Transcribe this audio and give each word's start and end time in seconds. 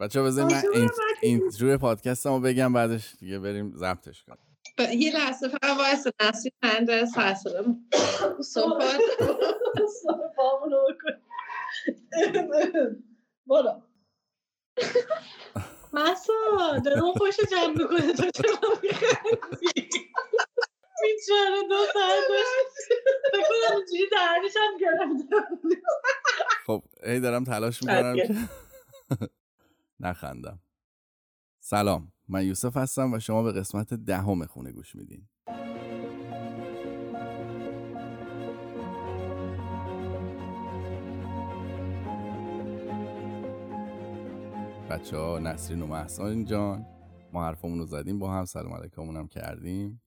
بچه 0.00 0.22
بذاریم 0.22 0.56
من 0.56 0.62
این 0.72 0.90
اینترو 1.22 1.78
پادکست 1.78 2.26
رو 2.26 2.40
بگم 2.40 2.72
بعدش 2.72 3.14
دیگه 3.20 3.38
بریم 3.38 3.72
ضبطش 3.76 4.24
کنیم. 4.24 4.38
یه 5.00 5.12
لحظه 5.16 5.48
فقط 5.48 5.76
وایس 5.78 6.06
نسلی 6.22 6.52
پنج 6.62 6.90
از 6.90 7.12
فصلم 7.16 7.76
صحبت. 8.42 9.00
برو. 13.46 13.82
مسا 15.92 16.32
دارم 16.84 17.12
خوش 17.12 17.36
جمع 17.50 17.72
می‌کنه. 17.78 18.12
تو 18.12 18.30
چرا 18.30 18.68
میخندی؟ 18.82 19.72
بیچاره 21.02 21.62
دو 21.68 21.76
ساعت 21.92 22.22
داشت 22.28 22.88
بکنم 23.32 23.76
اینجوری 23.76 24.08
دهنش 24.10 24.56
هم 24.56 24.78
گرفته 24.78 25.36
خب 26.66 26.82
ای 27.02 27.20
دارم 27.20 27.44
تلاش 27.44 27.82
می‌کنم 27.82 28.16
که 28.16 28.34
نخندم. 30.00 30.60
سلام 31.60 32.12
من 32.28 32.46
یوسف 32.46 32.76
هستم 32.76 33.12
و 33.12 33.18
شما 33.18 33.42
به 33.42 33.52
قسمت 33.52 33.94
دهم 33.94 34.46
خونه 34.46 34.72
گوش 34.72 34.96
میدین. 34.96 35.28
بچه 44.90 45.16
ها 45.16 45.38
نسرین 45.38 45.82
و 45.82 45.86
محسان 45.86 46.44
جان 46.44 46.86
ما 47.32 47.44
حرفمون 47.44 47.78
رو 47.78 47.86
زدیم 47.86 48.18
با 48.18 48.32
هم 48.32 48.44
سلام 48.44 48.74
علیکمون 48.74 49.16
هم 49.16 49.28
کردیم. 49.28 50.02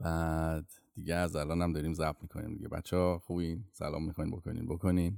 بعد 0.00 0.70
دیگه 0.94 1.14
از 1.14 1.36
الان 1.36 1.62
هم 1.62 1.72
داریم 1.72 1.94
ضبط 1.94 2.16
می‌کنیم 2.22 2.54
دیگه. 2.54 2.68
بچه 2.68 2.96
ها 2.96 3.18
خوبین؟ 3.18 3.64
سلام 3.72 4.04
می‌کنین 4.04 4.30
بکنین 4.30 4.66
بکنین. 4.66 5.16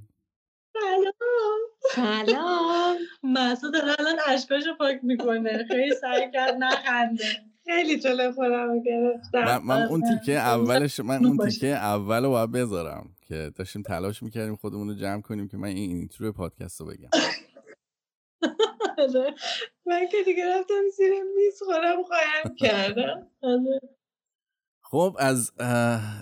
سلام. 1.95 2.97
مسعود 3.23 3.73
داره 3.73 3.95
الان 3.99 4.17
اشکاشو 4.29 4.75
پاک 4.79 5.01
می‌کنه. 5.03 5.65
خیلی 5.69 5.95
سعی 5.95 6.31
کرد 6.31 6.55
نخنده. 6.59 7.25
خیلی 7.65 8.01
جلو 8.01 8.33
خودم 8.33 8.83
گرفتم. 8.83 9.45
من, 9.45 9.59
من 9.65 9.83
اون 9.83 10.03
تیکه 10.03 10.39
اولش 10.39 11.01
من 11.01 11.27
اون 11.27 11.49
تیکه 11.49 11.67
اول 11.67 12.25
رو 12.25 12.31
باید 12.31 12.53
بذارم 12.53 13.17
که 13.27 13.53
داشتیم 13.57 13.83
تلاش 13.83 14.23
می‌کردیم 14.23 14.57
خودمون 14.57 14.89
رو 14.89 14.95
جمع 14.95 15.21
کنیم 15.21 15.49
که 15.49 15.57
من 15.57 15.69
این 15.69 15.97
اینترو 15.97 16.33
پادکست 16.33 16.81
رو 16.81 16.87
بگم. 16.87 17.11
آره. 18.99 19.35
من 19.87 20.09
که 20.09 20.17
دیگه 20.25 20.59
رفتم 20.59 20.89
زیر 20.97 21.13
میز 21.37 21.63
خودم 21.63 22.03
خواهم 22.03 22.57
کردم. 22.57 23.27
آره. 23.43 23.81
خب 24.91 25.17
از 25.19 25.53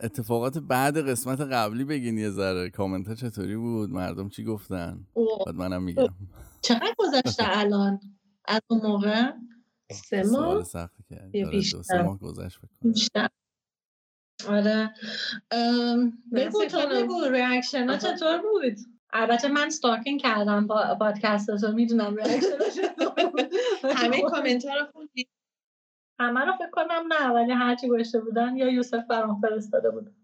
اتفاقات 0.02 0.58
بعد 0.58 1.08
قسمت 1.08 1.41
قبلی 1.41 1.84
بگین 1.84 2.19
یه 2.19 2.30
ذره. 2.30 2.70
کامنت 2.70 3.08
ها 3.08 3.14
چطوری 3.14 3.56
بود؟ 3.56 3.91
مردم 3.91 4.28
چی 4.28 4.44
گفتن؟ 4.44 5.06
بعد 5.47 5.55
منم 5.55 5.83
میگم. 5.83 6.14
چقدر 6.62 6.94
گذشته 6.98 7.44
الان؟ 7.46 8.00
از 8.44 8.61
اون 8.70 8.80
موقع؟ 8.83 9.33
سه 9.92 10.22
ماه؟ 10.22 10.64
سختی 10.64 11.05
کرد 11.11 11.33
دو 11.33 11.50
بیشتر. 11.50 11.83
سه 11.83 12.02
ماه 12.02 12.19
گذشت 12.19 12.58
بکنم 12.58 12.92
آره. 14.48 14.94
ام، 15.50 16.12
بگو 16.33 16.64
تو. 16.64 16.78
بگو 16.92 17.24
reaction 17.24 17.88
ها. 17.89 17.96
چطور 17.96 18.39
بود؟ 18.39 18.78
البته 19.12 19.48
من 19.48 19.70
stalking 19.70 20.20
کردم 20.20 20.66
با 20.66 20.96
پادکست 21.00 21.50
رو 21.50 21.72
می‌دونم 21.72 22.16
reaction 22.16 22.47
همه 23.84 24.22
کامنت 24.22 24.64
ها 24.64 24.74
رو 24.74 24.86
خوندی؟ 24.92 25.28
همه 26.19 26.41
رو 26.41 26.52
فکر 26.52 26.70
کنم 26.72 27.12
نه 27.12 27.30
ولی 27.30 27.52
هرچی 27.52 27.88
نوشته 27.88 28.20
بودن 28.20 28.56
یا 28.56 28.69
یوسف 28.69 29.05
برام 29.11 29.41
فرستاده 29.41 29.91
بود. 29.91 30.14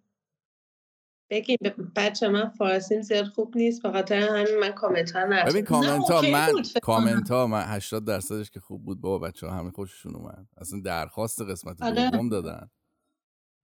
بگی 1.30 1.56
بچه 1.96 2.28
من 2.28 2.48
فارسیم 2.48 3.02
زیاد 3.02 3.26
خوب 3.26 3.56
نیست 3.56 3.82
به 3.82 3.90
خاطر 3.92 4.16
همین 4.16 4.60
من 4.60 4.70
کامنت 4.70 5.10
ها 5.10 5.26
ببین 5.26 5.34
نرسیم 5.34 5.64
کامنت 5.64 6.10
ها 6.10 6.22
من 6.22 6.52
کامنت 6.82 7.30
ها 7.30 7.46
من 7.46 7.62
80 7.62 8.04
درصدش 8.04 8.50
که 8.50 8.60
خوب 8.60 8.84
بود 8.84 9.00
بابا 9.00 9.26
بچه 9.26 9.46
ها 9.46 9.56
همه 9.58 9.70
خوششون 9.70 10.14
اومد. 10.14 10.46
اصلا 10.56 10.80
درخواست 10.80 11.42
قسمت 11.42 11.82
آره. 11.82 12.10
دوم 12.10 12.28
دادن. 12.28 12.70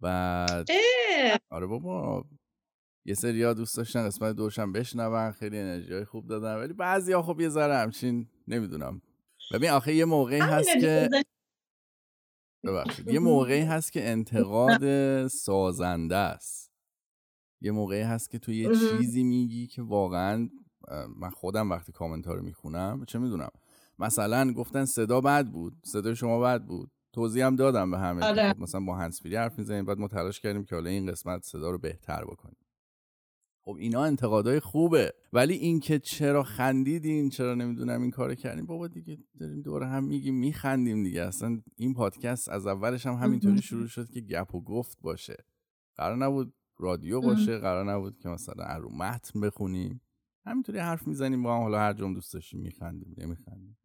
بعد 0.00 0.68
آره 1.50 1.66
بابا 1.66 2.24
یه 3.04 3.14
سری 3.14 3.42
ها 3.42 3.54
دوست 3.54 3.76
داشتن 3.76 4.06
قسمت 4.06 4.36
دوشم 4.36 4.72
بشنون 4.72 5.32
خیلی 5.32 5.58
انرژی 5.58 5.94
های 5.94 6.04
خوب 6.04 6.26
دادن 6.26 6.56
ولی 6.56 6.72
بعضی 6.72 7.12
ها 7.12 7.22
خب 7.22 7.40
یه 7.40 7.48
ذره 7.48 7.76
همچین 7.76 8.28
نمی‌دونم. 8.48 9.02
ببین 9.52 9.70
آخه 9.70 9.94
یه 9.94 10.04
موقعی 10.04 10.40
هست 10.40 10.68
که 10.80 11.08
ببخشید. 12.64 13.08
یه 13.08 13.18
موقعی 13.30 13.60
هست 13.62 13.92
که 13.92 14.08
انتقاد 14.08 15.26
سازنده 15.26 16.16
است. 16.16 16.70
یه 17.60 17.70
موقعی 17.70 18.02
هست 18.02 18.30
که 18.30 18.38
تو 18.38 18.52
یه. 18.52 18.74
چیزی 18.74 19.22
میگی 19.22 19.66
که 19.66 19.82
واقعا 19.82 20.48
من 21.16 21.30
خودم 21.30 21.70
وقتی 21.70 21.92
کامنت 21.92 22.26
ها 22.26 22.34
رو 22.34 22.42
می‌خونم 22.42 23.04
چه 23.04 23.18
می‌دونم 23.18 23.50
مثلا 23.98 24.52
گفتن 24.52 24.84
صدا 24.84 25.20
بد 25.20 25.46
بود 25.46 25.74
صدای 25.84 26.16
شما 26.16 26.40
بد 26.40 26.64
بود. 26.64 26.90
توضیح 27.12 27.46
هم 27.46 27.56
دادم 27.56 27.90
به 27.90 27.98
همه. 27.98 28.26
آره. 28.26 28.52
خب 28.52 28.60
مثلا 28.60 28.80
با 28.80 28.96
هنسفیری 28.96 29.36
حرف 29.36 29.58
می‌زنیم 29.58 29.84
بعد 29.84 29.98
ما 29.98 30.08
تلاش 30.08 30.40
کردیم 30.40 30.64
که 30.64 30.74
حالا 30.74 30.90
این 30.90 31.06
قسمت 31.06 31.42
صدا 31.44 31.70
رو 31.70 31.78
بهتر 31.78 32.24
بکنیم. 32.24 32.56
خب 33.64 33.76
اینا 33.78 34.04
انتقادهای 34.04 34.60
خوبه. 34.60 35.14
ولی 35.32 35.54
اینکه 35.54 35.98
چرا 35.98 36.42
خندیدین 36.42 37.30
چرا 37.30 37.54
نمی‌دونم 37.54 38.02
این 38.02 38.10
کارو 38.10 38.34
کردیم 38.34 38.66
بابا 38.66 38.88
دیگه 38.88 39.18
داریم 39.40 39.62
دوره 39.62 39.86
هم 39.86 40.04
میگیم 40.04 40.34
میخندیم 40.34 41.02
دیگه. 41.02 41.22
اصلا 41.22 41.60
این 41.76 41.94
پادکست 41.94 42.48
از 42.48 42.66
اولش 42.66 43.06
هم 43.06 43.14
همینطوری. 43.14 43.62
شروع 43.62 43.86
شد 43.86 44.10
که 44.10 44.20
گپ 44.20 44.54
و 44.54 44.60
گفت 44.60 44.98
باشه. 45.02 45.36
قرار 45.96 46.16
نبود 46.16 46.54
رادیو 46.78 47.20
باشه 47.20 47.58
قرار 47.58 47.92
نبود 47.92 48.18
که 48.18 48.28
مثلا 48.28 48.76
رو 48.76 48.90
متن 48.96 49.40
بخونیم. 49.40 50.00
همینطوری 50.46 50.78
حرف 50.78 51.06
می‌زنیم 51.06 51.42
با 51.42 51.56
هم 51.56 51.62
حالا 51.62 51.78
هر 51.78 51.92
جام 51.92 52.14
دوست 52.14 52.32
داشتیم 52.32 52.60
میخندیم 52.60 53.14
نمیخندیم. 53.18 53.78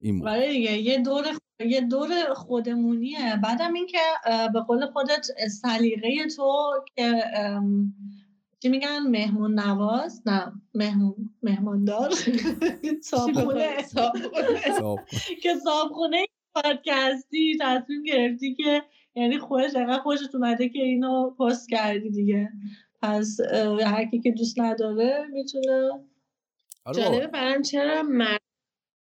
این 0.00 0.18
بود. 0.18 0.28
آره 0.28 0.52
دیگه 0.52 0.78
یه 0.78 1.02
دور 1.02 1.24
یه 1.66 1.80
دور 1.80 2.34
خودمونیه. 2.34 3.36
بعدم 3.42 3.74
اینکه 3.74 3.98
به 4.52 4.60
قول 4.60 4.86
خودت 4.86 5.26
سلیقه 5.62 6.26
تو 6.36 6.72
که 6.96 7.24
چی 8.64 8.70
میگن؟ 8.70 8.98
مهمون 8.98 9.60
نواز؟ 9.60 10.22
نه 10.26 10.52
مهمون 10.74 11.30
مهماندار. 11.42 12.10
صابخونه. 13.02 13.76
که 15.42 15.54
صابخونه 15.64 16.26
پادکستی 16.54 17.58
تصمیم 17.60 18.02
گرفتی 18.02 18.54
که 18.54 18.82
یعنی 19.14 19.38
خودش 19.38 19.76
انقدر 19.76 20.02
خوشت 20.02 20.34
اومده 20.34 20.68
که 20.68 20.78
اینو 20.78 21.30
پست 21.30 21.68
کردی 21.70 22.10
دیگه. 22.10 22.52
پس 23.02 23.38
اه، 23.52 23.82
هر 23.84 24.04
کی 24.04 24.20
که 24.20 24.30
دوست 24.30 24.60
نداره 24.60 25.26
می‌تونه. 25.32 25.90
آره. 26.84 27.02
جالبه 27.02 27.26
برام 27.26 27.62
چرا 27.62 28.02
مرد 28.02 28.40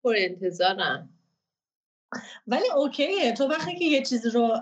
پر 0.05 0.15
انتظارم 0.17 1.09
ولی 2.47 2.71
اوکیه. 2.77 3.33
تو 3.33 3.45
وقتی 3.45 3.77
که 3.77 3.85
یه 3.85 4.03
چیز 4.03 4.27
رو 4.27 4.61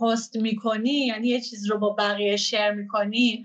پست 0.00 0.36
می‌کنی 0.36 1.06
یعنی 1.06 1.28
یه 1.28 1.40
چیز 1.40 1.70
رو 1.70 1.78
با 1.78 1.90
بقیه 1.90 2.36
شیر 2.36 2.70
می‌کنی 2.70 3.44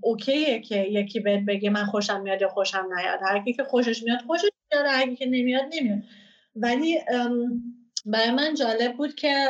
اوکیه 0.00 0.60
که 0.60 0.76
یکی 0.76 1.20
بهت 1.20 1.44
بگه 1.44 1.70
من 1.70 1.84
خوشم 1.84 2.20
میاد 2.20 2.40
یا 2.40 2.48
خوشم 2.48 2.88
نیاد. 2.98 3.20
هر 3.22 3.44
کی 3.44 3.52
که 3.52 3.64
خوشش 3.64 4.02
میاد 4.02 4.20
خوشش 4.26 4.50
میاد 4.72 4.86
هر 4.86 5.08
کی 5.08 5.16
که 5.16 5.26
نمیاد 5.26 5.64
نمیاد. 5.72 6.02
ولی 6.56 6.98
برای 8.06 8.30
من 8.30 8.54
جالب 8.54 8.96
بود 8.96 9.14
که 9.14 9.48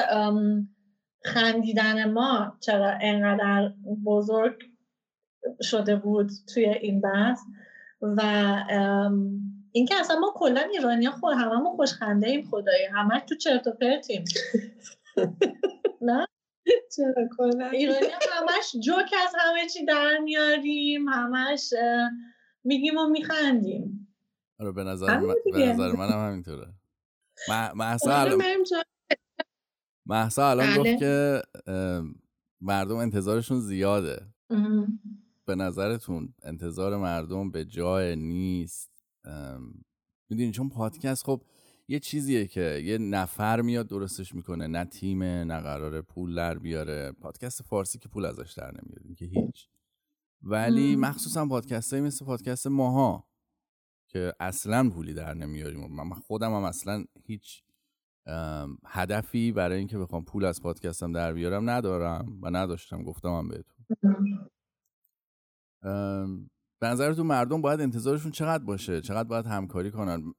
خندیدن 1.25 2.11
ما 2.11 2.57
چرا 2.61 2.99
انقدر 3.01 3.73
بزرگ 4.07 4.55
شده 5.63 5.97
بود 5.97 6.31
توی 6.55 6.65
این 6.65 7.01
بحث 7.01 7.41
و 8.03 8.23
اینکه 9.73 9.95
اصلا 10.01 10.19
ما 10.19 10.33
کلا 10.37 10.61
ایرانی 10.61 11.11
خود 11.11 11.35
هممون 11.35 11.77
خوشخنده 11.77 12.27
ایم 12.27 12.43
خدایی. 12.51 12.85
همش 12.85 13.21
تو 13.29 13.35
چرت 13.35 13.67
و 13.67 13.71
پرتیم. 13.71 14.25
نه؟ 16.01 16.27
چرا 16.97 17.29
کنم 17.37 17.71
ایرانی 17.73 18.07
همش 18.33 18.73
جوک 18.87 19.15
از 19.27 19.35
همه 19.39 19.69
چی 19.69 19.85
در 19.85 20.19
میاریم 20.19 21.09
همش 21.09 21.75
میگیم 22.65 22.99
و 22.99 23.09
میخندیم 23.09 24.09
آره 24.61 24.73
به 24.73 24.85
نظر, 24.85 25.19
من- 25.19 25.35
به. 25.53 25.67
نظر 25.67 25.93
منم 25.93 26.27
همینطوره 26.29 26.67
مح- 27.49 27.75
محسا 27.75 28.11
حالا 28.11 28.21
الان 28.21 28.43
محسا 30.07 30.57
بله. 30.57 30.79
گفت 30.79 30.99
که 30.99 31.43
مردم 32.61 32.97
انتظارشون 32.97 33.61
زیاده. 33.61 34.27
به 35.45 35.55
نظرتون 35.55 36.35
انتظار 36.43 36.97
مردم 36.97 37.51
به 37.51 37.65
جای 37.65 38.17
نیست 38.17 38.91
می‌دونی 40.31 40.51
چون 40.51 40.69
پادکست 40.69 41.25
خب 41.25 41.43
یه 41.93 42.01
چیزیه 42.01 42.47
که 42.47 42.83
یه 42.85 42.99
نفر 42.99 43.61
میاد 43.61 43.89
درستش 43.89 44.35
می‌کنه. 44.35 44.67
نه 44.67 44.85
تیمه 44.85 45.45
نه 45.45 45.61
قراره 45.61 46.03
پول 46.03 46.35
در 46.35 46.59
بیاره. 46.59 47.13
پادکست 47.13 47.63
فارسی 47.63 47.99
که 47.99 48.09
پول 48.09 48.25
ازش 48.25 48.53
در 48.53 48.71
نمیاریم 48.71 49.15
که 49.15 49.25
هیچ. 49.25 49.69
ولی. 50.43 50.97
مخصوصا 50.97 51.47
پادکست 51.47 51.95
مثل 51.95 52.25
پادکست 52.25 52.67
ماها 52.67 53.29
که 54.09 54.33
اصلا 54.41 54.91
پولی 54.91 55.15
در 55.15 55.35
نمیاریم. 55.35 55.87
من 55.87 56.11
خودم 56.11 56.55
هم 56.55 56.65
اصلا 56.65 57.05
هیچ 57.25 57.63
هدفی 58.87 59.53
برای 59.53 59.79
اینکه 59.79 59.99
بخوام 59.99 60.25
پول 60.25 60.45
از 60.45 60.63
پادکستم 60.63 61.13
در 61.13 61.33
بیارم 61.33 61.71
ندارم 61.71 62.39
و 62.43 62.51
نداشتم. 62.51 63.03
گفتم 63.03 63.29
هم 63.29 63.49
بهتون. 63.49 63.87
به 66.81 66.89
نظرتون 66.89 67.27
مردم 67.27 67.63
باید 67.63 67.81
انتظارشون 67.81 68.33
چقدر 68.33 68.65
باشه؟ 68.65 69.01
چقدر 69.01 69.29
باید 69.29 69.47
همکاری 69.47 69.91
کنن؟ 69.91 70.35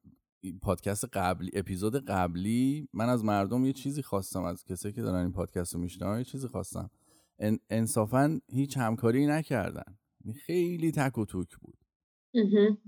پادکست 0.62 1.06
قبلی 1.14 1.52
اپیزود 1.54 2.06
قبلی 2.06 2.88
من 2.94 3.10
از 3.10 3.26
مردم 3.26 3.66
یه 3.66 3.74
چیزی 3.74 4.02
خواستم 4.02 4.44
از 4.44 4.66
کسایی 4.66 4.94
که 4.94 5.02
دارن 5.02 5.22
این 5.22 5.32
پادکست 5.32 5.74
رو 5.74 5.80
میشنن 5.80 6.18
یه 6.18 6.24
چیزی 6.24 6.48
خواستم. 6.48 6.90
انصافا 7.70 8.40
هیچ 8.50 8.78
همکاری 8.78 9.28
نکردن. 9.28 9.98
خیلی 10.46 10.92
تک 10.92 11.18
و 11.18 11.26
توک 11.26 11.50
بود. 11.62 11.78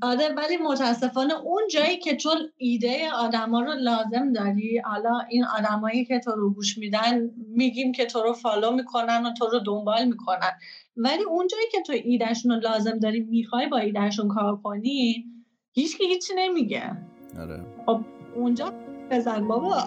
آره 0.01 0.33
ولی 0.37 0.57
متاسفانه 0.57 1.33
اون 1.33 1.63
جایی 1.71 1.99
که 1.99 2.15
چون 2.15 2.37
ایده 2.57 3.11
آدما 3.11 3.61
رو 3.61 3.73
لازم 3.73 4.33
داری 4.33 4.77
حالا 4.77 5.19
این 5.29 5.45
آدمایی 5.45 6.05
که 6.05 6.19
تو 6.19 6.31
رو 6.31 6.53
گوش 6.53 6.77
میدن 6.77 7.29
میگیم 7.47 7.91
که 7.91 8.05
تو 8.05 8.23
رو 8.23 8.33
فالو 8.33 8.71
می‌کنن 8.71 9.25
و 9.25 9.33
تو 9.33 9.47
رو 9.47 9.59
دنبال 9.59 10.05
می‌کنن. 10.05 10.51
ولی 10.97 11.23
اون 11.23 11.47
جایی 11.47 11.65
که 11.71 11.81
تو 11.81 11.93
ایدهشون 11.93 12.51
رو 12.51 12.59
لازم 12.59 12.99
داری 12.99 13.19
می‌خوای 13.19 13.67
با 13.67 13.77
ایدهشون 13.77 14.27
کار 14.27 14.61
کنی 14.61 15.25
هیچ 15.71 15.97
که 15.97 16.03
هیچی 16.03 16.33
نمیگه. 16.37 17.14
آره. 17.39 17.65
خب 17.85 18.01
اونجا 18.35 18.73
بزن 19.11 19.47
بابا. 19.47 19.77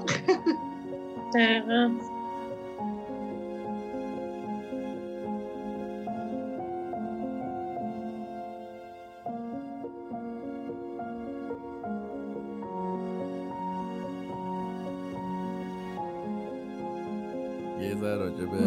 دقیقا. 1.34 1.90
یه 17.80 17.94
ذره 17.94 18.16
راجع 18.16 18.44
به 18.44 18.58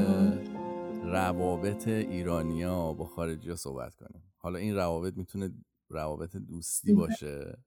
روابط 1.04 1.88
ایرانیا 1.88 2.94
با 2.94 3.06
خارجی 3.06 3.50
ها 3.50 3.56
صحبت 3.56 3.96
کنیم. 3.96 4.24
حالا 4.38 4.60
این 4.60 4.76
روابط 4.76 5.18
می‌تونه 5.18 5.52
روابط 5.90 6.36
دوستی 6.36 6.94
باشه؟ 6.94 7.58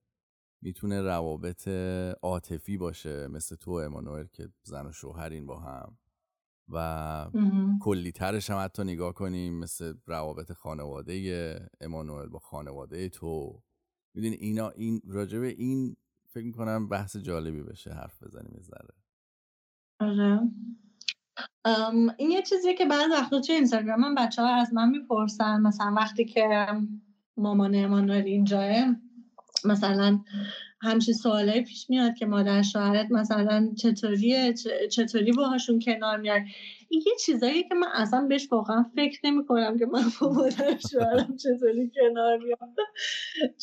می‌تونه 0.65 1.03
روابط 1.03 1.69
عاطفی 2.23 2.77
باشه 2.77 3.29
مثل 3.29 3.57
تو 3.57 3.71
امانوئل 3.71 4.27
که 4.33 4.49
زن 4.63 4.87
و 4.87 4.93
شوهرین 4.93 5.47
با 5.47 5.59
هم. 5.61 5.99
و 6.69 7.27
کلی 7.81 8.13
ترش 8.13 8.51
هم 8.51 8.65
حتی 8.65 8.85
نگاه 8.85 9.15
کنیم 9.15 9.59
مثل 9.59 9.95
روابط 10.07 10.53
خانواده 10.53 11.69
امانوئل 11.81 12.29
با 12.29 12.39
خانواده 12.39 13.09
تو. 13.09 13.63
می‌دونی 14.15 14.35
اینا 14.35 14.69
این 14.69 15.01
راجبه 15.07 15.47
این 15.47 15.97
فکر 16.29 16.45
می‌کنم 16.45 16.89
بحث 16.89 17.17
جالبی 17.17 17.63
بشه 17.63 17.91
حرف 17.91 18.23
بزنیم 18.23 18.61
ذره. 18.63 18.95
آره. 20.01 20.41
این 22.19 22.31
یه 22.31 22.43
چیزیه 22.43 22.75
که 22.75 22.85
بعد 22.85 23.11
وقتا 23.11 23.41
توی 23.41 23.55
اینستاگرام 23.55 24.01
من 24.01 24.15
بچه 24.15 24.43
ها 24.43 24.55
از 24.55 24.75
من 24.75 24.91
می‌پرسن 24.91 25.61
مثلا 25.61 25.95
وقتی 25.97 26.25
که 26.25 26.67
مامان 27.37 27.75
امانوئل 27.75 28.25
اینجاه 28.25 28.95
مثلا 29.67 30.21
همچین 30.81 31.15
سوالایی 31.15 31.63
پیش 31.63 31.91
میاد 31.91 32.15
که 32.15 32.27
مادر 32.27 32.63
شوهرت 32.63 33.11
مثلا 33.11 33.69
چطوریه 33.79 34.55
چطوری 34.91 35.33
باهاشون 35.33 35.79
کنار 35.79 36.17
میاد 36.17 36.43
این 36.89 37.03
یه 37.07 37.13
چیزایی 37.21 37.63
که 37.63 37.75
من 37.75 37.89
اصلا 37.95 38.27
بهش 38.29 38.49
واقعا 38.53 38.85
فکر 38.97 39.21
نمی 39.25 39.47
کنم 39.47 39.79
که 39.79 39.87
من 39.87 40.03
با 40.21 40.33
مادر 40.33 40.79
شوهرم 40.91 41.37
چطوری 41.37 41.91
کنار 41.95 42.39
میاد 42.39 42.59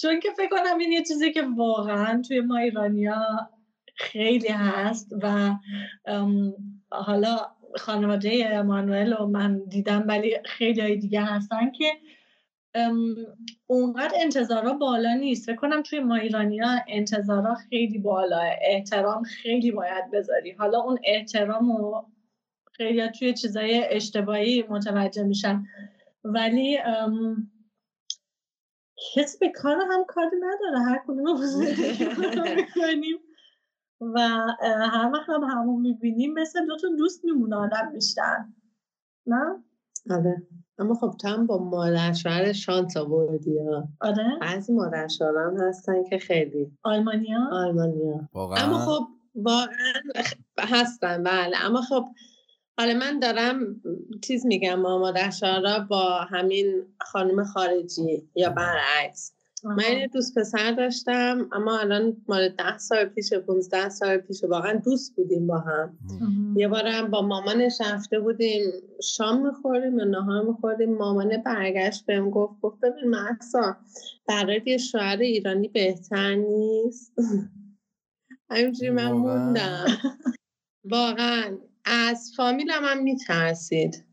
چون 0.01 0.19
که 0.19 0.29
فکر 0.37 0.49
کنم 0.49 0.77
این 0.77 0.91
یه 0.91 1.03
چیزی 1.03 1.31
که 1.31 1.43
واقعا 1.57 2.21
توی 2.27 2.41
ما 2.41 2.57
ایرانیا 2.57 3.25
خیلی 3.95 4.47
هست 4.47 5.13
و 5.21 5.55
حالا 6.91 7.37
خانواده 7.75 8.49
امانوئل 8.51 9.13
و 9.13 9.27
من 9.27 9.61
دیدم 9.69 10.05
ولی 10.07 10.37
خیلی 10.45 10.81
های 10.81 10.95
دیگه 10.95 11.21
هستن 11.21 11.71
که 11.71 11.85
اونقدر 13.67 14.13
انتظارا 14.21 14.73
بالا 14.73 15.13
نیست. 15.13 15.45
فکر 15.45 15.55
کنم 15.55 15.81
توی 15.81 15.99
ما 15.99 16.15
ایرانی 16.15 16.59
ها 16.59 16.79
انتظارا 16.87 17.55
خیلی 17.55 17.97
بالا. 17.97 18.41
احترام 18.61 19.23
خیلی 19.23 19.71
باید 19.71 20.11
بذاری. 20.11 20.51
حالا 20.51 20.81
اون 20.81 20.99
احترام 21.03 21.71
و 21.71 22.03
خیلی 22.71 23.09
توی 23.09 23.33
چیزای 23.33 23.83
اشتباهی 23.95 24.63
متوجه 24.69 25.23
میشن. 25.23 25.63
ولی 26.23 26.77
کسی 29.15 29.37
به 29.39 29.49
کار 29.49 29.77
هم 29.91 30.05
کاری 30.07 30.37
نداره. 30.37 30.79
هر 30.85 31.01
کدوم 31.07 31.39
می‌کنیم. 32.55 33.17
و 34.01 34.19
هر 34.91 35.11
وقت 35.13 35.29
هم 35.29 35.43
همون 35.43 35.81
می‌بینیم 35.81 36.33
مثل 36.33 36.65
دوتا 36.65 36.87
دوست 36.97 37.25
میمونه 37.25 37.55
آدم 37.55 37.91
بیشتر. 37.93 38.37
نه؟ 39.27 39.63
آره. 40.09 40.43
اما 40.81 40.95
خب 40.95 41.15
تو 41.21 41.27
هم 41.27 41.47
با 41.47 41.57
مادر 41.57 42.13
شوهر 42.13 42.53
شانس 42.53 42.97
آوردی 42.97 43.59
آره؟ 44.01 44.37
بعضی 44.41 44.73
مادر 44.73 45.07
هم 45.21 45.57
هستن 45.59 46.03
که 46.03 46.17
خیلی 46.17 46.71
آلمانیا؟ 46.83 47.39
آلمانیا. 47.51 48.29
واقعا؟ 48.33 48.63
اما 48.63 48.79
خب 48.79 49.07
واقعا 49.35 49.93
هستن 50.59 51.23
بله. 51.23 51.65
اما 51.65 51.81
خب 51.81 52.05
حالا 52.77 52.93
من 52.93 53.19
دارم 53.19 53.81
چیز 54.21 54.45
میگم 54.45 54.79
ما 54.79 54.97
مادر 54.97 55.31
با 55.89 56.09
همین 56.29 56.83
خانم 57.01 57.43
خارجی 57.43 58.29
یا 58.35 58.49
برعکس. 58.49 59.33
من 59.63 59.99
یه 59.99 60.07
دوست 60.07 60.39
پسر 60.39 60.71
داشتم 60.71 61.49
اما 61.51 61.79
الان 61.79 62.17
مال 62.27 62.49
ده 62.49 62.77
سال 62.77 63.05
پیش 63.05 63.33
15 63.33 63.89
سال 63.89 64.17
پیش 64.17 64.43
واقعا 64.43 64.73
دوست 64.73 65.15
بودیم 65.15 65.47
با 65.47 65.57
هم. 65.57 65.97
یه 66.55 66.67
بارم 66.67 67.11
با 67.11 67.21
مامانش 67.21 67.81
رفته 67.81 68.19
بودیم 68.19 68.61
شام 69.03 69.47
می‌خوریم 69.47 69.93
و 69.93 70.05
نهار 70.05 70.43
می‌خوریم 70.43 70.93
مامانه 70.93 71.37
برگشت 71.37 72.05
بهم 72.05 72.29
گفت 72.29 72.61
گفت 72.61 72.79
ببین 72.79 73.09
محسا 73.09 73.77
برای 74.27 74.61
یه 74.65 74.77
شوهر 74.77 75.17
ایرانی 75.17 75.67
بهتر 75.67 76.35
نیست. 76.35 77.13
همینجوری 78.51 78.89
من 78.89 79.11
موندم. 79.11 79.85
واقعا. 80.83 81.57
از 81.85 82.31
فامیلم 82.37 82.83
هم 82.83 83.03
میترسید. 83.03 84.05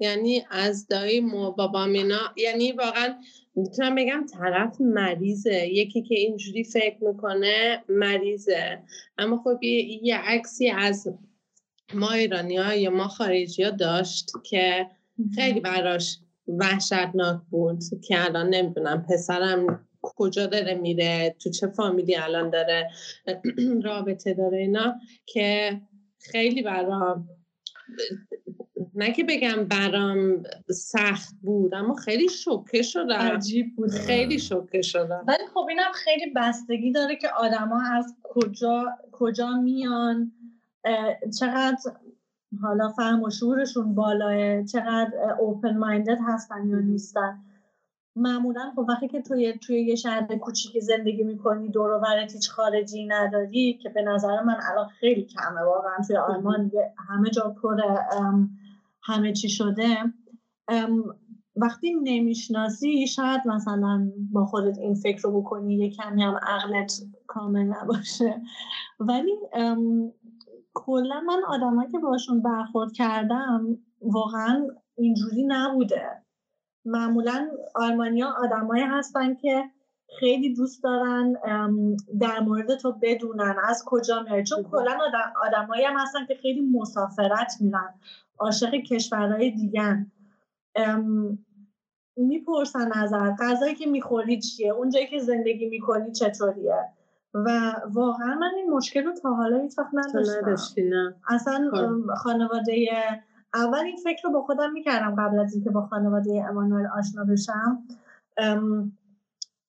یعنی 0.00 0.46
از 0.50 0.86
دایی 0.86 1.20
مو 1.20 1.52
بابام 1.52 1.92
اینا 1.92 2.20
یعنی 2.36 2.72
واقعا 2.72 3.14
می‌تونم 3.56 3.94
بگم 3.94 4.26
طرف 4.32 4.80
مریضه. 4.80 5.66
یکی 5.66 6.02
که 6.02 6.14
اینجوری 6.14 6.64
فکر 6.64 7.04
می‌کنه 7.04 7.84
مریضه. 7.88 8.78
اما 9.18 9.42
خب 9.44 9.62
یه, 9.62 10.16
عکسی 10.16 10.70
از 10.70 11.08
ما 11.94 12.12
ایرانی 12.12 12.56
ها 12.56 12.74
یا 12.74 12.90
ما 12.90 13.08
خارجی 13.08 13.62
ها 13.62 13.70
داشت 13.70 14.30
که 14.44 14.86
خیلی 15.34 15.60
براش 15.60 16.18
وحشتناک 16.48 17.40
بود 17.50 17.78
که 18.08 18.24
الان 18.24 18.48
نمی‌دونم 18.48 19.06
پسرم 19.10 19.86
کجا 20.02 20.46
داره 20.46 20.74
میره 20.74 21.36
تو 21.38 21.50
چه 21.50 21.66
فامیلی 21.66 22.16
الان 22.16 22.50
داره 22.50 22.90
رابطه 23.84 24.34
داره 24.34 24.58
اینا 24.58 24.94
که 25.26 25.80
خیلی 26.18 26.62
برام 26.62 27.28
نه 28.96 29.12
که 29.12 29.24
بگم 29.24 29.64
برام 29.64 30.42
سخت 30.70 31.34
بود 31.42 31.74
اما 31.74 31.94
خیلی 31.94 32.28
شوکه 32.28 32.82
شدم. 32.82 33.14
عجیب 33.14 33.76
بود. 33.76 33.90
خیلی 33.90 34.38
شوکه 34.38 34.82
شدم. 34.82 35.24
ولی 35.26 35.46
خب 35.54 35.66
اینم 35.68 35.92
خیلی 35.94 36.32
بستگی 36.36 36.92
داره 36.92 37.16
که 37.16 37.28
آدما 37.28 37.82
از 37.82 38.16
کجا 38.22 38.84
کجا 39.12 39.50
میان 39.50 40.32
چقدر 41.38 41.76
حالا 42.62 42.88
فهم 42.88 43.22
و 43.22 43.30
شعورشون 43.30 43.94
بالاه 43.94 44.64
چقدر 44.64 45.36
اوپن 45.40 45.76
مایندد 45.76 46.18
هستن 46.26 46.68
یا 46.68 46.78
نیستن. 46.78 47.38
معمولا 48.16 48.72
خب 48.76 48.86
وقتی 48.88 49.08
که 49.08 49.22
توی 49.22 49.58
توی 49.66 49.82
یه 49.82 49.94
شهر 49.94 50.36
کوچیکی 50.36 50.80
زندگی 50.80 51.22
می‌کنی 51.22 51.68
دور 51.68 51.90
و 51.90 52.06
هیچ 52.32 52.50
خارجی 52.50 53.06
نداری 53.06 53.78
که 53.82 53.88
به 53.88 54.02
نظر 54.02 54.42
من 54.42 54.56
الان 54.72 54.88
خیلی 54.88 55.24
کمه 55.24 55.60
واقعا 55.60 55.96
توی 56.06 56.16
آلمان 56.16 56.72
همه 57.08 57.30
جا 57.30 57.56
پر 57.62 57.76
همه 59.06 59.32
چی 59.32 59.48
شده 59.48 59.96
وقتی 61.56 61.94
نمی‌شناسی 62.02 63.06
شاید 63.06 63.40
مثلا 63.46 64.12
با 64.32 64.46
خودت 64.46 64.78
این 64.78 64.94
فکر 64.94 65.22
رو 65.22 65.40
بکنی 65.40 65.74
یه 65.74 65.90
کمی 65.90 66.22
هم 66.22 66.36
عقلت 66.42 67.02
کامل 67.26 67.62
نباشه. 67.62 68.42
ولی 69.00 69.36
کلا 70.74 71.20
من 71.20 71.42
آدمایی 71.48 71.90
که 71.90 71.98
باشون 71.98 72.42
برخورد 72.42 72.92
کردم 72.92 73.78
واقعا 74.02 74.68
اینجوری 74.98 75.44
نبوده. 75.46 76.22
معمولا 76.84 77.48
آلمانیا 77.74 78.34
آدمایی 78.44 78.84
هستن 78.84 79.34
که 79.34 79.64
خیلی 80.20 80.54
دوست 80.54 80.82
دارن 80.82 81.32
در 82.20 82.40
مورد 82.40 82.74
تو 82.74 82.94
بدونن 83.02 83.56
از 83.64 83.82
کجا 83.86 84.22
میای. 84.22 84.44
چون 84.44 84.62
کلا 84.62 84.98
آدمایی 85.46 85.84
هم 85.84 85.96
هستن 85.98 86.26
که 86.26 86.34
خیلی 86.34 86.60
مسافرت 86.60 87.56
میرن 87.60 87.94
عاشق 88.38 88.70
کشورهای 88.74 89.50
دیگن. 89.50 90.10
می‌پرسن 92.16 92.92
ازت 92.92 93.42
غذایی 93.42 93.74
که 93.74 93.86
می‌خوری 93.86 94.40
چیه؟ 94.40 94.72
اونجایی 94.72 95.06
که 95.06 95.18
زندگی 95.18 95.68
می‌کنی 95.68 96.12
چطوریه؟ 96.12 96.84
و 97.34 97.72
واقعا 97.92 98.34
من 98.34 98.50
این 98.56 98.70
مشکل 98.70 99.04
رو 99.04 99.12
تا 99.22 99.34
حالا 99.34 99.58
هیچ 99.58 99.78
وقت 99.78 99.90
نداشتم. 99.92 101.14
اصلا 101.28 101.70
خب. 101.72 102.14
خانواده 102.14 102.88
اول 103.54 103.78
این 103.78 103.96
فکر 104.04 104.22
رو 104.24 104.32
با 104.32 104.42
خودم 104.42 104.72
می‌کردم 104.72 105.14
قبل 105.14 105.38
از 105.38 105.54
اینکه 105.54 105.70
با 105.70 105.86
خانواده 105.86 106.44
امانوئل 106.48 106.86
آشنا 106.86 107.24
بشم. 107.24 107.82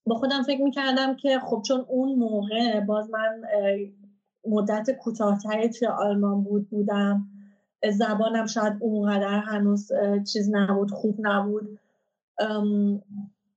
با 0.08 0.16
خودم 0.16 0.44
فکر 0.44 0.62
می‌کردم 0.62 1.16
که 1.16 1.40
خب 1.40 1.62
چون 1.68 1.86
اون 1.88 2.16
موقع 2.16 2.80
باز 2.80 3.10
من 3.10 3.42
مدت 4.48 4.92
کوتاهتری 4.92 5.70
توی 5.70 5.88
آلمان 5.88 6.44
بود 6.44 6.70
بودم 6.70 7.28
زبانم 7.92 8.46
شاید 8.46 8.74
اونقدر 8.80 9.40
هنوز 9.40 9.92
چیز 10.34 10.50
نبود 10.52 10.92
خوب 10.92 11.16
نبود. 11.20 11.80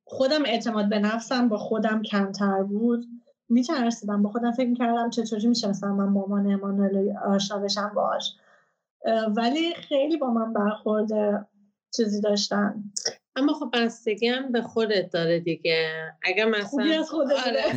خودم 0.05 0.45
اعتماد 0.45 0.89
به 0.89 0.99
نفسم 0.99 1.49
با 1.49 1.59
خودم 1.59 2.03
کمتر 2.03 2.63
بود. 2.63 3.07
میترسیدم 3.49 4.23
با 4.23 4.31
خودم 4.31 4.53
فکر 4.53 4.69
می‌کردم 4.69 5.11
چطوری 5.11 5.47
میشه 5.47 5.69
مثلا 5.69 5.95
من 5.95 6.09
مامان 6.09 6.53
امانوئل 6.53 7.17
آشنا 7.17 7.59
بشم 7.59 7.93
باش 7.95 8.35
ولی 9.37 9.75
خیلی 9.75 10.17
با 10.17 10.31
من 10.31 10.53
برخورد 10.53 11.09
چیزی 11.97 12.21
داشتن. 12.21 12.85
اما 13.37 13.53
خب 13.53 13.71
بستگی 13.75 14.27
هم 14.29 14.53
به 14.53 14.63
خودت 14.63 15.11
داره 15.13 15.41
دیگه. 15.41 15.91
اگر 16.23 16.45
مثلا 16.45 17.01
از 17.01 17.11
خودت 17.11 17.47
آره. 17.47 17.63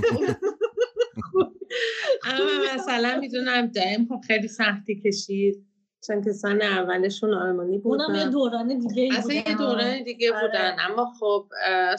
اما 2.31 2.74
مثلا 2.75 3.19
می‌دونم 3.19 3.67
دایم 3.67 4.07
خب 4.10 4.22
خیلی 4.27 4.48
سختی 4.48 5.01
کشید. 5.01 5.65
چون 6.07 6.22
که 6.22 6.31
سن 6.31 6.62
اولشون 6.62 7.33
آلمانی 7.33 7.77
بود 7.77 8.01
اونم 8.01 8.15
یه 8.15 8.27
دوران 8.27 8.79
دیگه 8.79 9.10
اصلا 9.17 9.33
یه 9.33 9.57
دوران 9.57 10.03
دیگه 10.03 10.33
آره. 10.33 10.48
بودن. 10.48 10.75
اما 10.79 11.13
خب 11.19 11.48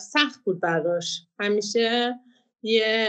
سخت 0.00 0.44
بود 0.44 0.61
براش. 0.61 1.26
همیشه 1.38 2.14
یه 2.62 3.08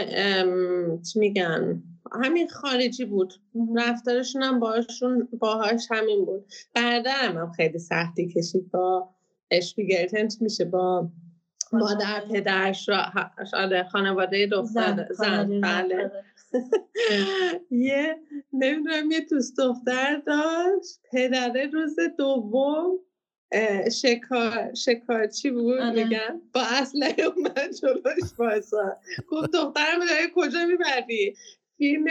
چی 1.12 1.18
میگن؟ 1.18 1.82
همین 2.24 2.48
خارجی 2.48 3.04
بود. 3.04 3.34
رفتارشون 3.76 4.42
هم 4.42 4.60
باهاشون 4.60 5.28
باهاش 5.38 5.86
همین 5.90 6.24
بود. 6.24 6.44
بعدم 6.74 7.38
هم 7.38 7.52
خیلی 7.52 7.78
سختی 7.78 8.28
کشید 8.28 8.70
با 8.70 9.15
اشپیگرتنت 9.50 10.36
میشه؟ 10.40 10.64
با 10.64 11.10
مادر 11.72 12.22
پدرش 12.32 12.88
را 12.88 13.04
خانواده 13.92 14.46
دختر 14.46 15.06
زن 15.10 15.60
بله. 15.60 16.10
یه 17.70 18.16
نمی‌دونم 18.52 19.10
یه 19.10 19.20
دوست 19.20 19.56
دختر 19.58 20.22
داشت. 20.26 21.00
پدره 21.12 21.66
روز 21.66 21.96
دوم 22.18 22.98
شکار 24.02 24.74
شکارچی 24.74 25.50
بود 25.50 25.78
آره. 25.78 26.04
میگن. 26.04 26.40
با 26.54 26.60
اصله 26.62 27.14
اومد 27.36 27.72
جلوش 27.72 28.32
بایسا 28.38 28.96
گفت 29.28 29.50
دخترم 29.52 29.98
داری 29.98 30.32
کجا 30.34 30.66
میبردی 30.66 31.34
فیلم 31.78 32.04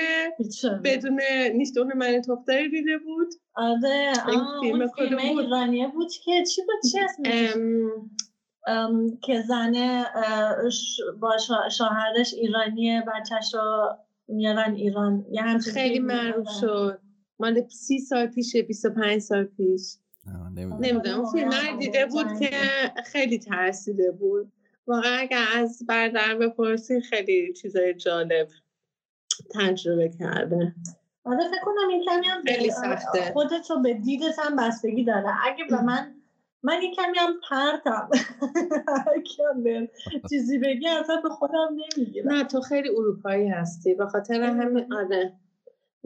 بدون 0.83 1.19
نیست 1.53 1.77
اون 1.77 1.97
من 1.97 2.21
دختری 2.27 2.69
دیده 2.69 2.97
بود. 2.97 3.27
آره 3.53 4.13
فیلم, 4.61 4.87
فیلم 4.87 5.17
ایرانیه 5.17 5.87
بود 5.87 6.11
که 6.25 6.43
چی 6.55 6.61
بود؟ 6.61 6.91
چی 6.91 6.99
اسمش؟ 6.99 7.53
که 9.21 9.41
زنه 9.41 10.05
با 11.19 11.37
شوهرش 11.69 12.33
ایرانیه 12.33 13.03
بچهش 13.07 13.53
رو 13.53 13.97
میارن 14.27 14.75
ایران. 14.75 15.25
یه 15.31 15.57
خیلی 15.57 15.99
معروف 15.99 16.47
شد. 16.61 16.99
مال 17.39 17.67
سی 17.67 17.99
سال 17.99 18.27
پیشه 18.27 18.61
25 18.61 19.21
سال 19.21 19.43
پیش. 19.43 19.97
نمی‌دونم. 20.79 21.25
فیلم 21.31 21.79
دیده 21.79 22.05
بود 22.05 22.39
که 22.39 22.49
خیلی 23.05 23.39
ترسیده 23.39 24.11
بود. 24.11 24.51
واقعا 24.87 25.17
اگر 25.17 25.45
از 25.55 25.85
بردر 25.87 26.35
بپرسی 26.35 27.01
خیلی 27.01 27.53
چیزای 27.53 27.93
جالب. 27.93 28.47
تجربه 29.55 30.09
کرده. 30.19 30.73
آره 31.25 31.47
فکر 31.47 31.61
کنم 31.65 31.89
این 31.89 32.05
کمی 32.05 32.27
هم 32.27 32.41
خیلی 32.41 32.71
سخته. 32.71 33.31
خودت 33.33 33.71
رو 33.71 33.81
به 33.81 33.93
دیدت 33.93 34.39
هم 34.39 34.55
بستگی 34.55 35.03
داره. 35.03 35.29
اگه 35.45 35.63
به 35.69 35.81
من 35.81 36.15
من 36.63 36.81
یه 36.81 36.91
کمی 36.95 37.17
هم 37.17 37.33
پرتم. 37.49 38.09
چیزی 40.29 40.57
بگی 40.57 40.87
اصلا 40.87 41.21
به 41.21 41.29
خودم 41.29 41.69
نمی‌گیرم. 41.97 42.33
نه 42.33 42.43
تو 42.43 42.61
خیلی 42.61 42.89
اروپایی 42.89 43.47
هستی. 43.47 43.93
به 43.93 44.05
خاطر 44.05 44.41
همین 44.41 44.93
آره. 44.93 45.33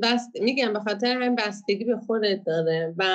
بست 0.02 0.42
میگم 0.42 0.74
به 0.74 0.80
خاطر 0.80 1.08
همین 1.08 1.36
بستگی 1.36 1.84
به 1.86 1.98
خودت 1.98 2.44
داره 2.46 2.94
و 2.98 3.06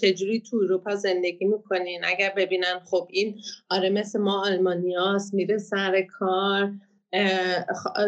چجوری 0.00 0.40
تو 0.40 0.56
اروپا 0.56 0.94
زندگی 0.94 1.44
می‌کنین؟ 1.44 2.00
اگر 2.04 2.32
ببینن 2.36 2.78
خب 2.84 3.08
این 3.10 3.40
آره 3.70 3.90
مثل 3.90 4.20
ما 4.20 4.44
آلمانیاست 4.46 5.34
میره 5.34 5.58
سر 5.58 6.02
کار. 6.02 6.72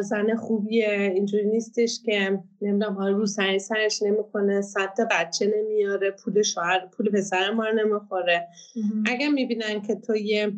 زن 0.01 0.37
خوبیه 0.37 0.91
اینجوری 1.15 1.47
نیستش 1.47 2.01
که 2.05 2.43
نمی‌دونم 2.63 2.95
حالا 2.95 3.17
روسری 3.17 3.59
سرش 3.59 4.03
نمی‌کنه 4.03 4.61
صد 4.61 4.95
تا 4.97 5.07
بچه 5.11 5.53
نمیاره 5.57 6.11
پول 6.11 6.43
شوهر 6.43 6.87
پول 6.87 7.11
پسر 7.11 7.51
ما 7.51 7.71
نمی‌خوره. 7.71 8.49
اگر 9.07 9.29
می‌بینن 9.29 9.83
که 9.83 9.95
تو 9.95 10.17
یه 10.17 10.53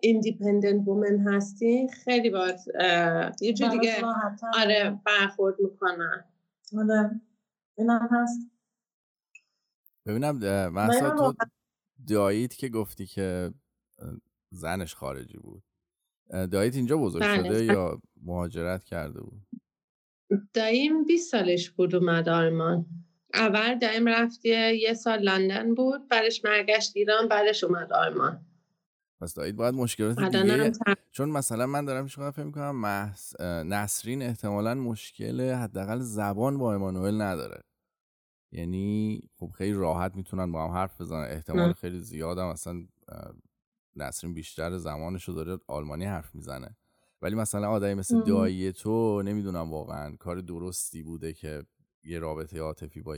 independent 0.00 0.88
woman 0.88 1.18
هستی 1.18 1.88
خیلی 1.88 2.30
باید 2.30 2.56
یه 3.40 3.52
جور 3.52 3.68
دیگه 3.68 3.94
آره 4.54 5.00
برخورد 5.06 5.54
می‌کنن. 5.60 6.24
آره. 6.78 7.20
اینم 7.78 8.08
هست. 8.12 8.40
ببینم 10.06 10.38
مثلا 10.72 11.10
تو 11.10 11.34
دایید 12.08 12.54
که 12.54 12.68
گفتی 12.68 13.06
که 13.06 13.52
زنش 14.50 14.94
خارجی 14.94 15.38
بود. 15.38 15.62
داییت 16.30 16.76
اینجا 16.76 16.96
بزرگ 16.96 17.22
بله، 17.22 17.44
شده 17.44 17.64
یا 17.64 18.00
مهاجرت 18.22 18.84
کرده 18.84 19.20
بود؟ 19.20 19.42
داییم 20.54 21.04
20 21.04 21.30
سالش 21.30 21.70
بود 21.70 21.94
اومد 21.94 22.28
آلمان. 22.28 22.86
اول 23.34 23.78
دایم 23.78 24.08
رفت 24.08 24.44
یه 24.44 24.94
سال 24.94 25.18
لندن 25.18 25.74
بود 25.74 26.08
بعدش 26.08 26.44
مرگشت 26.44 26.96
ایران 26.96 27.28
بعدش 27.28 27.64
اومد 27.64 27.92
آلمان. 27.92 28.46
پس 29.20 29.34
دایید 29.34 29.56
باید 29.56 29.74
مشکلات 29.74 30.20
دیگه 30.20 30.72
چون 31.10 31.28
مثلا 31.28 31.66
من 31.66 31.84
دارم 31.84 32.04
پیش 32.04 32.18
فکر 32.18 32.44
می‌کنم 32.44 32.76
محس... 32.80 33.40
نسرین 33.40 34.22
احتمالا 34.22 34.74
مشکل 34.74 35.40
حداقل 35.40 35.98
زبان 35.98 36.58
با 36.58 36.74
امانوئل 36.74 37.22
نداره. 37.22 37.60
یعنی 38.52 39.20
خب 39.36 39.50
خیلی 39.58 39.72
راحت 39.72 40.14
می‌تونن 40.14 40.52
با 40.52 40.64
هم 40.64 40.70
حرف 40.70 41.00
بزنن 41.00 41.26
احتمال 41.30 41.72
خیلی 41.72 41.98
زیاد 41.98 42.38
هم 42.38 42.46
اصلا 42.46 42.86
نسرین 44.02 44.34
بیشتر 44.34 44.76
زمانش 44.76 45.24
رو 45.24 45.34
داره 45.34 45.58
آلمانی 45.66 46.04
حرف 46.04 46.34
می‌زنه. 46.34 46.76
ولی 47.22 47.34
مثلا 47.34 47.68
آدمی 47.70 47.94
مثل 47.94 48.22
دایی 48.24 48.72
تو 48.72 49.22
نمی‌دونم 49.22 49.70
واقعا 49.70 50.16
کار 50.16 50.40
درستی 50.40 51.02
بوده 51.02 51.32
که 51.32 51.62
یه 52.04 52.18
رابطه 52.18 52.60
عاطفی 52.60 53.02
با 53.02 53.16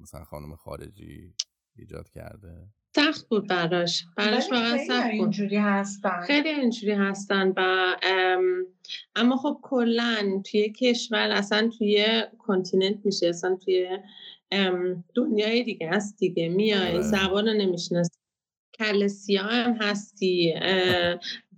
مثلا 0.00 0.24
خانم 0.24 0.56
خارجی 0.56 1.34
ایجاد 1.76 2.08
کرده؟ 2.08 2.68
سخت 2.96 3.28
بود 3.28 3.48
براش. 3.48 4.04
براش 4.16 4.52
واقعا 4.52 4.78
سخت 4.78 5.10
بود. 5.10 5.20
اینجوری 5.20 5.56
هستن. 5.56 6.20
خیلی 6.26 6.48
اینجوری 6.48 6.92
هستن 6.92 7.52
و 7.56 7.96
اما 9.16 9.36
خب 9.36 9.58
کلا 9.62 10.42
توی 10.50 10.72
کشور 10.72 11.30
اصلا 11.30 11.70
توی 11.78 12.22
کنتیننت 12.38 12.98
میشه. 13.04 13.26
اصلا 13.26 13.56
توی 13.64 13.98
دنیای 15.14 15.64
دیگه 15.64 15.88
است 15.88 16.16
دیگه. 16.18 16.48
میای 16.48 16.92
آره. 16.92 17.02
زبان 17.02 17.46
رو 17.46 17.54
نمی‌شناسی. 17.54 18.19
کلسیا 18.80 19.42
هم 19.42 19.72
هستی. 19.80 20.54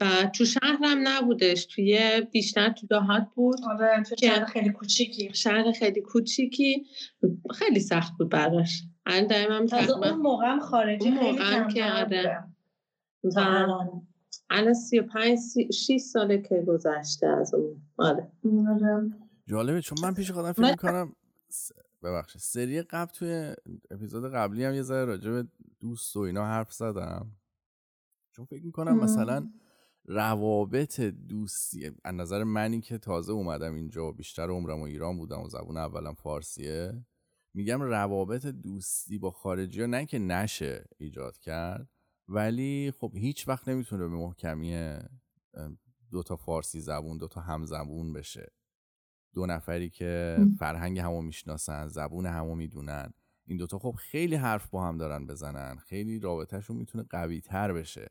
و 0.01 0.31
تو 0.35 0.45
شهرم 0.45 1.09
نبودش 1.09 1.67
توی 1.67 2.23
بیشتر 2.33 2.71
تو 2.71 2.87
دهات 2.87 3.27
بود. 3.35 3.59
آره 3.71 4.03
تو 4.03 4.17
شهر 4.21 4.45
خیلی 4.45 4.71
کوچیکی. 4.71 5.31
شهر 5.35 5.73
خیلی 5.73 6.01
کوچیکی. 6.01 6.87
خیلی 7.55 7.81
سخت 7.81 8.13
بود 8.19 8.29
براش. 8.29 8.83
الان 9.07 9.27
دائما 9.27 9.55
هم 9.55 9.67
تقریبا 9.67 10.11
اون 10.11 10.21
موقع 10.21 10.47
هم 10.47 10.61
خارجی 10.61 11.09
اون 11.09 11.19
موقع 11.19 11.45
هم 11.45 11.69
که 11.69 11.85
آره. 11.85 12.45
الان 14.51 14.75
سی 14.75 14.99
و 14.99 15.03
پنج 15.03 15.39
شیش 15.73 16.03
ساله 16.03 16.43
که 16.43 16.65
گذشته 16.67 17.27
از 17.27 17.55
اون. 17.55 17.83
آره, 17.97 18.33
آره. 18.69 19.11
جالبه 19.47 19.81
چون 19.81 19.99
من 20.03 20.15
پیش 20.15 20.31
خودم 20.31 20.53
فکر 20.53 20.77
کنم 20.77 21.13
ببخشید. 22.03 22.41
سری 22.41 22.83
قبل 22.83 23.13
توی 23.13 23.55
اپیزود 23.91 24.33
قبلی 24.33 24.65
هم 24.65 24.75
یه 24.75 24.83
ذره 24.83 25.05
راجع 25.05 25.31
به 25.31 25.45
دوست 25.83 26.17
و 26.17 26.21
اینا 26.21 26.45
حرف 26.45 26.73
زدم. 26.73 27.37
چون 28.31 28.45
فکر 28.45 28.65
می‌کنم 28.65 28.97
مثلا 28.97 29.53
روابط 30.05 31.01
دوستی 31.01 31.91
از 32.05 32.15
نظر 32.15 32.45
منی 32.45 32.81
که 32.81 32.99
تازه 32.99 33.33
اومدم 33.33 33.75
اینجا 33.75 34.13
بیشتر 34.13 34.51
عمرم 34.51 34.81
و 34.81 34.83
ایران 34.83 35.19
بودم 35.19 35.41
و 35.41 35.49
زبون 35.49 35.77
اولم 35.77 36.15
فارسیه 36.15 37.07
میگم 37.55 37.83
روابط 37.83 38.47
دوستی 38.47 39.19
با 39.19 39.31
خارجی 39.31 39.81
ها 39.81 39.87
نه 39.87 40.07
که 40.07 40.19
نشه 40.19 40.85
ایجاد 40.99 41.39
کرد 41.39 41.89
ولی 42.29 42.93
خب 42.99 43.13
هیچ 43.15 43.49
وقت 43.49 43.69
نمی‌تونه 43.69 44.09
به 44.09 44.17
محکمی 44.17 44.99
دوتا 46.11 46.37
فارسی 46.37 46.81
زبون 46.81 47.19
دوتا 47.19 47.41
هم 47.41 47.65
زبون 47.65 48.13
بشه. 48.13 48.53
دو 49.35 49.47
نفری 49.47 49.91
که 49.91 50.39
فرهنگ 50.59 50.99
همو 50.99 51.23
می‌شناسن 51.23 51.89
زبون 51.89 52.27
همو 52.27 52.55
می‌دونن. 52.55 53.15
این 53.53 53.59
دوتا 53.59 53.79
خب 53.79 53.95
خیلی 53.99 54.35
حرف 54.35 54.71
با 54.71 54.87
هم 54.87 54.99
دارن 54.99 55.27
بزنن. 55.27 55.77
خیلی 55.77 56.19
رابطهشون 56.19 56.77
می‌تونه 56.77 57.05
قوی 57.11 57.41
تر 57.41 57.73
بشه. 57.73 58.11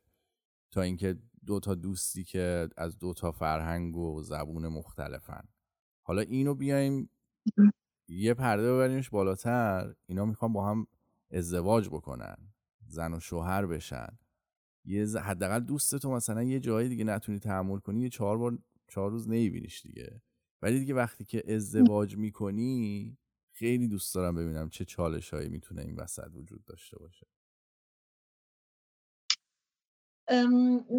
تا 0.71 0.81
اینکه 0.81 1.19
دوتا 1.45 1.75
دوستی 1.75 2.23
که 2.23 2.69
از 2.77 2.97
دوتا 2.97 3.31
فرهنگ 3.31 3.97
و 3.97 4.21
زبون 4.23 4.67
مختلفن. 4.67 5.43
حالا 6.01 6.21
اینو 6.21 6.55
بیایم 6.55 7.09
یه 8.07 8.33
پرده 8.33 8.73
ببریمش 8.73 9.09
بالاتر. 9.09 9.95
اینا 10.05 10.25
می‌خوان 10.25 10.53
با 10.53 10.69
هم 10.69 10.87
ازدواج 11.31 11.87
بکنن. 11.89 12.37
زن 12.87 13.13
و 13.13 13.19
شوهر 13.19 13.65
بشن. 13.65 14.17
یه 14.85 15.07
حداقل 15.07 15.59
دوست 15.59 15.95
تو 15.95 16.11
مثلا 16.11 16.43
یه 16.43 16.59
جایی 16.59 16.89
دیگه 16.89 17.03
نتونی 17.03 17.39
تحمل 17.39 17.79
کنی 17.79 18.01
یه 18.01 18.09
چهار 18.09 18.37
بار 18.37 18.57
چهار 18.87 19.11
روز 19.11 19.27
نمیبینیش 19.27 19.81
دیگه. 19.81 20.21
ولی 20.61 20.79
دیگه 20.79 20.93
وقتی 20.93 21.25
که 21.25 21.53
ازدواج 21.53 22.17
می‌کنی 22.17 23.17
خیلی 23.61 23.87
دوست 23.87 24.15
دارم 24.15 24.35
ببینم 24.35 24.69
چه 24.69 24.85
چالش 24.85 25.33
هایی 25.33 25.49
می‌تونه 25.49 25.81
این 25.81 25.95
وسط 25.95 26.27
وجود 26.33 26.65
داشته 26.65 26.99
باشه. 26.99 27.27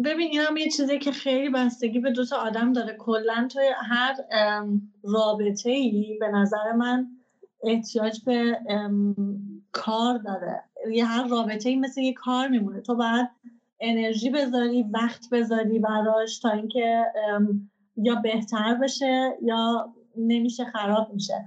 ببین 0.05 0.27
این 0.31 0.41
هم 0.41 0.57
یه 0.57 0.69
چیزی 0.69 0.99
که 0.99 1.11
خیلی 1.11 1.49
بستگی 1.49 1.99
به 1.99 2.11
دوتا 2.11 2.37
آدم 2.37 2.73
داره. 2.73 2.95
کلا 2.99 3.47
توی 3.51 3.71
هر 3.77 4.15
رابطه 5.03 5.69
ای 5.69 6.17
به 6.19 6.27
نظر 6.27 6.71
من 6.71 7.07
احتیاج 7.63 8.23
به 8.25 8.59
کار 9.71 10.17
داره. 10.17 10.63
یه 10.91 11.05
هر 11.05 11.27
رابطه 11.27 11.69
ای 11.69 11.75
مثل 11.75 12.01
یه 12.01 12.13
کار 12.13 12.47
میمونه. 12.47 12.81
تو 12.81 12.95
باید 12.95 13.29
انرژی 13.79 14.29
بذاری 14.29 14.83
وقت 14.83 15.29
بذاری 15.31 15.79
براش 15.79 16.39
تا 16.39 16.49
اینکه 16.49 17.05
یا 17.97 18.15
بهتر 18.15 18.73
بشه 18.83 19.37
یا 19.41 19.93
نمیشه 20.17 20.65
خراب 20.65 21.13
میشه. 21.13 21.45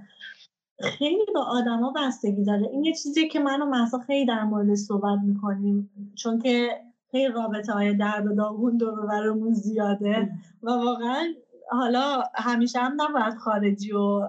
خیلی 0.79 1.25
با 1.35 1.41
آدما 1.41 1.93
بستگی 1.95 2.43
داره. 2.43 2.67
این 2.71 2.83
یه 2.83 2.93
چیزی 2.93 3.27
که 3.27 3.39
من 3.39 3.61
و 3.61 3.65
محسا 3.65 3.99
خیلی 3.99 4.25
در 4.25 4.43
مورد 4.43 4.75
صحبت 4.75 5.19
می‌کنیم 5.23 5.89
چون 6.15 6.39
که 6.39 6.69
خیلی 7.11 7.33
رابطه 7.33 7.73
های 7.73 7.93
در 7.93 8.21
به 8.21 8.35
داغون 8.35 8.77
دور 8.77 9.51
زیاده 9.51 10.29
و 10.63 10.69
واقعا 10.69 11.33
حالا 11.71 12.23
همیشه 12.35 12.79
هم 12.79 12.93
نباید 13.01 13.37
خارجی 13.37 13.91
و 13.91 14.27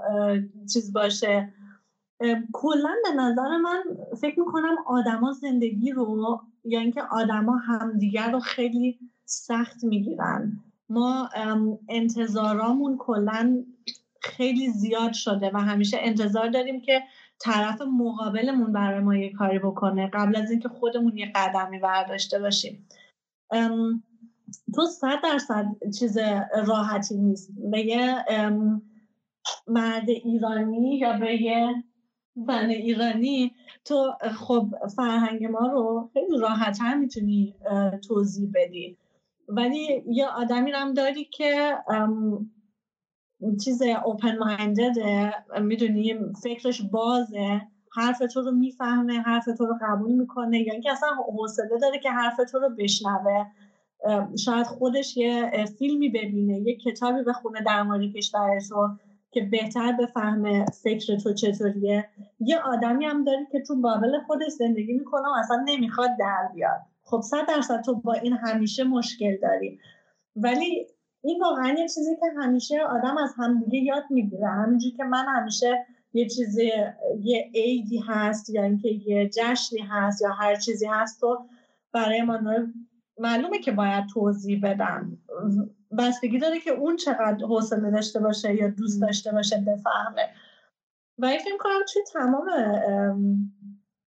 چیز 0.73 0.93
باشه. 0.93 1.53
کلا 2.53 2.95
به 3.05 3.23
نظر 3.23 3.57
من 3.57 3.83
فکر 4.21 4.41
می‌کنم 4.41 4.77
آدما 4.87 5.33
زندگی 5.33 5.93
رو 5.93 6.41
یا 6.65 6.81
اینکه 6.81 7.03
آدما 7.03 7.57
همدیگر 7.57 8.33
رو 8.33 8.41
خیلی 8.41 8.99
سخت 9.25 9.85
می‌گیرن. 9.85 10.53
ما 10.89 11.29
انتظارامون 11.89 12.97
کلا 12.97 13.65
خیلی 14.29 14.69
زیاد 14.71 15.13
شده 15.13 15.51
و 15.55 15.59
همیشه 15.59 15.97
انتظار 16.01 16.49
داریم 16.49 16.81
که 16.81 17.03
طرف 17.41 17.83
مقابلمون 17.83 18.73
برای 18.73 19.01
ما 19.01 19.17
یه 19.17 19.33
کاری 19.33 19.59
بکنه. 19.59 20.11
قبل 20.13 20.37
از 20.37 20.51
اینکه 20.51 20.69
خودمون 20.69 21.17
یه 21.17 21.33
قدمی 21.35 21.79
برداشته 21.79 22.39
باشیم. 22.39 22.89
تو 24.75 24.87
صد 24.87 25.23
درصد 25.23 25.67
چیز 25.99 26.19
راحتی 26.67 27.17
نیست. 27.17 27.51
به 27.71 27.81
یه 27.81 28.25
مرد 29.67 30.09
ایرانی 30.09 30.99
یا 30.99 31.13
به 31.13 31.43
یه 31.43 31.85
زن 32.47 32.69
ایرانی 32.69 33.53
تو 33.85 34.13
خب 34.37 34.67
فرهنگ 34.97 35.45
ما 35.45 35.67
رو 35.73 36.11
خیلی 36.13 36.39
راحتتر 36.39 36.95
می‌تونی 36.95 37.55
توضیح 38.09 38.51
بدی. 38.55 38.97
ولی 39.49 40.03
یه 40.07 40.27
آدمی 40.27 40.71
هم 40.71 40.95
داری 40.95 41.25
که 41.25 41.77
چیز 43.65 43.83
اوپن 44.05 44.39
مایندده 44.39 45.35
می‌دونی 45.61 46.15
فکرش 46.43 46.83
بازه 46.83 47.61
حرف 47.97 48.19
تو 48.19 48.41
رو 48.43 48.51
می‌فهمه 48.51 49.21
حرف 49.21 49.45
تو 49.45 49.67
رو 49.67 49.79
قبول 49.83 50.13
می‌کنه. 50.13 50.61
یا 50.61 50.73
اینکه 50.73 50.93
اصلا 50.93 51.09
حوصله 51.39 51.79
داره 51.81 51.99
که 51.99 52.11
حرف 52.11 52.37
تو 52.53 52.59
رو 52.59 52.69
بشنوه. 52.79 53.47
شاید 54.39 54.67
خودش 54.67 55.17
یه 55.17 55.51
فیلمی 55.79 56.09
ببینه 56.09 56.59
یه 56.59 56.77
کتابی 56.77 57.23
بخونه 57.23 57.63
در 57.63 57.83
مورد 57.83 58.13
کشورش 58.17 58.71
رو 58.71 58.89
که 59.31 59.41
بهتر 59.41 59.93
بفهمه 59.93 60.65
فکر 60.83 61.17
تو 61.17 61.35
چطوریه. 61.35 62.09
یه 62.41 62.59
آدمی 62.59 63.05
هم 63.05 63.25
داری 63.25 63.47
که 63.53 63.63
تو 63.63 63.81
بابل 63.81 64.19
خودش 64.27 64.49
زندگی 64.49 64.93
می‌کنه 64.93 65.29
و 65.29 65.35
اصلا 65.39 65.65
نمی‌خواد 65.67 66.11
در 66.19 66.49
بیاد. 66.55 66.81
خب 67.03 67.21
صد 67.21 67.47
درصد 67.49 67.81
تو 67.81 67.95
با 67.95 68.13
این 68.13 68.33
همیشه 68.33 68.85
مشکل 68.85 69.37
داری. 69.43 69.79
ولی 70.37 70.87
این 71.21 71.43
واقعا 71.43 71.69
یه 71.79 71.89
چیزی 71.89 72.17
که 72.17 72.27
همیشه 72.37 72.81
آدم 72.81 73.19
از 73.19 73.35
همدیگه 73.37 73.79
یاد 73.79 74.05
می‌گیره. 74.11 74.49
همینجور 74.49 74.93
که 74.97 75.05
من 75.05 75.25
همیشه 75.29 75.87
یه 76.13 76.29
چیزی 76.29 76.73
یه 77.21 77.51
عیدی 77.55 77.99
هست 78.09 78.51
یا 78.51 78.63
اینکه 78.63 78.89
یه 78.89 79.29
جشنی 79.29 79.81
هست 79.81 80.23
یا 80.23 80.31
هر 80.31 80.57
چیزی 80.57 80.87
هست 80.87 81.25
و 81.25 81.39
برای 81.93 82.23
من 82.23 82.73
معلومه 83.19 83.59
که 83.59 83.73
باید 83.73 84.05
توضیح 84.15 84.61
بدم. 84.63 85.19
بستگی 85.99 86.39
داره 86.39 86.61
که 86.61 86.71
اون 86.71 86.97
چقدر 86.97 87.47
حوصله 87.47 87.91
داشته 87.91 88.21
باشه 88.21 88.55
یا 88.55 88.69
دوست 88.69 89.01
داشته 89.01 89.33
باشه 89.33 89.57
بفهمه. 89.57 90.29
و 91.19 91.25
این 91.25 91.39
فکر 91.39 91.57
کنم 91.59 91.81
توی 91.93 92.03
تمام 92.13 92.47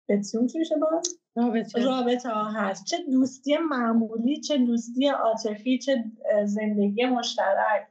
بتیون 0.10 0.47
چی 0.47 0.60
میشه 0.60 0.76
باز؟ 0.76 1.20
رابطه. 1.36 1.86
رابطه 1.86 2.30
ها 2.30 2.52
هست 2.52 2.86
چه 2.86 2.98
دوستی 3.12 3.58
معمولی 3.58 4.41
چه 4.41 4.58
دوستی 4.58 5.08
عاطفی 5.08 5.78
چه 5.78 6.04
زندگی 6.46 7.06
مشترک 7.06 7.88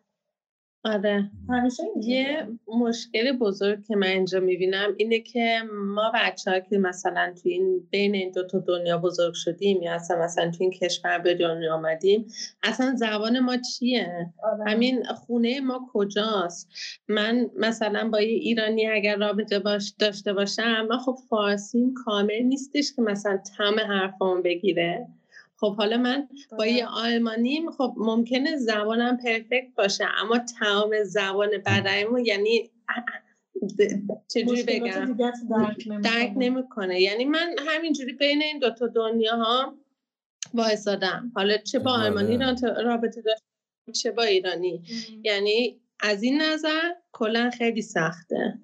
آره. 0.84 1.30
همیشه 1.48 1.82
یه 2.02 2.48
مشکل 2.68 3.32
بزرگ 3.32 3.84
که 3.86 3.96
من 3.96 4.06
اینجا 4.06 4.40
می‌بینم 4.40 4.94
اینه 4.96 5.20
که 5.20 5.62
ما 5.72 6.12
بچه 6.14 6.50
ها 6.50 6.60
که 6.60 6.78
مثلا 6.78 7.34
تو 7.42 7.48
این 7.48 7.88
بین 7.90 8.14
این 8.14 8.30
دو 8.30 8.46
تا 8.46 8.58
دنیا 8.58 8.98
بزرگ 8.98 9.34
شدیم 9.34 9.82
یا 9.82 9.94
اصلا 9.94 10.18
مثلا 10.18 10.50
تو 10.50 10.56
این 10.60 10.70
کشور 10.70 11.18
به 11.18 11.34
دنیا 11.34 11.74
آمدیم 11.74 12.26
اصلا 12.62 12.94
زبان 12.96 13.40
ما 13.40 13.56
چیه؟ 13.56 14.32
آره. 14.42 14.70
همین 14.70 15.04
خونه 15.04 15.60
ما 15.60 15.88
کجاست؟ 15.92 16.68
من 17.08 17.50
مثلا 17.56 18.08
با 18.08 18.20
یه 18.20 18.28
ایرانی 18.28 18.86
اگر 18.86 19.16
رابطه 19.16 19.58
باش 19.58 19.94
داشته 19.98 20.32
باشم 20.32 20.86
من 20.90 20.98
خب 20.98 21.16
فارسیم 21.30 21.94
کامل 22.04 22.42
نیستش 22.42 22.92
که 22.96 23.02
مثلا 23.02 23.38
تم 23.56 23.80
حرفام 23.80 24.42
بگیره. 24.42 25.06
خب 25.60 25.76
حالا 25.76 25.96
من 25.96 26.28
با 26.58 26.66
یه 26.66 26.86
آلمانیم 26.86 27.70
خب 27.70 27.94
ممکنه 27.96 28.56
زبانم 28.56 29.16
پرفکت 29.16 29.74
باشه 29.76 30.04
اما 30.22 30.38
تمام 30.38 31.04
زبان 31.04 31.50
بدنمو 31.66 32.18
یعنی 32.18 32.70
چجوری 34.28 34.62
بگم؟ 34.62 35.16
درک 36.02 36.32
نمی‌کنه. 36.36 37.00
یعنی 37.00 37.24
من 37.24 37.54
همینجوری 37.68 38.12
بین 38.12 38.42
این 38.42 38.58
دوتا 38.58 38.86
دنیا 38.86 39.36
ها 39.36 39.78
وایسادم. 40.54 41.32
حالا 41.34 41.56
چه 41.56 41.78
با 41.78 41.90
آلمانی 41.92 42.38
رابطه 42.84 43.22
داشتم 43.22 43.92
چه 44.02 44.10
با 44.10 44.22
ایرانی. 44.22 44.82
یعنی 45.24 45.80
از 46.00 46.22
این 46.22 46.42
نظر 46.42 46.90
کلا 47.12 47.50
خیلی 47.50 47.82
سخته. 47.82 48.58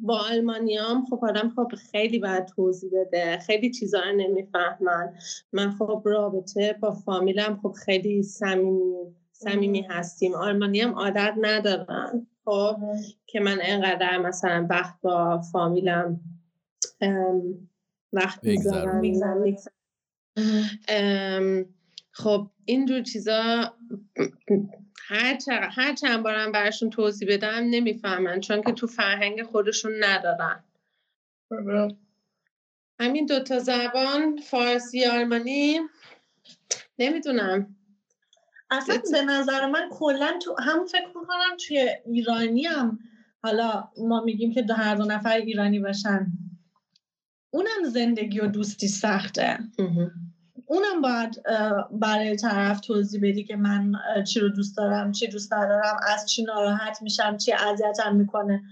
با 0.00 0.18
آلمانیام 0.18 1.04
خب 1.04 1.24
آدم 1.24 1.52
خب 1.56 1.68
خیلی 1.90 2.18
باید 2.18 2.44
توضیح 2.44 2.90
بده. 2.92 3.38
خیلی 3.38 3.70
چیزا 3.70 4.00
رو 4.00 4.16
نمی‌فهمن. 4.16 5.14
من 5.52 5.70
خب 5.70 6.02
رابطه 6.04 6.78
با 6.80 6.92
فامیلم 6.92 7.60
خب 7.62 7.72
خیلی 7.72 8.22
صمیمی 8.22 9.14
صمیمی 9.32 9.80
هستیم. 9.80 10.34
آلمانی 10.34 10.80
هم 10.80 10.94
عادت 10.94 11.34
ندارن. 11.40 12.26
خب 12.44 12.76
که 13.26 13.40
من 13.40 13.58
انقدر 13.62 14.18
مثلا 14.18 14.66
وقت 14.70 15.00
با 15.02 15.40
فامیلم 15.52 16.20
وقت 18.12 18.44
می‌ذارم 18.44 19.02
خب 22.10 22.50
اینجور 22.64 23.02
چیزا 23.02 23.74
هر, 25.08 25.38
هر 25.48 25.94
چند 25.94 26.22
بارم 26.22 26.52
براشون 26.52 26.90
توضیح 26.90 27.28
بدم 27.34 27.64
نمی‌فهمن 27.70 28.40
چون 28.40 28.62
که 28.62 28.72
تو 28.72 28.86
فرهنگ 28.86 29.42
خودشون 29.42 29.92
ندارن. 30.04 30.62
همین 33.00 33.26
دوتا 33.26 33.58
زبان 33.58 34.36
فارسی 34.36 35.04
آلمانی. 35.04 35.80
نمی‌دونم. 36.98 37.74
اصلا 38.70 38.98
به 39.12 39.22
نظر 39.22 39.66
من 39.66 39.88
کلا 39.90 40.38
تو 40.42 40.56
همون 40.58 40.86
فکر 40.86 41.06
می‌کنم 41.06 41.56
توی 41.66 41.88
ایرانی 42.06 42.64
هم 42.64 42.98
حالا 43.42 43.88
ما 43.98 44.20
میگیم 44.20 44.52
که 44.52 44.66
هر 44.74 44.94
دو 44.94 45.04
نفر 45.04 45.36
ایرانی 45.36 45.78
باشن. 45.78 46.26
اونم 47.50 47.84
زندگی 47.84 48.40
و 48.40 48.46
دوستی 48.46 48.88
سخته. 48.88 49.58
اونم 50.66 51.00
باید 51.02 51.42
برای 51.90 52.36
طرف 52.36 52.80
توضیح 52.80 53.20
بدی 53.22 53.44
که 53.44 53.56
من 53.56 53.92
چی 54.26 54.40
رو 54.40 54.48
دوست 54.48 54.76
دارم 54.76 55.12
چی 55.12 55.28
دوست 55.28 55.52
ندارم 55.52 55.96
از 56.14 56.30
چی 56.30 56.44
ناراحت 56.44 57.02
میشم 57.02 57.36
چی 57.36 57.52
اذیتم 57.52 58.16
می‌کنه. 58.16 58.62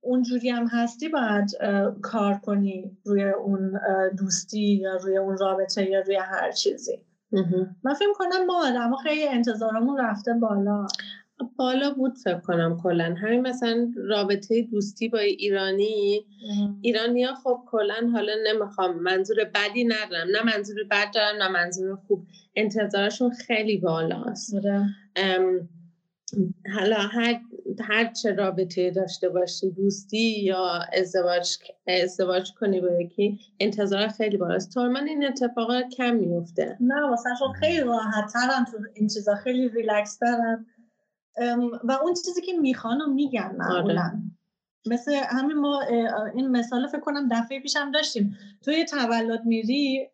اونجوری 0.00 0.50
هم 0.50 0.66
هستی 0.66 1.08
باید 1.08 1.50
کار 2.02 2.34
کنی 2.34 2.98
روی 3.04 3.24
اون 3.24 3.80
دوستی 4.18 4.74
یا 4.74 4.96
روی 4.96 5.16
اون 5.16 5.38
رابطه 5.38 5.90
یا 5.90 6.00
روی 6.00 6.16
هر 6.16 6.52
چیزی. 6.52 7.00
من 7.82 7.94
فکر 7.94 8.12
کنم 8.14 8.46
ما 8.46 8.68
آدم 8.68 8.96
خیلی 8.96 9.28
انتظارمون 9.28 10.00
رفته 10.00 10.32
بالا. 10.32 10.86
بالا 11.56 11.90
بود 11.90 12.18
فکر 12.24 12.38
کنم 12.38 12.80
کلا. 12.82 13.14
همین 13.18 13.40
مثلا 13.40 13.92
رابطه 13.96 14.62
دوستی 14.62 15.08
با 15.08 15.18
ایرانی. 15.18 16.26
ایرانیا 16.82 17.34
خب 17.34 17.60
کلا 17.66 18.10
حالا 18.12 18.32
نمی‌خوام 18.46 18.98
منظور 19.02 19.36
بدی 19.54 19.84
ندارم. 19.84 20.26
نه 20.30 20.56
منظور 20.56 20.76
بد 20.90 21.14
دارم 21.14 21.42
نه 21.42 21.48
منظور 21.48 21.96
خوب. 22.08 22.26
انتظارشون 22.56 23.30
خیلی 23.30 23.76
بالاست. 23.78 24.54
آره. 24.54 24.86
حالا 26.74 26.96
هر 26.96 27.40
هر 27.80 28.12
چه 28.12 28.32
رابطه 28.32 28.90
داشته 28.90 29.28
باشی 29.28 29.70
دوستی 29.70 30.40
یا 30.42 30.80
ازدواج 30.92 31.48
ازدواج 31.86 32.52
کنی 32.60 32.80
با 32.80 33.00
یکی 33.00 33.38
انتظار 33.60 34.08
خیلی 34.08 34.36
بالاست. 34.36 34.74
تو 34.74 34.80
من 34.80 35.08
این 35.08 35.26
اتفاقا 35.26 35.82
کم 35.96 36.14
میفته 36.16 36.76
نه 36.80 37.08
واسه 37.10 37.30
خیلی 37.60 37.80
راحت 37.80 38.32
ترم 38.32 38.64
تو 38.64 38.78
این 38.94 39.08
چیزا 39.08 39.34
خیلی 39.34 39.68
ریلکس 39.68 40.18
دارم 40.18 40.66
و 41.84 41.92
اون 41.92 42.14
چیزی 42.14 42.40
که 42.40 42.52
می‌خوان 42.52 43.00
و 43.00 43.06
میگن 43.06 43.56
معمولا. 43.58 44.02
آره. 44.02 44.12
مثل 44.86 45.12
همین 45.12 45.56
ما 45.56 45.82
این 46.34 46.48
مثال 46.48 46.86
فکر 46.86 47.00
کنم 47.00 47.28
دفعه 47.28 47.60
پیشم 47.60 47.90
داشتیم. 47.90 48.38
توی 48.64 48.84
تولد 48.84 49.44
میری 49.44 50.08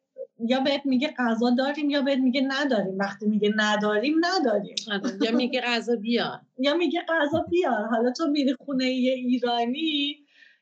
یا 0.45 0.61
بهت 0.61 0.87
میگه 0.87 1.15
غذا 1.19 1.51
داریم 1.51 1.91
یا 1.91 2.03
بهت 2.03 2.19
میگه 2.19 2.41
نداریم. 2.41 2.99
وقتی 2.99 3.27
میگه 3.27 3.53
نداریم 3.57 4.15
نداریم. 4.21 4.75
آره، 4.93 5.19
یا 5.21 5.37
میگه 5.37 5.61
غذا 5.61 5.97
بیار. 5.97 6.41
یا 6.59 6.75
میگه 6.75 7.05
غذا 7.09 7.47
بیار. 7.51 7.87
حالا 7.87 8.13
تو 8.13 8.27
میری 8.27 8.55
خونه 8.55 8.85
یه 8.85 9.13
ایرانی 9.13 10.17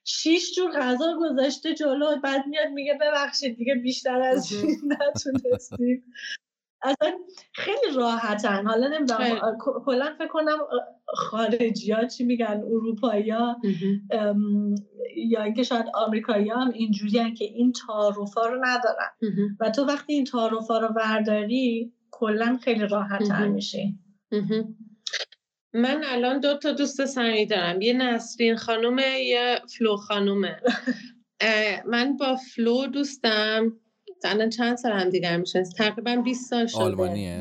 شیش 0.05 0.55
جور 0.55 0.71
غذا 0.71 1.19
گذاشته 1.21 1.75
جلو 1.75 2.21
بعد 2.23 2.47
میاد 2.47 2.69
میگه 2.69 2.99
ببخشید 3.01 3.57
دیگه 3.57 3.75
بیشتر 3.75 4.23
از 4.23 4.53
این 4.53 4.79
نتونستیم. 4.87 6.05
اصلا 6.83 7.13
خیلی 7.55 7.95
راحتن. 7.97 8.67
حالا 8.67 8.89
نمی‌دونم 8.89 9.59
کلا 9.85 10.15
فکر 10.19 10.29
کنم 10.29 10.59
خارجی 11.07 11.93
ها 11.93 12.07
چی 12.07 12.25
میگن 12.25 12.63
اروپایی 12.67 13.31
ها 13.31 13.57
یا 15.17 15.43
اینکه 15.43 15.63
شاید 15.63 15.87
آمریکایی 15.95 16.51
هم 16.51 16.71
اینجوری 16.71 17.35
که 17.35 17.45
این 17.45 17.73
تعارفا 17.73 18.47
رو 18.47 18.65
ندارن. 18.65 19.11
و 19.61 19.71
تو 19.71 19.85
وقتی 19.85 20.13
این 20.13 20.25
تعارفا 20.25 20.79
رو 20.79 20.89
ورداری 20.89 21.93
کلا 22.11 22.59
خیلی 22.63 22.87
راحت 22.87 23.31
میشی. 23.49 23.99
من 25.75 26.05
الان 26.05 26.41
دو 26.41 26.59
تا 26.59 26.73
دوست 26.73 27.05
سمی 27.05 27.47
دارم. 27.47 27.81
یه 27.81 27.93
نسرین 27.93 28.57
خانومه 28.57 29.21
یه 29.21 29.61
فلو 29.79 29.97
خانومه. 29.97 30.57
من 31.93 32.17
با 32.17 32.37
فلو 32.37 32.87
دوستم. 32.87 33.80
الان 34.25 34.51
چند 34.51 34.77
سال 34.77 34.93
هم 34.93 35.11
دیگر 35.11 35.37
میشه 35.37 35.63
تقریبا 35.63 36.17
20 36.17 36.51
سال 36.51 36.67
شده. 36.67 36.81
آلمانیه. 36.81 37.41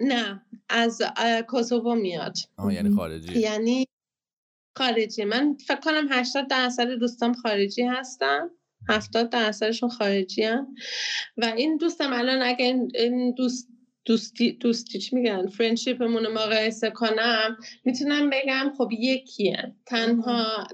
نه 0.00 0.42
از 0.68 1.02
کوسوو 1.48 1.94
میاد. 1.94 2.36
آه 2.56 2.74
یعنی 2.74 2.96
خارجی 2.96 3.38
یعنی 3.38 3.86
خارجی 4.78 5.24
من 5.24 5.56
فکر 5.66 5.80
کنم 5.80 6.06
80 6.10 6.48
درصد 6.48 6.88
دوستام 6.88 7.32
خارجی 7.32 7.82
هستن. 7.82 8.50
70 8.88 9.30
درصدشون 9.30 9.88
خارجی 9.88 10.42
هم. 10.42 10.74
و 11.36 11.44
این 11.44 11.76
دوستم 11.76 12.12
الان 12.12 12.42
اگه 12.42 12.64
این 12.94 13.34
دوست 13.34 13.68
دوستی 14.10 14.52
دوستی 14.52 14.98
چی 14.98 15.16
میگن؟ 15.16 15.46
فرندشیپمون 15.46 16.24
رو 16.24 16.32
مقایسه 16.32 16.90
کنم. 16.90 17.56
می‌تونم 17.84 18.30
بگم 18.30 18.72
خب 18.78 18.88
یکیه 18.92 19.74
تنها 19.86 20.66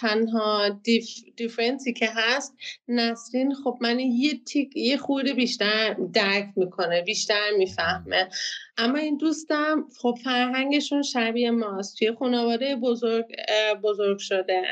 تنها 0.00 0.68
دیف، 0.68 1.08
دیفرنسی 1.36 1.92
که 1.92 2.08
هست 2.14 2.56
نسرین 2.88 3.54
خب 3.54 3.78
من 3.80 4.00
یه 4.00 4.44
تیک 4.44 4.76
یه 4.76 4.96
خورده 4.96 5.32
بیشتر 5.32 5.96
درک 6.12 6.48
می‌کنه 6.56 7.02
بیشتر 7.02 7.50
می‌فهمه. 7.58 8.28
اما 8.76 8.98
این 8.98 9.16
دوستم 9.16 9.88
خب 9.98 10.18
فرهنگشون 10.24 11.02
شبیه 11.02 11.50
ماست. 11.50 11.98
توی 11.98 12.12
خانواده 12.12 12.76
بزرگ 12.76 13.26
بزرگ 13.82 14.18
شده. 14.18 14.62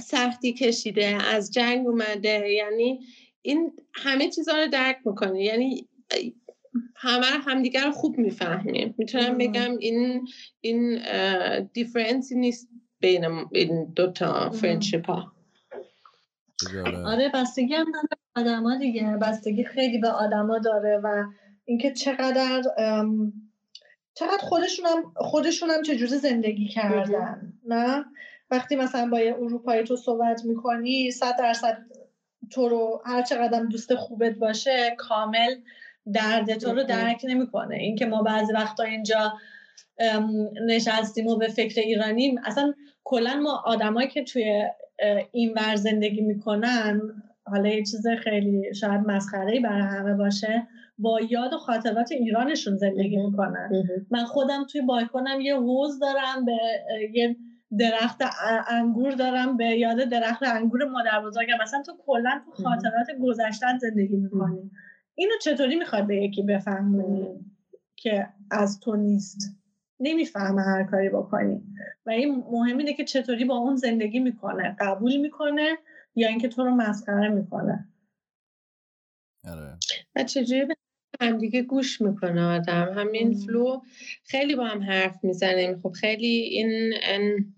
سختی 0.00 0.52
کشیده 0.52 1.06
از 1.06 1.52
جنگ 1.52 1.86
اومده. 1.86 2.50
یعنی 2.50 3.00
این 3.42 3.72
همه 3.94 4.30
چیزها 4.30 4.56
رو 4.56 4.66
درک 4.66 4.98
می‌کنه. 5.04 5.44
یعنی 5.44 5.88
همه 6.96 7.26
همدیگر 7.26 7.84
رو 7.84 7.92
خوب 7.92 8.18
می‌فهمیم. 8.18 8.94
می‌تونم 8.98 9.38
بگم 9.38 9.76
این 9.78 10.28
این 10.60 10.98
difference 11.72 12.28
ی 12.28 12.34
نیست 12.34 12.68
بین 13.00 13.24
این 13.52 13.92
دوتا 13.96 14.50
friendship 14.50 15.06
ها 15.06 15.32
آره 17.06 17.30
بستگی 17.34 17.74
هم 17.74 17.92
داره 17.92 18.08
آدما 18.36 18.76
دیگه. 18.76 19.16
بستگی 19.22 19.64
خیلی 19.64 19.98
به 19.98 20.08
آدما 20.08 20.58
داره 20.58 21.00
و 21.04 21.24
اینکه 21.64 21.92
چقدر 21.92 22.62
چقدر 24.14 24.38
خودشونم 24.40 25.12
خودشونم 25.16 25.82
چجوری 25.82 26.18
زندگی 26.18 26.68
کردن 26.68 27.52
نه؟ 27.66 28.04
وقتی 28.50 28.76
مثلا 28.76 29.10
با 29.10 29.20
یه 29.20 29.34
اروپایی 29.34 29.84
تو 29.84 29.96
صحبت 29.96 30.44
می‌کنی 30.44 31.10
صد 31.10 31.36
درصد 31.38 31.78
تو 32.50 32.68
رو 32.68 33.02
هر 33.06 33.22
چقدر 33.22 33.62
دوست 33.62 33.94
خوبت 33.94 34.32
باشه 34.34 34.96
کامل 34.98 35.54
درد 36.14 36.54
تو 36.54 36.72
رو 36.72 36.82
درک 36.82 37.20
نمی‌کنه. 37.28 37.76
اینکه 37.76 38.06
ما 38.06 38.22
بعضی 38.22 38.52
وقتا 38.52 38.82
اینجا 38.82 39.32
نشستیم 40.66 41.26
و 41.26 41.36
به 41.36 41.48
فکر 41.48 41.80
ایرانیم 41.80 42.40
اصلا 42.44 42.72
کلا 43.04 43.40
ما 43.42 43.62
آدمایی 43.66 44.08
که 44.08 44.24
توی 44.24 44.64
این 45.32 45.54
ور 45.56 45.76
زندگی 45.76 46.20
می‌کنن 46.20 47.00
حالا 47.46 47.68
یه 47.68 47.82
چیز 47.82 48.06
خیلی 48.22 48.74
شاید 48.74 49.00
مسخره 49.06 49.60
برای 49.60 49.82
همه 49.82 50.14
باشه 50.14 50.66
با 50.98 51.20
یاد 51.30 51.52
و 51.52 51.58
خاطرات 51.58 52.12
ایرانشون 52.12 52.76
زندگی 52.76 53.16
می‌کنن. 53.16 53.70
من 54.10 54.24
خودم 54.24 54.66
توی 54.72 54.80
بالکنم 54.80 55.40
یه 55.40 55.56
حوز 55.56 55.98
دارم 55.98 56.44
به 56.44 56.52
یه 57.14 57.36
درخت 57.78 58.22
انگور 58.68 59.12
دارم 59.12 59.56
به 59.56 59.64
یاد 59.64 59.96
درخت 59.96 60.42
انگور 60.42 60.84
مادر 60.84 61.20
بزرگم 61.24 61.54
مثلا 61.62 61.82
تو 61.86 61.92
کلا 62.06 62.40
تو 62.44 62.62
خاطرات 62.62 63.06
گذشتن 63.22 63.78
زندگی 63.78 64.16
می‌کنی. 64.16 64.70
اینو 65.18 65.34
چطوری 65.42 65.76
می‌خواد 65.76 66.06
به 66.06 66.16
یکی 66.16 66.42
بفهمونی 66.42 67.44
که 67.96 68.28
از 68.50 68.80
تو 68.80 68.96
نیست؟ 68.96 69.38
نمی‌فهمه 70.00 70.62
هر 70.62 70.84
کاری 70.84 71.08
بکنی. 71.08 71.62
و 72.06 72.10
این 72.10 72.44
مهم 72.50 72.78
اینه 72.78 72.94
که 72.94 73.04
چطوری 73.04 73.44
با 73.44 73.56
اون 73.56 73.76
زندگی 73.76 74.20
می‌کنه. 74.20 74.76
قبول 74.80 75.16
می‌کنه 75.16 75.78
یا 76.14 76.28
اینکه 76.28 76.48
تو 76.48 76.64
رو 76.64 76.70
مسخره 76.70 77.28
می‌کنه. 77.28 77.88
آره. 79.44 79.78
و 80.16 80.24
چجوری 80.24 80.64
به 80.64 80.76
هم 81.20 81.38
دیگه 81.38 81.62
گوش 81.62 82.00
می‌کنه 82.00 82.42
آدم؟ 82.42 82.92
همین 82.94 83.34
فلو 83.34 83.80
خیلی 84.24 84.56
با 84.56 84.64
هم 84.64 84.82
حرف 84.82 85.24
می‌زنیم. 85.24 85.80
خب 85.80 85.90
خیلی 85.90 86.26
این 86.26 86.92
این 86.92 87.54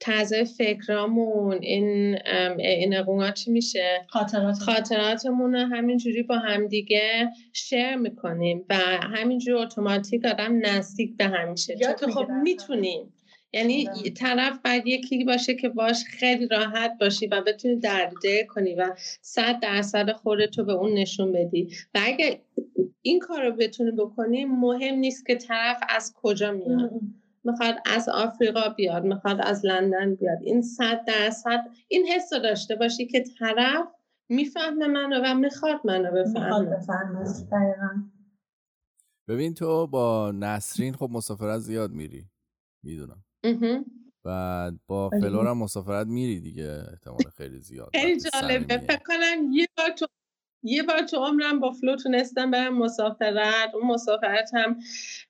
تازه 0.00 0.44
فکرامون 0.44 1.58
این 1.62 2.18
این 2.58 3.32
چی 3.34 3.50
میشه؟ 3.50 4.06
خاطرات 4.08 4.58
خاطراتمون 4.58 5.54
رو 5.54 5.60
همینجوری 5.60 6.22
با 6.22 6.38
همدیگه 6.38 7.28
شیر 7.52 7.96
می‌کنیم 7.96 8.64
و 8.68 8.74
همینجوری 9.14 9.58
اتوماتیک 9.58 10.24
آدم 10.24 10.66
نزدیک 10.66 11.16
به 11.16 11.24
همیشه 11.24 11.76
چون 12.00 12.10
خب 12.10 12.30
می‌تونیم. 12.42 13.14
یعنی 13.52 13.88
طرف 14.16 14.58
باید 14.64 14.86
یکی 14.86 15.24
باشه 15.24 15.54
که 15.54 15.68
باش 15.68 16.04
خیلی 16.04 16.48
راحت 16.48 16.92
باشی 17.00 17.26
و 17.26 17.40
بتونی 17.40 17.76
درده 17.76 18.44
کنی 18.44 18.74
و 18.74 18.94
صد 19.22 19.60
درصد 19.62 20.12
خودتو 20.12 20.64
به 20.64 20.72
اون 20.72 20.94
نشون 20.94 21.32
بدی. 21.32 21.68
و 21.94 22.00
اگه 22.04 22.40
این 23.02 23.18
کار 23.18 23.44
رو 23.44 23.56
بتونی 23.56 23.90
بکنی 23.90 24.44
مهم 24.44 24.94
نیست 24.94 25.26
که 25.26 25.34
طرف 25.34 25.80
از 25.88 26.14
کجا 26.16 26.52
میاد. 26.52 26.90
می‌خواد 27.50 27.74
از 27.86 28.08
آفریقا 28.08 28.68
بیاد 28.68 29.04
می‌خواد 29.04 29.40
از 29.40 29.66
لندن 29.66 30.14
بیاد. 30.14 30.38
این 30.42 30.62
صد 30.62 31.04
درصد 31.06 31.64
این 31.88 32.06
حس 32.06 32.32
رو 32.32 32.38
داشته 32.38 32.76
باشی 32.76 33.06
که 33.06 33.24
طرف 33.38 33.86
می‌فهمه 34.28 34.86
منو 34.86 35.20
و 35.24 35.34
می‌خواد 35.34 35.80
منو 35.84 36.12
بفهمه. 36.12 36.76
ببین 39.28 39.54
تو 39.54 39.86
با 39.86 40.32
نسرین 40.32 40.94
خب 40.94 41.08
مسافرت 41.12 41.58
زیاد 41.58 41.90
میری 41.90 42.26
می‌دونم. 42.84 43.24
و 44.24 44.72
با 44.86 45.10
فلور 45.10 45.46
هم 45.46 45.58
مسافرت 45.58 46.06
میری 46.06 46.40
دیگه 46.40 46.84
احتمال 46.90 47.30
خیلی 47.36 47.58
زیاد. 47.58 47.90
خیلی 47.92 48.20
جالبه. 48.20 48.78
فکر 48.78 49.02
کنم 49.06 49.52
یه 49.52 49.68
بار 49.76 49.90
تو 49.90 50.06
یه 50.62 50.82
بار 50.82 51.02
تو 51.02 51.16
عمرم 51.16 51.60
با 51.60 51.72
فلو 51.72 51.96
تونستم 51.96 52.50
برم 52.50 52.78
مسافرت. 52.78 53.74
اون 53.74 53.86
مسافرت 53.86 54.50
هم 54.54 54.78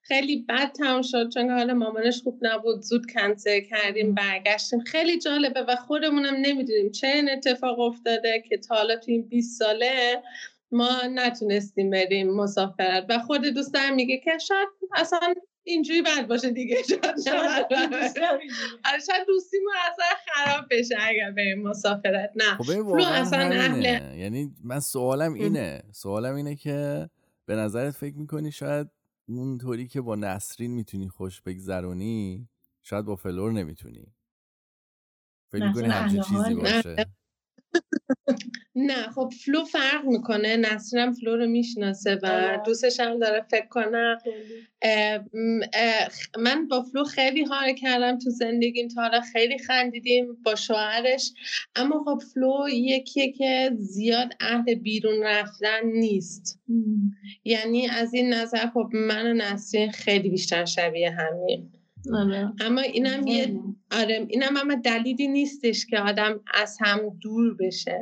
خیلی 0.03 0.45
بد 0.49 0.73
تمام 0.73 1.03
شد 1.03 1.29
چون 1.29 1.51
حال 1.51 1.73
مامانش 1.73 2.23
خوب 2.23 2.39
نبود. 2.43 2.83
زود 2.83 3.13
کنسل 3.13 3.61
کردیم 3.61 4.15
برگشتیم. 4.15 4.81
خیلی 4.81 5.19
جالبه 5.19 5.63
و 5.63 5.77
خودمونم 5.77 6.35
نمی‌دونیم 6.35 6.91
چرا 6.91 7.07
این 7.07 7.31
اتفاق 7.31 7.81
افتاده 7.81 8.43
که 8.49 8.59
تا 8.59 8.75
حالا 8.75 8.97
تو 8.97 9.11
این 9.11 9.23
20 9.23 9.59
ساله 9.59 10.23
ما 10.73 10.89
نتونستیم 11.15 11.91
بریم 11.91 12.31
مسافرت. 12.35 13.07
و 13.09 13.19
خود 13.19 13.47
دوستم 13.47 13.95
میگه 13.95 14.17
که 14.17 14.39
شاید 14.39 14.69
اصلا 14.95 15.35
اینجوری 15.69 16.03
بد 16.03 16.27
باشه 16.27 16.51
دیگه. 16.51 16.77
آره، 18.85 18.99
شاید 19.07 19.27
دوستیمون 19.27 19.73
اصلا 19.93 20.07
خراب 20.27 20.65
بشه 20.71 20.97
اگر 21.01 21.31
بریم 21.31 21.63
مسافرت. 21.63 22.33
نه. 22.37 22.57
خب 22.57 22.71
اصلا 23.13 23.79
یعنی 24.15 24.55
من 24.65 24.81
سوالم 24.81 25.35
اینه. 25.35 25.83
سوالم 25.93 26.35
اینه 26.35 26.57
که 26.57 27.11
به 27.47 27.57
نظرت 27.57 27.95
فکر 27.95 28.17
می‌کنی 28.17 28.53
شاید 28.53 28.89
اونطوری 29.29 29.89
که 29.89 30.01
با 30.01 30.17
نسرین 30.17 30.71
می‌تونی 30.71 31.09
خوش 31.09 31.41
بگذرونی 31.41 32.49
شاید 32.83 33.05
با 33.05 33.17
فلور 33.17 33.53
نمی‌تونی. 33.53 34.15
فکر 35.53 35.67
می‌کنی 35.69 35.89
همچین 35.89 36.23
چیزی 36.23 36.55
باشه؟ 36.55 36.97
نه 38.91 39.11
خب 39.15 39.33
فلو 39.45 39.65
فرق 39.65 40.05
می‌کنه. 40.05 40.57
نسرینم 40.57 41.13
فلو 41.13 41.37
رو 41.37 41.47
می‌شناسه 41.47 42.19
و 42.23 42.27
آره. 42.27 42.63
دوستش 42.67 43.01
هم 43.01 43.19
داره 43.19 43.47
فکر 43.51 43.67
کنم 43.67 44.19
من 46.39 46.69
با 46.69 46.83
فلو 46.83 47.05
خیلی 47.05 47.45
حال 47.45 47.73
کردم 47.73 48.19
تو 48.19 48.31
زندگیم 48.31 48.89
تا 48.89 49.03
حالا 49.03 49.21
خیلی 49.21 49.59
خندیدیم 49.59 50.27
با 50.45 50.55
شوهرش. 50.55 51.33
اما 51.77 52.05
خب 52.05 52.23
فلو 52.35 52.69
یکیه 52.73 53.33
که 53.33 53.71
زیاد 53.77 54.33
اهل 54.41 54.75
بیرون 54.75 55.23
رفتن 55.23 55.81
نیست. 55.85 56.61
یعنی 57.45 57.89
از 57.89 58.15
این 58.15 58.35
نظر 58.35 58.67
خب 58.67 58.89
من 58.93 59.27
و 59.27 59.35
نسرین 59.35 59.91
خیلی 59.91 60.29
بیشتر 60.29 60.65
شبیه 60.65 61.11
همین 61.11 61.71
آره. 62.15 62.53
اما 62.61 62.81
اینم 62.81 63.27
یه 63.27 63.61
آره 63.93 64.27
اینم 64.29 64.57
اما 64.57 64.75
دلیلی 64.75 65.29
نیستش 65.29 65.87
که 65.87 65.99
آدم 65.99 66.41
از 66.55 66.79
هم 66.81 67.19
دور 67.21 67.57
بشه. 67.61 68.01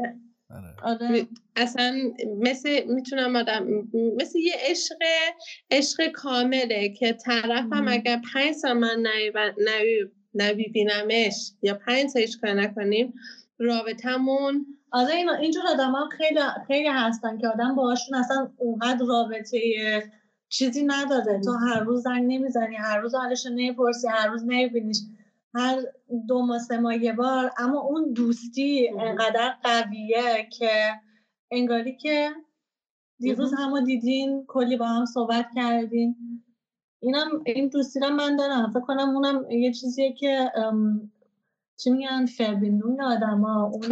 آره. 0.57 0.75
آره. 0.83 1.27
اصلا 1.57 1.95
مثل 2.39 2.83
می‌تونم 2.87 3.37
آدم 3.37 3.67
مثل 4.17 4.39
یه 4.39 4.53
عشق 4.61 4.97
عشق 5.71 6.07
کامله 6.15 6.89
که 6.89 7.13
طرفم 7.13 7.85
اگر 7.89 8.21
پنج 8.35 8.55
سال 8.55 8.73
من 8.73 9.07
نبینمش 10.35 11.53
یا 11.63 11.75
پنج 11.87 12.09
سالش 12.09 12.37
کار 12.37 12.53
نکنیم 12.53 13.13
رابطمون 13.59 14.67
آره 14.93 15.15
این 15.15 15.29
اینجور 15.29 15.63
آدم 15.67 15.95
هم 15.95 16.09
خیلی 16.19 16.41
خیلی 16.67 16.89
هستن 16.89 17.39
که 17.39 17.49
آدم 17.49 17.75
باهاشون 17.75 18.15
اصلا 18.19 18.49
اونقدر 18.57 19.07
رابطه 19.09 19.59
چیزی 20.49 20.83
نداره 20.83 21.41
تو 21.45 21.53
هر 21.53 21.81
روز 21.81 22.03
زنگ 22.03 22.23
نمی‌زنی 22.33 22.77
هر 22.77 22.99
روز 22.99 23.15
حالش 23.15 23.47
نمی‌پرسی 23.47 24.09
هر 24.09 24.27
روز 24.29 24.45
نمیبینیش 24.45 24.99
هر 25.57 25.83
دو 26.29 26.43
ماه 26.43 26.59
سه 26.59 26.79
ماه 26.79 26.97
یه 26.97 27.13
بار 27.13 27.51
اما 27.59 27.81
اون 27.81 28.13
دوستی 28.13 28.89
انقدر 28.99 29.55
قویه 29.63 30.49
که 30.59 31.01
انگاری 31.51 31.97
که 31.97 32.31
دیروز 33.19 33.55
همو 33.59 33.81
دیدین 33.81 34.45
کلی 34.49 34.77
با 34.77 34.87
هم 34.87 35.05
صحبت 35.05 35.47
کردین. 35.55 36.17
اینم 37.03 37.29
این 37.47 37.69
دوستی 37.69 38.01
رو 38.01 38.11
من 38.11 38.37
دارم. 38.37 38.71
فکر 38.71 38.81
کنم 38.81 39.09
اونم 39.09 39.51
یه 39.51 39.73
چیزیه 39.73 40.13
که 40.13 40.53
چی 41.77 41.91
میگن 41.91 42.27
فربیندون 42.27 43.03
آدما 43.03 43.65
اون 43.65 43.83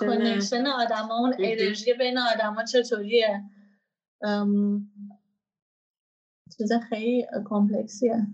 کنکشن 0.00 0.66
آدما 0.66 1.18
اون 1.18 1.34
انرژی 1.38 1.94
بین 1.94 2.18
آدما 2.18 2.64
چطوریه؟ 2.64 3.42
چیز 6.58 6.72
خیلی 6.88 7.26
کمپلکسیه. 7.44 8.26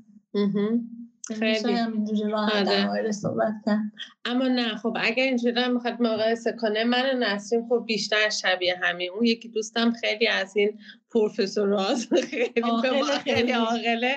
خیلی. 1.28 1.72
همینجوری 1.72 2.30
راحت 2.30 2.68
آره. 2.68 3.12
صحبت 3.12 3.54
کرد 3.66 3.92
اما 4.24 4.48
نه 4.48 4.76
خب 4.76 4.96
اگر 5.00 5.24
اینجوری 5.24 5.68
می‌خواد 5.68 6.02
مقایسه 6.02 6.52
کنه 6.52 6.84
من 6.84 7.04
نسیم 7.18 7.68
خب 7.68 7.84
بیشتر 7.86 8.30
شبیه 8.30 8.76
همین 8.82 9.10
اون 9.10 9.24
یکی 9.24 9.48
دوستم 9.48 9.92
خیلی 9.92 10.28
از 10.28 10.56
این 10.56 10.78
پروفسوراز 11.10 12.08
خیلی 12.30 12.52
به 12.82 12.90
ما 12.90 13.18
خیلی. 13.24 13.52
عاقله 13.52 14.16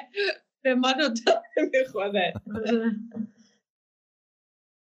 به 0.62 0.76
ما 0.76 0.91
رو 0.91 1.10
می‌خوره. 1.74 2.34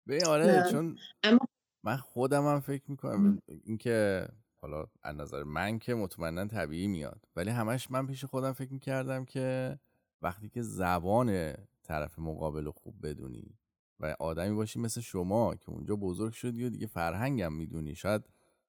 به 0.08 0.20
آره 0.28 0.72
چون 0.72 0.98
اما 1.24 1.40
من 1.84 1.98
خودم 1.98 2.48
هم 2.48 2.60
فکر 2.60 2.84
می‌کنم 2.88 3.42
اینکه 3.64 4.28
حالا 4.62 4.86
از 5.04 5.16
نظر 5.16 5.44
من 5.44 5.80
که 5.80 5.96
مطمئنا 5.96 6.48
طبیعی 6.48 6.88
میاد. 6.88 7.26
ولی 7.36 7.50
همش 7.50 7.92
من 7.92 8.08
پیش 8.08 8.26
خودم 8.26 8.54
فکر 8.54 8.74
می‌کردم 8.74 9.26
که 9.26 9.80
وقتی 10.22 10.50
که 10.50 10.62
زبان 10.62 11.54
طرف 11.92 12.20
مقابل 12.20 12.66
رو 12.66 12.72
خوب 12.72 12.96
بدونی. 13.04 13.58
و 14.00 14.16
آدمی 14.20 14.56
باشی 14.56 14.80
مثل 14.80 15.02
شما 15.02 15.56
که 15.56 15.70
اونجا 15.70 15.96
بزرگ 15.96 16.34
شدی 16.34 16.66
و 16.66 16.70
دیگه 16.70 16.88
فرهنگم 16.88 17.54
می‌دونی. 17.54 17.96
شاید 17.96 18.22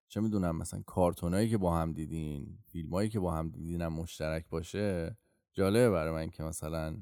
چه 0.08 0.20
می‌دونم 0.20 0.56
مثلا 0.56 0.82
کارتونایی 0.86 1.50
که 1.50 1.58
با 1.58 1.76
هم 1.76 1.92
دیدین 1.92 2.58
فیلمایی 2.66 3.08
که 3.08 3.20
با 3.20 3.32
هم 3.32 3.48
دیدین 3.48 3.82
هم 3.82 3.92
مشترک 3.92 4.48
باشه 4.48 5.16
جالبه 5.52 5.90
برای 5.90 6.12
من 6.12 6.30
که 6.30 6.42
مثلا 6.42 6.96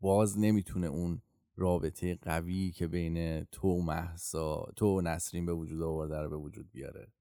باز 0.00 0.38
نمی‌تونه 0.38 0.86
اون 0.86 1.22
رابطه 1.56 2.18
قوی 2.22 2.70
که 2.70 2.86
بین 2.86 3.44
تو 3.44 3.68
و 3.68 3.82
محسا 3.82 4.66
تو 4.76 4.86
و 4.86 5.00
نسرین 5.00 5.46
به 5.46 5.52
وجود 5.52 5.82
آورده 5.82 6.20
رو 6.20 6.30
به 6.30 6.36
وجود 6.36 6.70
بیاره. 6.70 7.12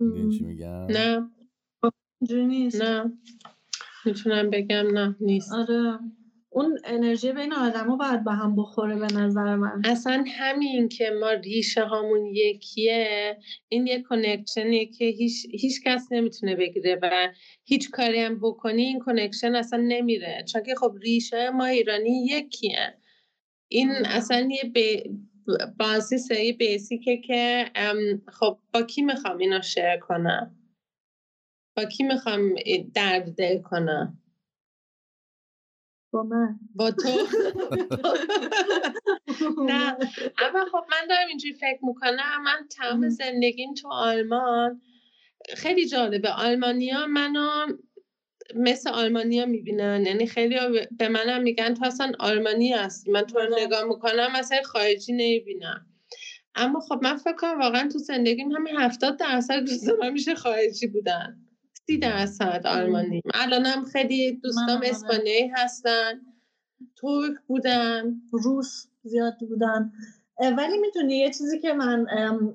می‌دونی 0.00 0.38
چی 0.38 0.44
میگم؟ 0.44 0.86
نه. 0.86 1.30
نیست. 2.30 2.82
نه. 2.82 3.18
می‌تونم 4.04 4.50
بگم 4.50 4.86
نه 4.86 5.16
نیست. 5.20 5.52
آره. 5.52 5.98
اون 6.52 6.78
انرژی 6.84 7.32
بین 7.32 7.52
آدما 7.52 7.96
باید 7.96 8.24
به 8.24 8.32
هم 8.32 8.56
بخوره 8.56 8.96
به 8.96 9.06
نظر 9.06 9.56
من. 9.56 9.82
اصلا 9.84 10.24
همین 10.28 10.88
که 10.88 11.10
ما 11.20 11.30
ریشه 11.30 11.84
هامون 11.84 12.26
یکیه 12.26 13.36
این 13.68 13.86
یه 13.86 14.02
کنکشنیه 14.02 14.86
که 14.86 15.04
هیچ, 15.04 15.46
هیچ 15.50 15.80
کس 15.84 16.08
نمی‌تونه 16.10 16.56
بگیره 16.56 16.98
و 17.02 17.28
هیچ 17.64 17.90
کاری 17.90 18.20
هم 18.20 18.40
بکنی 18.40 18.82
این 18.82 18.98
کنکشن 18.98 19.54
اصلا 19.54 19.84
نمیره. 19.88 20.44
چون 20.52 20.62
که 20.62 20.74
خب 20.74 20.94
ریشه 21.02 21.50
ما 21.50 21.64
ایرانی 21.64 22.26
یکیه. 22.26 22.94
این 23.68 23.90
اصلا 23.90 24.48
یه 24.50 24.72
بازی 25.78 26.16
یه 26.44 26.52
بیسیکه 26.52 27.16
که 27.16 27.70
خب 28.32 28.58
با 28.74 28.82
کی 28.82 29.02
می‌خوام 29.02 29.38
اینو 29.38 29.62
شیر 29.62 29.96
کنم؟ 29.96 30.56
با 31.76 31.84
کی 31.84 32.04
می‌خوام 32.04 32.54
درد 32.94 33.34
دل 33.34 33.62
کنم؟ 33.62 34.18
با 36.12 36.22
من. 36.22 36.58
با 36.74 36.90
تو. 36.90 37.08
نه 39.68 39.96
اما 40.38 40.64
خب 40.72 40.84
من 40.90 41.06
دارم 41.08 41.28
اینجوری 41.28 41.54
فکر 41.54 41.78
می‌کنم 41.82 42.42
من 42.44 42.68
تمام 42.76 43.08
زندگیم 43.08 43.74
تو 43.74 43.88
آلمان 43.88 44.82
خیلی 45.56 45.86
جالبه. 45.88 46.28
آلمانیا 46.30 47.06
منو 47.06 47.66
مثل 48.54 48.90
آلمانیا 48.90 49.46
می‌بینن. 49.46 50.06
یعنی 50.06 50.26
خیلی 50.26 50.56
به 50.98 51.08
منم 51.08 51.42
میگن 51.42 51.74
تو 51.74 51.84
اصلا 51.84 52.12
آلمانی 52.18 52.72
هستی. 52.72 53.10
من 53.10 53.22
تو 53.22 53.38
رو 53.38 53.56
نگاه 53.58 53.84
می‌کنم 53.84 54.32
مثلا 54.36 54.62
خارجی 54.62 55.12
نمی‌بینم. 55.12 55.86
اما 56.54 56.80
خب 56.80 57.00
من 57.02 57.16
فکر 57.16 57.36
کنم 57.36 57.60
واقعا 57.60 57.88
تو 57.88 57.98
زندگیم 57.98 58.52
همین 58.52 58.76
هفتاد 58.76 59.18
درصد 59.18 59.60
دوستان 59.60 60.10
میشه 60.10 60.34
خارجی 60.34 60.86
بودن. 60.86 61.49
سی 61.90 61.98
درصد 61.98 62.66
آلمانی. 62.66 63.22
الانم 63.34 63.84
خیلی 63.84 64.32
دوستام 64.32 64.80
اسپانیایی 64.84 65.48
هستن. 65.48 66.12
ترک 66.96 67.34
بودن. 67.46 68.14
روس 68.32 68.86
زیاد 69.02 69.34
بودن. 69.40 69.92
ولی 70.40 70.78
می‌تونی 70.78 71.18
یه 71.18 71.30
چیزی 71.30 71.58
که 71.58 71.72
من 71.72 72.06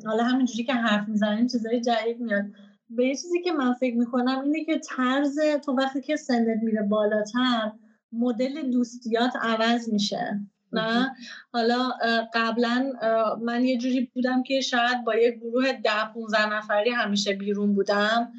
حالا 0.06 0.24
همینجوری 0.24 0.64
که 0.64 0.74
حرف 0.74 1.08
می‌زنیم 1.08 1.48
چیزای 1.48 1.82
جدید 1.82 2.20
میاد. 2.20 2.44
به 2.90 3.06
یه 3.08 3.16
چیزی 3.16 3.42
که 3.42 3.52
من 3.52 3.74
فکر 3.74 3.96
می‌کنم 3.96 4.42
اینه 4.42 4.66
که 4.66 4.80
طرز 4.80 5.40
تو 5.66 5.72
وقتی 5.72 6.02
که 6.02 6.16
سنت 6.16 6.64
میره 6.64 6.82
بالاتر 6.82 7.72
مدل 8.12 8.72
دوستیات 8.72 9.32
عوض 9.42 9.90
میشه. 9.90 10.40
نه؟ 10.74 11.16
حالا 11.54 11.90
قبلا 12.34 12.94
من 13.42 13.66
یه 13.66 13.78
جوری 13.78 14.12
بودم 14.14 14.44
که 14.44 14.62
شاید 14.62 15.04
با 15.06 15.16
یه 15.16 15.32
گروه 15.32 15.74
ده 15.74 16.14
15 16.14 16.54
نفری 16.54 16.90
همیشه 16.90 17.34
بیرون 17.34 17.76
بودم. 17.76 18.34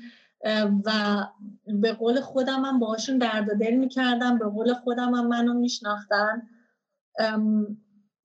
و 0.84 0.92
به 1.66 1.92
قول 1.92 2.20
خودم 2.20 2.64
هم 2.64 2.78
باشون 2.78 3.18
درد 3.18 3.58
دل 3.60 3.74
می‌کردم 3.74 4.38
به 4.38 4.44
قول 4.44 4.74
خودم 4.74 5.14
هم 5.14 5.26
منو 5.26 5.54
میشناختن. 5.54 6.42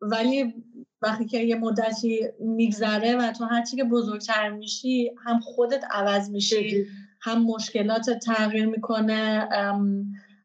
ولی 0.01 0.53
وقتی 1.01 1.25
که 1.25 1.39
یه 1.39 1.55
مدتی 1.55 2.27
میگذره 2.39 3.15
و 3.15 3.31
تو 3.31 3.45
هرچی 3.45 3.75
که 3.75 3.83
بزرگتر 3.83 4.49
میشی 4.49 5.11
هم 5.25 5.39
خودت 5.39 5.83
عوض 5.91 6.29
میشی 6.29 6.85
هم 7.21 7.43
مشکلات 7.43 8.09
تغییر 8.09 8.65
می‌کنه 8.65 9.49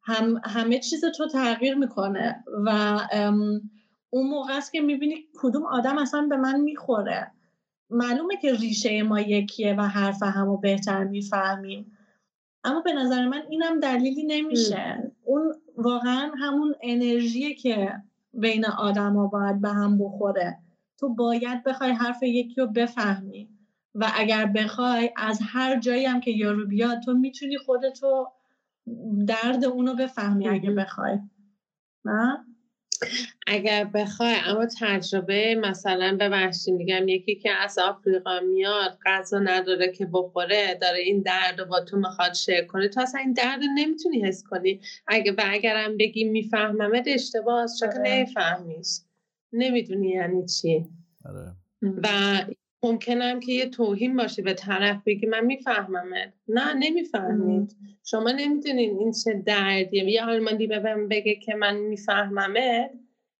هم 0.03 0.41
همه 0.45 0.79
چیز 0.79 1.05
تو 1.05 1.29
تغییر 1.29 1.75
می‌کنه. 1.75 2.45
و 2.67 3.01
اون 4.11 4.27
موقع 4.31 4.57
است 4.57 4.73
که 4.73 4.81
می‌بینی 4.81 5.17
کدوم 5.35 5.67
آدم 5.67 5.99
اصلا 5.99 6.27
به 6.31 6.37
من 6.37 6.61
می‌خوره. 6.61 7.33
معلومه 7.91 8.37
که 8.37 8.53
ریشه 8.55 9.03
ما 9.03 9.21
یکیه 9.21 9.75
و 9.75 9.83
حرف 9.83 10.23
همو 10.23 10.57
بهتر 10.57 11.05
می‌فهمیم. 11.05 11.99
اما 12.65 12.81
به 12.81 12.93
نظر 12.93 13.29
من 13.29 13.43
اینم 13.51 13.81
دلیلی 13.81 14.25
نمیشه. 14.27 15.13
اون 15.25 15.55
واقعا 15.77 16.33
همون 16.39 16.75
انرژیه 16.83 17.55
که 17.55 17.93
بین 18.33 18.67
آدما 18.67 19.27
باید 19.27 19.61
به 19.61 19.69
هم 19.69 19.99
بخوره. 19.99 20.59
تو 20.99 21.15
باید 21.15 21.65
بخوای 21.65 21.91
حرف 21.91 22.23
یکی 22.23 22.61
رو 22.61 22.67
بفهمی 22.67 23.49
و 23.95 24.11
اگر 24.15 24.47
بخوای 24.47 25.11
از 25.17 25.41
هر 25.43 25.81
جایی 25.81 26.05
هم 26.05 26.21
که 26.21 26.31
یارو 26.31 26.67
بیاد 26.67 27.01
تو 27.01 27.15
می‌تونی 27.15 27.59
خودتو 27.59 28.27
درد 29.27 29.65
اونو 29.65 29.95
بفهمی 29.95 30.49
اگه 30.49 30.71
بخوای. 30.71 31.19
نه؟ 32.05 32.47
اگر 33.47 33.85
بخوای 33.85 34.35
اما 34.47 34.67
تجربه 34.81 35.55
مثلا 35.55 36.17
ببخشید 36.21 36.75
میگم 36.75 37.09
یکی 37.09 37.35
که 37.35 37.51
از 37.51 37.79
آفریقا 37.79 38.41
میاد 38.41 38.99
غذا 39.07 39.39
نداره 39.39 39.93
که 39.93 40.07
بخوره 40.13 40.79
داره 40.81 40.99
این 40.99 41.23
درد 41.23 41.61
رو 41.61 41.67
با 41.67 41.81
تو 41.81 41.97
می‌خواد 41.97 42.35
شیر 42.35 42.65
کنه 42.65 42.89
تو 42.89 43.01
اصلا 43.01 43.21
این 43.21 43.33
درد 43.33 43.63
رو 43.63 43.69
نمی‌تونی 43.75 44.27
حس 44.27 44.45
کنی 44.51 44.81
اگه 45.07 45.33
و 45.33 45.43
اگرم 45.45 45.97
بگی 45.97 46.25
میفهممت 46.25 47.05
اشتباه 47.07 47.67
چون 47.81 47.91
که 47.91 47.99
آره. 47.99 48.11
نمیفهمیش 48.11 49.01
نمی‌دونی 49.53 50.09
یعنی 50.09 50.47
چی 50.47 50.87
آره. 51.25 51.53
و 51.83 52.09
ممکنم 52.83 53.41
که 53.41 53.53
یه 53.53 53.67
توهین 53.71 54.17
باشه 54.17 54.43
به 54.43 54.55
طرف 54.55 55.03
بگی 55.07 55.27
من 55.27 55.45
میفهممت 55.45 56.33
نه 56.49 56.75
نمی‌فهمید 56.75 57.77
شما 58.05 58.31
نمی‌دونین 58.31 58.99
این 58.99 59.13
چه 59.25 59.43
دردیه 59.47 60.05
یه 60.05 60.25
آلمانی 60.25 60.67
به 60.67 60.79
من 60.79 61.09
بگه 61.09 61.35
که 61.35 61.55
من 61.55 61.77
میفهممت 61.77 62.91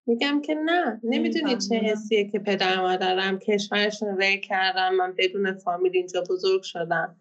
میگم 0.07 0.43
که 0.43 0.55
نه 0.55 1.01
نمی‌دونی 1.03 1.57
چه 1.57 1.75
حسیه 1.75 2.31
که 2.31 2.39
پدر 2.39 2.81
مادرم 2.81 3.39
کشورشون 3.39 4.09
رو 4.09 4.37
کردم 4.37 4.95
من 4.95 5.15
بدون 5.19 5.53
فامیل 5.53 5.93
اینجا 5.95 6.25
بزرگ 6.31 6.63
شدم 6.63 7.17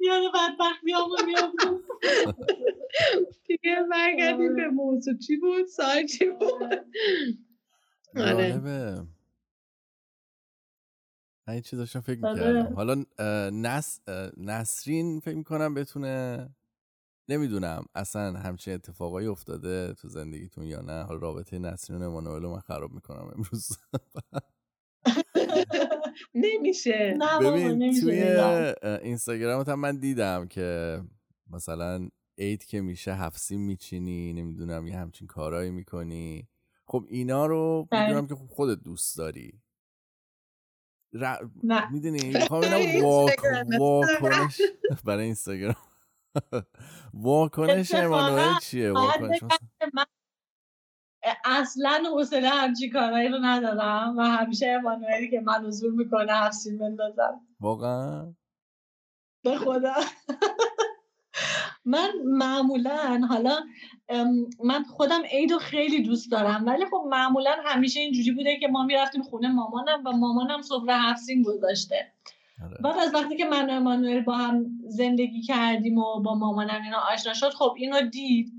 یاد 0.00 0.22
بدبختی 0.34 0.92
همون 0.92 1.24
میافتم 1.26 1.80
دیگه 3.46 3.76
برگردیم 3.90 4.56
به 4.56 4.68
موضوع. 4.68 5.18
چی 5.18 5.36
بود؟ 5.36 5.66
سای 5.66 6.08
چی 6.08 6.30
بود؟ 6.30 6.62
آره. 8.16 8.60
من 11.46 11.54
این 11.54 11.62
چیز 11.62 11.78
داشتم 11.78 12.00
فکر 12.00 12.16
می‌کردم. 12.16 12.74
حالا 12.74 13.04
نس... 13.50 14.00
نسرین 14.36 15.20
فکر 15.20 15.36
می‌کنم 15.36 15.74
بتونه 15.74 16.48
نمی‌دونم. 17.28 17.84
اصلا 17.94 18.32
همچین 18.32 18.74
اتفاقایی 18.74 19.26
افتاده 19.26 19.94
تو 19.94 20.08
زندگیتون 20.08 20.64
یا 20.64 20.80
نه. 20.80 21.02
حالا 21.02 21.20
رابطه 21.20 21.58
نسرین 21.58 22.02
و 22.02 22.06
امانوئل 22.06 22.42
من 22.42 22.60
خراب 22.60 22.92
می‌کنم 22.92 23.32
امروز. 23.36 23.68
نمیشه. 26.34 27.18
ببین 27.40 28.00
توی 28.00 28.22
اینستاگرامت 29.02 29.68
هم 29.68 29.80
من 29.80 29.96
دیدم 29.96 30.48
که 30.48 31.00
مثلا 31.50 32.08
عید 32.38 32.64
که 32.64 32.80
میشه 32.80 33.14
هفسیم 33.14 33.60
میچینی 33.60 34.32
نمی‌دونم 34.32 34.86
یه 34.86 34.96
همچین 34.96 35.26
کارایی 35.26 35.70
می‌کنی. 35.70 36.48
خب 36.86 37.04
اینا 37.08 37.46
رو 37.46 37.88
بله. 37.90 38.06
می‌دونم 38.06 38.26
که 38.26 38.34
خودت 38.34 38.82
دوست 38.82 39.18
داری. 39.18 39.60
ر... 41.12 41.36
می‌دونی 41.92 42.28
می‌خوام 42.28 42.62
اینم 42.62 43.04
واکنش 43.78 44.60
برای 45.04 45.24
اینستاگرام. 45.24 45.76
واکنش 47.14 47.94
امانوئل 47.94 48.58
چیه؟ 48.62 48.92
واکنش 48.92 49.40
اصلا 51.44 52.02
حوصله 52.12 52.48
همچی 52.48 52.90
کارهایی 52.90 53.28
رو 53.28 53.38
ندارم 53.42 54.14
و 54.18 54.22
همیشه 54.22 54.66
امانوئلی 54.66 55.30
که 55.30 55.40
من 55.40 55.64
حضور 55.66 55.92
می‌کنه 55.92 56.32
هفسین 56.32 56.78
بندازم. 56.78 57.40
واقعا؟ 57.60 58.34
به 59.44 59.56
خدا. 59.56 59.94
من 61.84 62.08
معمولا 62.24 63.20
حالا 63.28 63.60
من 64.64 64.82
خودم 64.82 65.22
عید 65.32 65.56
خیلی 65.56 66.02
دوست 66.02 66.30
دارم 66.30 66.66
ولی 66.66 66.84
خب 66.86 67.04
معمولا 67.10 67.56
همیشه 67.64 68.00
اینجوری 68.00 68.32
بوده 68.32 68.56
که 68.56 68.68
ما 68.68 68.84
می‌رفتیم 68.84 69.22
خونه 69.22 69.48
مامانم 69.48 70.02
و 70.06 70.12
مامانم 70.12 70.62
سفره 70.62 70.94
هفسین 70.94 71.42
گذاشته. 71.42 72.12
آره. 72.64 72.78
بعد 72.84 72.98
از 72.98 73.14
وقتی 73.14 73.36
که 73.36 73.44
من 73.44 73.70
و 73.70 73.72
امانوئل 73.72 74.20
با 74.20 74.36
هم 74.36 74.66
زندگی 74.88 75.42
کردیم 75.42 75.98
و 75.98 76.20
با 76.20 76.34
مامانم 76.34 76.82
اینا 76.84 76.98
آشنا 77.12 77.34
شد 77.34 77.50
خب 77.50 77.74
اینو 77.76 78.00
دید. 78.00 78.52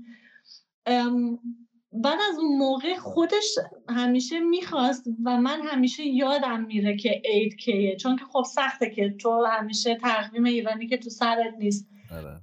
بعد 1.92 2.18
از 2.32 2.38
اون 2.38 2.58
موقع 2.58 2.96
خودش 2.96 3.58
همیشه 3.88 4.40
می‌خواست 4.40 5.06
و 5.24 5.36
من 5.36 5.60
همیشه 5.62 6.06
یادم 6.06 6.64
میره 6.64 6.96
که 6.96 7.22
عید 7.24 7.56
کیه. 7.56 7.96
چون 7.96 8.16
که 8.16 8.24
خب 8.24 8.42
سخته 8.42 8.90
که 8.90 9.14
تو 9.20 9.44
همیشه 9.44 9.94
تقویم 9.94 10.44
ایرانی 10.44 10.86
که 10.86 10.96
تو 10.96 11.10
سرت 11.10 11.54
نیست. 11.58 11.88
آره. 12.12 12.40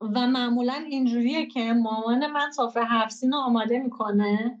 و 0.00 0.26
معمولا 0.26 0.84
اینجوریه 0.88 1.46
که 1.46 1.72
مامان 1.72 2.26
من 2.26 2.50
سفره 2.50 2.84
هفسین 2.84 3.32
رو 3.32 3.38
آماده 3.38 3.78
می‌کنه. 3.78 4.58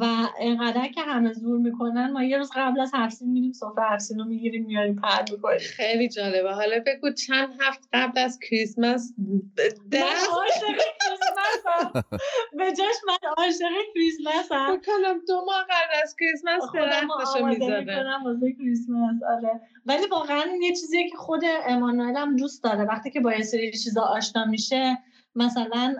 و 0.00 0.28
اینقدر 0.40 0.88
که 0.88 1.00
همه 1.00 1.32
زور 1.32 1.58
می‌کنن 1.58 2.10
ما 2.12 2.22
یه 2.22 2.38
روز 2.38 2.50
قبل 2.56 2.80
از 2.80 2.90
هفسین 2.94 3.30
میریم 3.30 3.52
سفره 3.52 3.84
هفسین 3.90 4.18
رو 4.18 4.24
می‌گیریم 4.24 4.66
میاریم 4.66 4.96
پر 4.96 5.32
می‌کنیم 5.32 5.58
خیلی 5.58 6.08
جالبه. 6.08 6.52
حالا 6.52 6.82
بگو 6.86 7.10
چند 7.12 7.48
هفت 7.60 7.88
قبل 7.92 8.18
از 8.20 8.38
کریسمس؟ 8.50 9.14
من 9.18 10.00
عاشق 10.32 10.76
کریسمسم. 10.76 12.04
به 12.52 12.72
جاش 12.72 12.96
من 13.08 13.28
عاشق 13.36 13.72
کریسمسم. 13.94 14.76
بکنم 14.76 15.20
دو 15.28 15.44
ماه 15.46 15.62
قبل 15.62 16.02
از 16.02 16.16
کریسمس 16.20 16.62
درختشو 16.74 17.46
می‌ذاره 17.46 17.98
واسه 18.24 18.52
کریسمس 18.58 19.22
آره. 19.36 19.60
ولی 19.86 20.06
واقعا 20.06 20.44
یه 20.62 20.70
چیزیه 20.70 21.10
که 21.10 21.16
خود 21.16 21.42
امانوئل 21.66 22.16
هم 22.16 22.36
دوست 22.36 22.64
داره. 22.64 22.84
وقتی 22.84 23.10
که 23.10 23.20
با 23.20 23.32
یه 23.32 23.42
سری 23.42 23.70
چیزا 23.70 24.02
آشنا 24.02 24.44
میشه 24.44 24.98
مثلا 25.34 25.94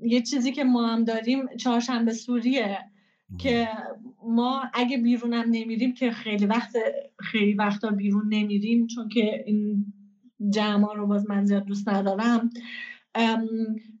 یه 0.00 0.22
چیزی 0.22 0.52
که 0.52 0.64
ما 0.64 0.86
هم 0.86 1.04
داریم 1.04 1.56
چهارشنبه 1.56 2.12
سوریه. 2.12 2.78
که 3.38 3.68
ما 4.26 4.62
اگه 4.74 4.98
بیرونم 4.98 5.44
نمیریم 5.50 5.94
که 5.94 6.10
خیلی 6.10 6.46
وقت 6.46 6.76
خیلی 7.20 7.54
وقتا 7.54 7.90
بیرون 7.90 8.24
نمیریم 8.28 8.86
چون 8.86 9.08
که 9.08 9.44
این 9.46 9.86
جمع 10.50 10.94
رو 10.94 11.06
باز 11.06 11.30
من 11.30 11.44
زیاد 11.44 11.64
دوست 11.64 11.88
ندارم. 11.88 12.50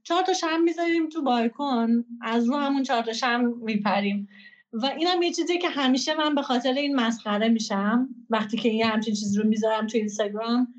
چهار 0.02 0.22
تا 0.26 0.32
شم 0.32 0.62
می‌ذاریم 0.64 1.08
تو 1.08 1.22
بالکن 1.22 2.04
از 2.20 2.48
رو 2.48 2.56
همون 2.56 2.82
چهار 2.82 3.02
تا 3.02 3.12
شم 3.12 3.54
میپریم. 3.62 4.28
و 4.72 4.86
اینم 4.86 5.22
یه 5.22 5.32
چیزی 5.32 5.58
که 5.58 5.68
همیشه 5.68 6.14
من 6.14 6.34
به 6.34 6.42
خاطر 6.42 6.72
این 6.72 6.96
مسخره 6.96 7.48
میشم. 7.48 8.08
وقتی 8.30 8.56
که 8.56 8.68
یه 8.68 8.86
همچین 8.86 9.14
چیز 9.14 9.38
رو 9.38 9.48
می‌ذارم 9.48 9.86
تو 9.86 9.98
اینستاگرام 9.98 10.74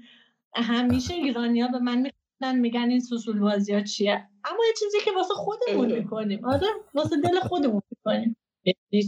همیشه 0.56 1.14
ایرانیا 1.14 1.68
به 1.68 1.80
من 1.80 1.98
میگن 1.98 2.10
میگن 2.52 2.90
این 2.90 3.00
سوسول 3.00 3.40
بازی 3.40 3.74
ها 3.74 3.82
چیه؟ 3.82 4.28
اما 4.46 4.58
یه 4.68 4.74
چیزی 4.80 4.98
که 5.06 5.12
واسه 5.12 5.34
خودمون 5.34 5.92
می‌کنیم. 5.92 6.46
آره 6.46 6.68
واسه 6.94 7.16
دل 7.18 7.40
خودمون 7.40 7.82
می‌کنیم. 7.92 8.38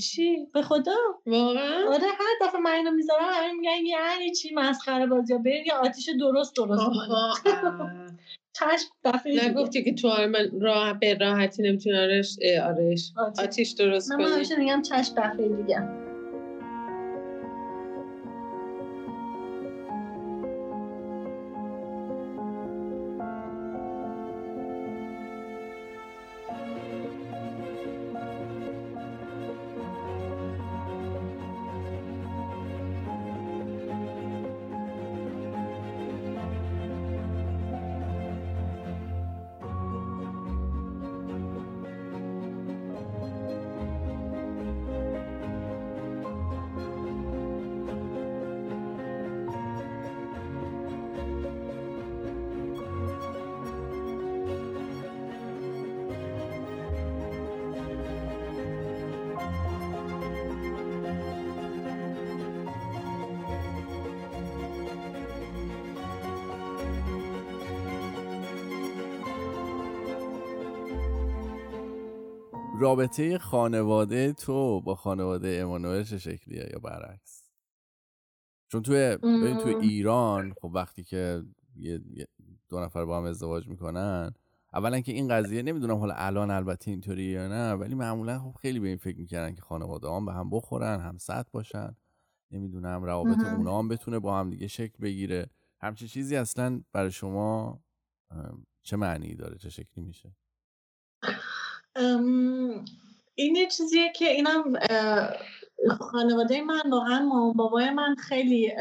چی؟ 0.04 0.48
به 0.54 0.62
خدا؟ 0.62 0.96
واقعا؟ 1.26 1.88
آره 1.88 2.08
هر 2.08 2.48
دفعه 2.48 2.62
من 2.62 2.72
اینو 2.72 2.92
می‌ذارم 2.92 3.24
همین 3.24 3.60
میگن 3.60 3.86
یعنی 3.86 4.32
چی 4.32 4.54
مسخره 4.54 5.08
بازی 5.08 5.34
ها 5.34 5.40
بریم 5.40 5.66
یه 5.66 5.74
آتیش 5.74 6.10
درست 6.20 6.56
درست 6.56 6.82
چشم 8.60 8.90
دفعه 9.04 9.50
نگفتی 9.50 9.84
که 9.84 9.94
تو 9.94 10.08
من 10.08 10.62
راه 10.62 11.00
به 11.00 11.14
راحتی 11.14 11.64
نمی‌تونی 11.64 11.98
آرش 11.98 12.38
آرش. 12.64 13.14
آتیش. 13.38 13.72
درست 13.72 14.10
کنی 14.10 14.24
من 14.24 14.32
همیشه 14.32 14.56
میگم 14.56 14.82
چشم 14.82 15.14
دفعه 15.18 15.50
دیگه. 15.50 16.07
رابطه 72.80 73.38
خانواده 73.38 74.34
تو 74.34 74.82
با 74.82 74.96
خانواده 74.96 75.60
امانوئل 75.62 76.04
چه 76.04 76.18
شکلیه 76.18 76.70
یا 76.74 76.80
برعکس؟ 76.80 77.52
چون 78.72 78.82
توی 78.82 79.18
توی 79.64 79.76
ایران 79.76 80.54
خب 80.62 80.72
وقتی 80.74 81.04
که 81.04 81.44
یه 81.76 82.02
دو 82.70 82.80
نفر 82.80 83.06
با 83.06 83.18
هم 83.18 83.24
ازدواج 83.24 83.68
می‌کنن 83.68 84.32
اولا 84.74 85.00
که 85.00 85.12
این 85.12 85.28
قضیه 85.28 85.62
نمی‌دونم 85.62 85.98
حالا 85.98 86.14
الان 86.18 86.52
البته 86.52 86.92
اینطوری 86.92 87.24
یا 87.24 87.48
نه 87.48 87.74
ولی 87.74 87.96
معمولا 87.96 88.40
خب 88.40 88.56
خیلی 88.62 88.80
به 88.80 88.88
این 88.88 88.98
فکر 88.98 89.18
می‌کردن 89.18 89.56
که 89.56 89.62
خانواده 89.62 90.10
هم 90.10 90.26
به 90.26 90.34
هم 90.34 90.50
بخورن 90.50 91.00
هم 91.00 91.18
سطح 91.18 91.50
باشن. 91.52 91.96
نمی‌دونم 92.52 93.04
روابط 93.04 93.44
اونا 93.44 93.80
هم 93.80 93.88
بتونه 93.88 94.20
با 94.20 94.40
هم 94.40 94.50
دیگه 94.50 94.68
شکل 94.68 95.04
بگیره. 95.04 95.50
همچین 95.82 96.08
چیزی 96.08 96.36
اصلا 96.36 96.82
برای 96.92 97.12
شما 97.12 97.80
چه 98.82 98.98
معنی 98.98 99.36
داره؟ 99.36 99.58
چه 99.58 99.70
شکلی 99.70 100.04
میشه؟ 100.04 100.36
این 103.36 103.56
یه 103.56 103.68
چیزیه 103.68 104.12
که 104.16 104.26
اینم 104.32 104.74
خانواده 106.00 106.62
من 106.62 106.90
واقعا 106.92 107.30
بابای 107.56 107.90
من 107.90 108.16
خیلی 108.16 108.74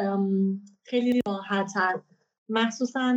خیلی 0.84 1.20
راحتن 1.26 2.02
مخصوصا 2.48 3.14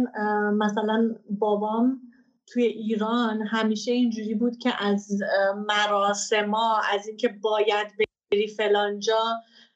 مثلا 0.54 1.16
بابام 1.30 2.02
توی 2.48 2.64
ایران 2.64 3.42
همیشه 3.42 3.92
اینجوری 3.92 4.36
بود 4.36 4.58
که 4.58 4.86
از 4.86 5.20
مراسما 5.68 6.82
از 6.94 7.08
اینکه 7.08 7.28
باید 7.42 7.88
بری 8.32 8.48
فلانجا 8.48 9.22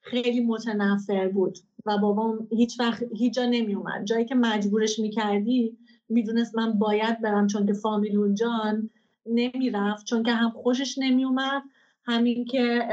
خیلی 0.02 0.40
متنفر 0.40 1.28
بود. 1.28 1.58
و 1.86 1.98
بابام 1.98 2.48
هیچ 2.52 2.80
وقت 2.80 3.04
هیچ 3.18 3.34
جا 3.34 3.46
نمی 3.46 3.76
اومد 3.76 4.06
جایی 4.06 4.26
که 4.26 4.36
مجبورش 4.36 5.00
می‌کردی 5.00 5.78
می‌دونست 6.10 6.56
من 6.56 6.80
باید 6.80 7.22
برم 7.22 7.48
چون 7.48 7.66
که 7.66 7.74
فامیل 7.74 8.18
اونجان. 8.18 8.90
نمی‌رفت 9.26 10.06
چون 10.06 10.24
که 10.24 10.32
هم 10.32 10.50
خوشش 10.50 10.98
نمیومد 10.98 11.64
همین 12.06 12.46
که 12.46 12.88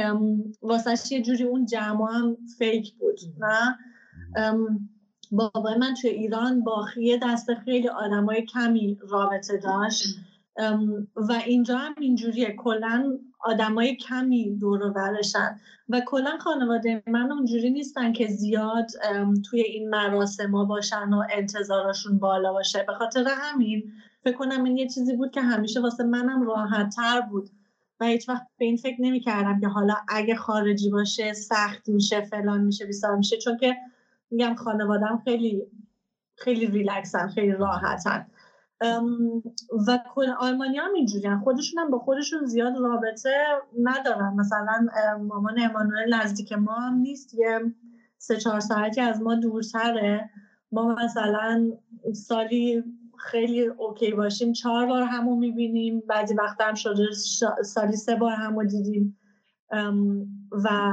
واسه 0.62 1.14
یه 1.14 1.22
جوری 1.22 1.44
اون 1.44 1.66
جمع 1.66 2.12
هم 2.12 2.36
فیک 2.58 2.94
بود 2.94 3.18
نه؟ 3.38 3.78
بابای 5.32 5.78
من 5.78 5.94
توی 5.94 6.10
ایران 6.10 6.64
با 6.64 6.86
یه 6.96 7.20
دست 7.22 7.54
خیلی 7.54 7.88
آدمای 7.88 8.42
کمی 8.42 8.98
رابطه 9.08 9.56
داشت. 9.56 10.04
و 11.16 11.32
اینجا 11.46 11.78
هم 11.78 11.94
اینجوریه 12.00 12.54
کلا 12.58 13.18
آدمای 13.40 13.96
کمی 13.96 14.56
دور 14.56 14.90
برشن. 14.90 15.60
و 15.88 16.00
کلا 16.06 16.38
خانواده 16.38 17.02
من 17.06 17.32
اونجوری 17.32 17.70
نیستن 17.70 18.12
که 18.12 18.26
زیاد 18.26 18.86
توی 19.50 19.60
این 19.60 19.90
مراسم 19.90 20.50
ها 20.50 20.64
باشن 20.64 21.08
و 21.12 21.22
انتظاراشون 21.32 22.18
بالا 22.18 22.52
باشه. 22.52 22.84
به 22.86 22.92
خاطر 22.92 23.24
همین 23.28 23.92
فکر 24.24 24.36
کنم 24.36 24.64
این 24.64 24.76
یه 24.76 24.88
چیزی 24.88 25.16
بود 25.16 25.30
که 25.30 25.40
همیشه 25.40 25.80
واسه 25.80 26.04
منم 26.04 26.42
راحت 26.42 26.94
تر 26.96 27.20
بود. 27.20 27.50
و 28.00 28.04
هیچ 28.04 28.28
وقت 28.28 28.46
به 28.58 28.64
این 28.64 28.76
فکر 28.76 28.96
نمی 29.00 29.20
کردم 29.20 29.60
که 29.60 29.66
حالا 29.66 29.94
اگه 30.08 30.34
خارجی 30.34 30.90
باشه 30.90 31.32
سخت 31.32 31.88
میشه 31.88 32.20
فلان 32.20 32.60
میشه 32.60 32.86
بیسار 32.86 33.16
میشه. 33.16 33.36
چون 33.36 33.56
که 33.56 33.76
میگم 34.30 34.54
خانوادم 34.54 35.22
خیلی 35.24 35.62
خیلی 36.36 36.66
ریلکسن 36.66 37.28
خیلی 37.28 37.52
راحتن. 37.52 38.26
و 39.86 39.98
آلمانی 40.38 40.76
هم 40.76 40.94
اینجوری 40.94 41.36
خودشون 41.44 41.82
هم 41.82 41.90
با 41.90 41.98
خودشون 41.98 42.44
زیاد 42.44 42.72
رابطه 42.76 43.46
ندارن. 43.82 44.34
مثلا 44.34 44.86
مامان 45.28 45.60
امانوئل 45.60 46.14
نزدیک 46.14 46.52
ما 46.52 46.74
هم 46.74 46.94
نیست. 46.94 47.34
یه 47.34 47.60
سه 48.18 48.36
چهار 48.36 48.60
ساعتی 48.60 49.00
از 49.00 49.22
ما 49.22 49.34
دورتره. 49.34 50.30
ما 50.72 50.94
مثلا 50.94 51.72
سالی 52.14 52.84
خیلی 53.20 53.62
اوکی 53.62 54.10
باشیم. 54.10 54.52
چهار 54.52 54.86
بار 54.86 55.02
همو 55.02 55.36
می‌بینیم. 55.36 56.02
بعضی 56.08 56.34
وقت 56.34 56.60
هم 56.60 56.74
شده 56.74 57.06
سالی 57.64 57.96
سه 57.96 58.16
بار 58.16 58.32
همو 58.32 58.64
دیدیم. 58.64 59.16
و 60.50 60.90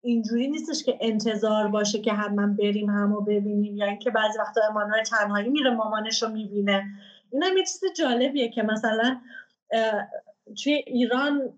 اینجوری 0.00 0.48
نیستش 0.48 0.84
که 0.84 0.98
انتظار 1.00 1.68
باشه 1.68 2.00
که 2.00 2.12
حتما 2.12 2.46
بریم 2.46 2.90
همو 2.90 3.20
ببینیم 3.20 3.76
یا 3.76 3.86
اینکه 3.86 4.10
بعضی 4.10 4.38
وقتا 4.38 4.60
امانوئل 4.70 5.02
تنهایی 5.02 5.48
میره 5.48 5.70
مامانش 5.70 6.22
رو 6.22 6.28
می‌بینه. 6.28 6.84
این 7.32 7.42
هم 7.42 7.56
یه 7.56 7.64
چیز 7.64 7.80
جالبیه 7.96 8.48
که 8.48 8.62
مثلا 8.62 9.20
توی 10.62 10.72
ایران 10.72 11.52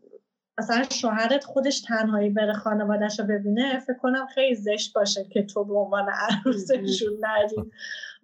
مثلا 0.58 0.82
شوهرت 0.92 1.44
خودش 1.44 1.80
تنهایی 1.80 2.30
بره 2.30 2.52
خانوادش 2.52 3.20
رو 3.20 3.26
ببینه 3.26 3.78
فکر 3.78 3.98
کنم 3.98 4.26
خیلی 4.26 4.54
زشت 4.54 4.94
باشه 4.94 5.24
که 5.24 5.42
تو 5.42 5.64
به 5.64 5.74
عنوان 5.74 6.08
عروسشون 6.08 7.12
نری. 7.20 7.70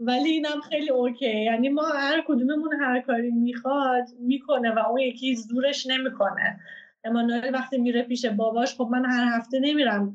ولی 0.00 0.30
اینم 0.30 0.60
خیلی 0.60 0.90
اوکی. 0.90 1.44
یعنی 1.44 1.68
ما 1.68 1.82
هر 1.82 2.24
کدوممون 2.28 2.72
هر 2.80 3.00
کاری 3.00 3.30
می‌خواد 3.30 4.04
می‌کنه 4.18 4.70
و 4.74 4.78
اون 4.78 4.98
یکی 5.00 5.34
زورش 5.34 5.86
نمی‌کنه. 5.86 6.60
امانوئل 7.04 7.54
وقتی 7.54 7.78
میره 7.78 8.02
پیش 8.02 8.26
باباش 8.26 8.74
خب 8.74 8.88
من 8.90 9.04
هر 9.04 9.38
هفته 9.38 9.60
نمیرم 9.60 10.14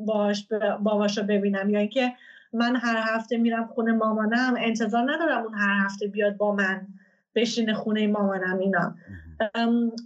باش 0.00 0.48
باباش 0.82 1.18
رو 1.18 1.24
ببینم. 1.24 1.70
یا 1.70 1.78
اینکه 1.78 2.12
من 2.52 2.76
هر 2.76 3.16
هفته 3.16 3.36
میرم 3.36 3.66
خونه 3.66 3.92
مامانم 3.92 4.54
انتظار 4.58 5.12
ندارم 5.12 5.42
اون 5.42 5.54
هر 5.54 5.84
هفته 5.84 6.06
بیاد 6.06 6.36
با 6.36 6.54
من 6.54 6.86
بشینه 7.34 7.74
خونه 7.74 8.06
مامانم 8.06 8.58
اینا. 8.58 8.94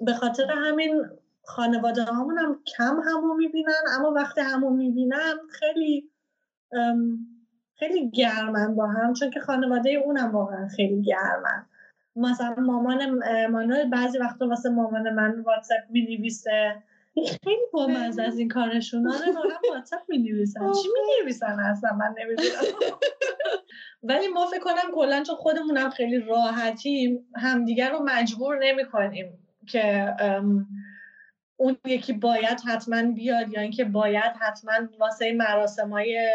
به 0.06 0.12
خاطر 0.12 0.44
همین 0.50 1.04
خانواده 1.44 2.04
همون 2.04 2.38
هم 2.38 2.60
کم 2.76 2.96
همو 3.08 3.34
می‌بینن 3.34 3.82
اما 3.98 4.10
وقتی 4.10 4.40
همو 4.40 4.70
می‌بینن 4.70 5.34
خیلی 5.50 6.10
خیلی 7.86 8.10
گرمن 8.10 8.74
با 8.74 8.86
هم 8.86 9.12
چون 9.14 9.30
که 9.30 9.40
خانواده 9.40 9.90
اونم 9.90 10.32
واقعا 10.32 10.68
خیلی 10.68 11.02
گرمن. 11.02 11.66
مثلا 12.16 12.54
مامان 12.58 13.18
مانوئل 13.46 13.90
بعضی 13.90 14.18
وقتا 14.18 14.48
واسه 14.48 14.70
مامان 14.70 15.10
من 15.10 15.40
واتساپ 15.40 15.78
می 15.90 16.02
نویسه 16.02 16.82
خیلی 17.14 17.62
بامزه 17.72 18.22
از 18.22 18.38
این 18.38 18.48
کارشون. 18.48 19.08
آره 19.08 19.32
واقعا 19.34 19.58
واتساپ 19.74 20.00
می 20.08 20.18
نویسن 20.18 20.72
چی 20.72 20.88
می 20.88 21.22
نویسن 21.22 21.60
اصلا؟ 21.60 21.92
من 21.92 22.14
نمی‌دونم. 22.18 22.98
ولی 24.02 24.28
ما 24.28 24.46
فکر 24.46 24.60
کنم 24.60 24.94
کلا 24.94 25.22
چون 25.22 25.36
خودمونم 25.36 25.90
خیلی 25.90 26.18
راحتیم 26.18 27.26
همدیگر 27.36 27.90
رو 27.90 27.98
مجبور 28.04 28.58
نمی 28.62 28.84
کنیم 28.84 29.38
که 29.68 30.14
اون 31.56 31.76
یکی 31.84 32.12
باید 32.12 32.60
حتما 32.66 33.02
بیاد 33.02 33.52
یا 33.52 33.60
اینکه 33.60 33.84
باید 33.84 34.32
حتما 34.40 34.72
واسه 34.98 35.32
مراسم 35.32 35.90
های 35.90 36.28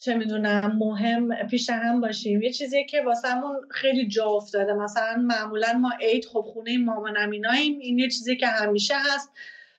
چه 0.00 0.14
می‌دونم 0.14 0.76
مهم 0.78 1.46
پیش 1.46 1.70
هم 1.70 2.00
باشیم. 2.00 2.42
یه 2.42 2.52
چیزیه 2.52 2.84
که 2.84 3.02
واسهمون 3.02 3.56
خیلی 3.70 4.08
جا 4.08 4.26
افتاده. 4.26 4.72
مثلا 4.72 5.16
معمولا 5.16 5.72
ما 5.72 5.92
عید 6.00 6.24
خب 6.24 6.40
خونه 6.40 6.78
مامان 6.78 7.16
امیناییم. 7.16 7.78
این 7.78 7.98
یه 7.98 8.08
چیزی 8.08 8.36
که 8.36 8.46
همیشه 8.46 8.94
هست 8.96 9.32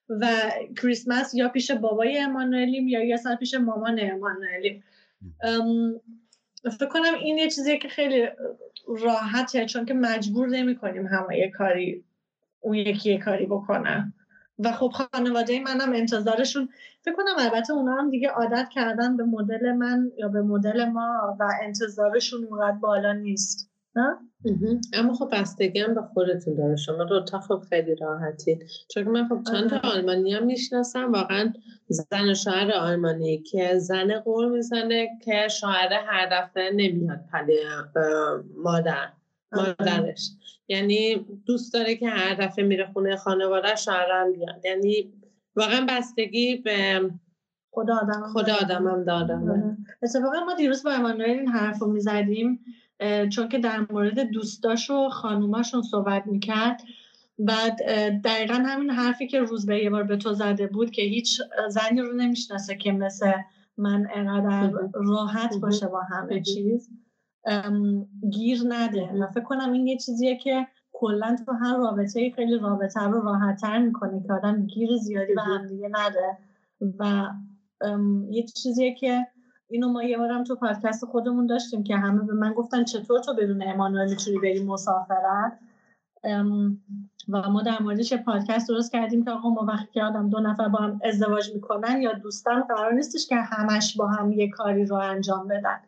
و 0.10 0.28
کریسمس 0.82 1.34
یا 1.34 1.50
پیش 1.50 1.72
بابای 1.72 2.18
امانوئلیم 2.18 2.88
یا 2.88 3.04
یه 3.04 3.18
سال 3.18 3.36
پیش 3.36 3.54
مامان 3.54 4.00
امانوئلیم. 4.02 4.84
فکر 6.80 6.90
کنم 6.90 7.14
این 7.24 7.38
یه 7.38 7.50
چیزیه 7.50 7.78
که 7.78 7.88
خیلی 7.88 8.28
راحته 8.88 9.66
چون 9.66 9.86
که 9.86 9.94
مجبور 9.94 10.48
نمی 10.48 10.76
کنیم 10.76 11.08
همه 11.08 11.38
یه 11.38 11.50
کاری 11.50 12.04
اون 12.60 12.76
یکی 12.76 13.12
یه 13.12 13.18
کاری 13.18 13.46
بکنه 13.46 14.14
و 14.64 14.72
خب 14.72 14.92
خانواده 14.94 15.60
منم 15.60 15.94
انتظارشون 15.94 16.70
فکر 17.02 17.16
کنم 17.16 17.36
البته 17.38 17.74
اونا 17.74 17.96
هم 17.96 18.10
دیگه 18.10 18.30
عادت 18.30 18.70
کردن 18.70 19.18
به 19.18 19.24
مدل 19.24 19.72
من 19.72 20.12
یا 20.18 20.28
به 20.28 20.42
مدل 20.42 20.86
ما 20.86 21.38
و 21.40 21.50
انتظارشون 21.64 22.44
اونقدر 22.44 22.78
بالا 22.78 23.14
نیست. 23.14 23.72
نه؟ 23.96 24.18
اما 24.94 25.14
خب 25.14 25.30
بستگی 25.32 25.80
هم 25.80 25.96
به 25.96 26.02
خودتون 26.02 26.56
داره. 26.56 26.76
شما 26.76 27.04
دو 27.04 27.24
تا 27.24 27.40
خب 27.40 27.62
خیلی 27.70 27.96
راحتی 27.96 28.60
چون 28.88 29.04
من 29.04 29.28
خب 29.28 29.44
چند 29.52 29.70
تا 29.70 29.78
آره. 29.78 29.90
آلمانی 29.90 30.34
هم 30.34 30.46
می‌شناسم 30.46 31.12
واقعا 31.12 31.54
زن 31.88 32.30
و 32.30 32.34
شوهر 32.34 32.72
آلمانی 32.72 33.44
که 33.44 33.78
زن 33.78 34.20
قول 34.20 34.50
می‌زنه 34.50 35.10
که 35.26 35.48
شوهر 35.48 35.94
هر 35.94 36.30
دفعه 36.32 36.72
نمیاد 36.72 37.20
پلی 37.32 37.58
مادر. 38.58 39.10
مادرش. 39.52 40.30
یعنی 40.68 41.26
دوست 41.46 41.74
داره 41.74 41.96
که 41.96 42.10
هر 42.10 42.36
دفعه 42.36 42.66
میره 42.66 42.86
خونه 42.86 43.16
خانواده 43.16 43.76
شوهرم 43.76 44.34
بیاد. 44.34 44.66
یعنی 44.66 45.14
واقعا 45.56 45.86
بستگی 45.90 46.56
به 46.56 47.10
خدا 47.72 47.96
آدم 47.96 48.24
خدا 48.34 48.54
آدم 48.62 48.88
هم 48.88 49.04
دادم 49.04 49.50
آره. 49.50 49.78
اتفاقا 50.04 50.40
ما 50.46 50.54
دیروز 50.54 50.84
با 50.84 50.92
امانوئل 50.92 51.30
این 51.30 51.48
حرف 51.48 51.80
رو 51.80 51.92
می‌زدیم 51.92 52.60
چون 53.32 53.50
که 53.50 53.60
در 53.60 53.86
مورد 53.90 54.20
دوستاش 54.20 54.90
و 54.90 55.10
خانوماشون 55.10 55.82
صحبت 55.82 56.24
می‌کرد. 56.28 56.82
بعد 57.40 57.78
دقیقا 58.22 58.54
همین 58.54 58.90
حرفی 58.90 59.28
که 59.28 59.40
روز 59.40 59.66
به 59.66 59.84
یه 59.84 59.90
بار 59.90 60.04
به 60.04 60.18
تو 60.18 60.34
زده 60.34 60.68
بود 60.68 60.92
که 60.92 61.02
هیچ 61.02 61.42
زنی 61.70 62.02
رو 62.02 62.14
نمی‌شناسه 62.14 62.76
که 62.76 62.92
مثل 62.92 63.32
من 63.78 64.08
انقدر 64.14 64.72
راحت 64.94 65.56
باشه 65.62 65.88
با 65.88 66.02
همه 66.02 66.42
چیز. 66.42 66.90
گیر 68.32 68.62
نده. 68.68 69.12
و 69.14 69.28
فکر 69.28 69.44
کنم 69.44 69.72
این 69.72 69.88
یه 69.88 69.98
چیزیه 69.98 70.38
که 70.38 70.68
کلا 70.94 71.36
تو 71.46 71.52
هر 71.52 71.78
رابطه 71.78 72.32
خیلی 72.36 72.58
رابطه 72.58 73.02
رو 73.02 73.22
راحتتر 73.22 73.80
می‌کنه 73.80 74.24
که 74.28 74.34
آدم 74.34 74.66
گیر 74.66 74.98
زیادی 74.98 75.34
به 75.36 75.42
هم 75.42 75.68
دیگه 75.68 75.90
نده. 75.92 76.38
و 77.00 77.28
یه 78.30 78.46
چیزیه 78.46 78.96
که 78.96 79.28
اینو 79.70 79.90
ما 79.90 80.04
یه 80.04 80.18
بارم 80.18 80.44
تو 80.44 80.56
پادکست 80.56 81.06
خودمون 81.06 81.46
داشتیم 81.46 81.84
که 81.84 81.96
همه 81.96 82.24
به 82.24 82.34
من 82.34 82.54
گفتن 82.54 82.84
چطور 82.84 83.20
تو 83.20 83.36
بدون 83.36 83.64
امانوئل 83.68 84.10
می‌تونی 84.10 84.38
بری 84.38 84.64
مسافرت؟ 84.64 85.60
و 87.30 87.50
ما 87.50 87.62
در 87.62 87.82
موردش 87.82 88.14
پادکست 88.14 88.70
درست 88.70 88.92
کردیم 88.92 89.26
که 89.26 89.32
آقا 89.32 89.50
ما 89.50 89.66
وقتی 89.68 89.92
که 89.92 90.04
آدم 90.04 90.30
دو 90.30 90.40
نفر 90.40 90.68
با 90.68 90.80
هم 90.80 91.00
ازدواج 91.04 91.54
می‌کنن 91.54 92.02
یا 92.02 92.14
دوستان 92.14 92.62
قرار 92.62 92.94
نیستش 92.94 93.28
که 93.28 93.36
همش 93.36 93.98
با 93.98 94.08
هم 94.08 94.32
یه 94.32 94.50
کاری 94.50 94.86
رو 94.86 94.96
انجام 94.96 95.48
بدن. 95.48 95.80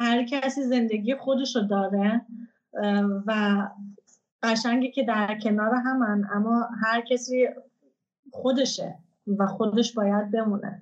هر 0.00 0.24
کسی 0.24 0.62
زندگی 0.62 1.14
خودش 1.14 1.56
رو 1.56 1.62
داره 1.62 2.20
و 3.26 3.62
قشنگه 4.42 4.90
که 4.90 5.02
در 5.02 5.38
کنار 5.42 5.74
همن 5.74 6.24
اما 6.32 6.68
هر 6.82 7.00
کسی 7.00 7.48
خودشه 8.32 8.94
و 9.38 9.46
خودش 9.46 9.92
باید 9.92 10.30
بمونه. 10.30 10.80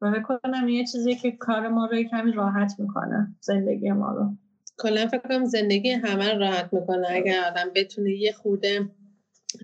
و 0.00 0.10
بکنم 0.10 0.68
یه 0.68 0.86
چیزی 0.86 1.14
که 1.14 1.32
کار 1.32 1.68
ما 1.68 1.86
رو 1.86 2.02
کمی 2.02 2.32
راحت 2.32 2.74
می‌کنه 2.78 3.34
زندگی 3.40 3.92
ما 3.92 4.12
رو. 4.12 4.36
کلا 4.78 5.06
فکر 5.06 5.28
کنم 5.28 5.44
زندگی 5.44 5.90
همه 5.90 6.32
رو 6.32 6.38
راحت 6.38 6.72
می‌کنه. 6.72 7.06
اگر 7.10 7.44
آدم 7.50 7.70
بتونه 7.74 8.10
یه 8.10 8.32
خوده 8.32 8.90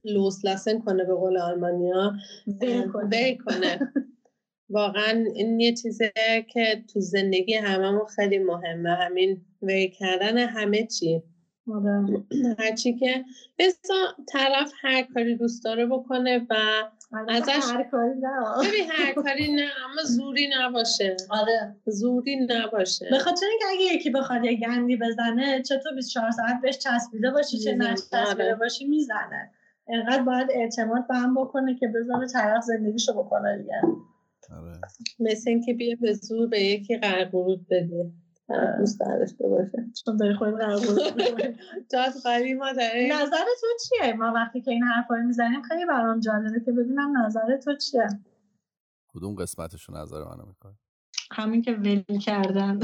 لوس 0.05 0.45
لسن 0.45 0.79
کنه 0.79 1.05
به 1.05 1.15
قول 1.15 1.37
آلمانیا 1.39 2.13
ول 2.47 3.37
کنه. 3.37 3.79
واقعا 4.71 5.25
این 5.35 5.61
یه 5.61 5.75
چیزه 5.75 6.13
که 6.53 6.85
تو 6.93 7.01
زندگی 7.01 7.55
هممون 7.55 8.07
خیلی 8.17 8.39
مهمه. 8.39 8.91
همین 8.91 9.41
وی 9.63 9.89
کردن 9.91 10.39
همه 10.39 10.87
چی. 10.87 11.23
آره. 11.75 12.25
هرچی 12.59 12.97
که 12.99 13.25
بسا 13.59 13.95
طرف 14.33 14.73
هر 14.83 15.03
کاری 15.15 15.37
دوست 15.37 15.65
داره 15.65 15.87
بکنه 15.87 16.47
و 16.51 16.55
ازش 17.29 17.73
هر 17.73 17.83
کاری 17.83 18.11
نه. 18.21 18.69
ببین 18.69 18.91
هر 18.91 19.13
کاری 19.13 19.53
نه 19.53 19.63
اما 19.85 20.03
زوری 20.05 20.51
نباشه. 20.59 21.17
آره. 21.31 21.77
زوری 21.87 22.37
نباشه. 22.37 23.07
به 23.11 23.19
خاطر 23.19 23.47
اینکه 23.51 23.65
اگه 23.71 23.95
یکی 23.95 24.11
بخواد 24.11 24.45
یه 24.45 24.57
گندی 24.57 24.97
بزنه 24.97 25.63
چطور 25.63 25.95
24 25.97 26.31
ساعت 26.31 26.61
بهش 26.63 26.79
چسبیده 26.79 27.31
باشی 27.31 27.59
چه 27.59 27.73
می‌زنه. 27.73 27.93
نش 27.93 27.99
چسبیده 27.99 28.45
آره. 28.45 28.55
باشی 28.55 28.85
می‌زنه. 28.89 29.51
انقدر 29.89 30.23
باید 30.23 30.49
اعتماد 30.51 31.07
به 31.09 31.15
هم 31.15 31.35
بکنه 31.35 31.75
که 31.75 31.89
بذاره 31.89 32.27
طرف 32.29 32.63
زندگیشو 32.63 33.13
بکنه 33.13 33.59
دیگه. 33.59 33.83
آره. 34.51 34.81
مثل 35.21 35.51
اینکه 35.51 35.75
بیا 35.75 35.97
به 36.01 36.13
زور 36.13 36.49
به 36.49 36.61
یکی 36.61 36.97
قرقورود 36.99 37.67
بدی 37.71 38.13
طرف 38.49 38.79
دوست 38.79 39.01
داشته 39.01 39.49
باشه. 39.49 39.87
چون 40.05 40.17
داری 40.17 40.35
خود 40.35 40.59
قرار 40.59 40.81
بود. 40.81 40.99
جاد 41.93 42.13
قالی 42.25 42.55
ما 42.55 42.73
داره 42.73 43.09
نظر 43.13 43.45
تو 43.61 43.67
چیه؟ 43.89 44.13
ما 44.13 44.33
وقتی 44.35 44.61
که 44.61 44.71
این 44.71 44.83
حرفا 44.83 45.15
رو 45.15 45.23
می‌زنیم 45.23 45.63
خیلی 45.63 45.87
برام 45.87 46.21
جالبه 46.21 46.61
که 46.65 46.73
بدونم 46.73 47.19
نظر 47.27 47.57
تو 47.57 47.77
چیه. 47.77 48.07
کدوم 49.09 49.35
قسمتشو 49.35 49.93
نظر 49.93 50.25
منو 50.25 50.47
می‌کنه 50.47 50.75
همین 51.33 51.63
که 51.63 51.73
ول 51.73 52.19
کردن. 52.19 52.81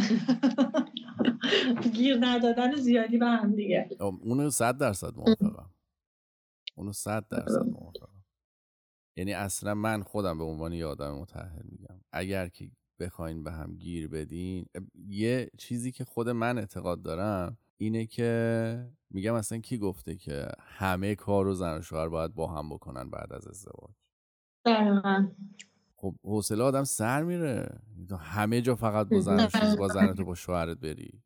گیر 1.92 2.18
ندادن 2.20 2.76
زیادی 2.76 3.18
به 3.18 3.26
هم 3.26 3.54
دیگه. 3.54 3.88
اونو 4.00 4.50
صد 4.50 4.78
درصد 4.78 5.16
موافقم. 5.16 5.70
اونو 6.76 6.92
صد 6.92 7.24
درصد 7.30 7.66
موافقم. 7.66 8.15
یعنی 9.16 9.32
اصلا 9.32 9.74
من 9.74 10.02
خودم 10.02 10.38
به 10.38 10.44
عنوان 10.44 10.72
یه 10.72 10.86
آدم 10.86 11.14
متحل 11.14 11.62
میگم. 11.64 12.00
اگر 12.12 12.48
که 12.48 12.70
بخواین 12.98 13.44
به 13.44 13.52
هم 13.52 13.76
گیر 13.76 14.08
بدین 14.08 14.66
یه 15.08 15.50
چیزی 15.58 15.92
که 15.92 16.04
خود 16.04 16.28
من 16.28 16.58
اعتقاد 16.58 17.02
دارم 17.02 17.58
اینه 17.76 18.06
که 18.06 18.90
میگم 19.10 19.34
اصلا 19.34 19.58
کی 19.58 19.78
گفته 19.78 20.16
که 20.16 20.48
همه 20.60 21.14
کار 21.14 21.46
و 21.46 21.54
زن 21.54 21.78
و 21.78 21.82
شوهر 21.82 22.08
باید 22.08 22.34
با 22.34 22.46
هم 22.46 22.68
بکنن 22.68 23.10
بعد 23.10 23.32
از 23.32 23.46
ازدواج؟ 23.48 23.94
دقیقا. 24.64 25.28
خب 25.96 26.14
حوصله 26.24 26.64
آدم 26.64 26.84
سر 26.84 27.22
میره. 27.22 27.80
همه 28.20 28.60
جا 28.60 28.74
فقط 28.74 29.08
با 29.08 29.20
زن 29.20 29.44
و 29.44 29.76
با 29.76 29.88
زن 29.88 30.14
تو 30.14 30.24
با 30.24 30.34
شوهرت 30.34 30.78
بری. 30.78 31.22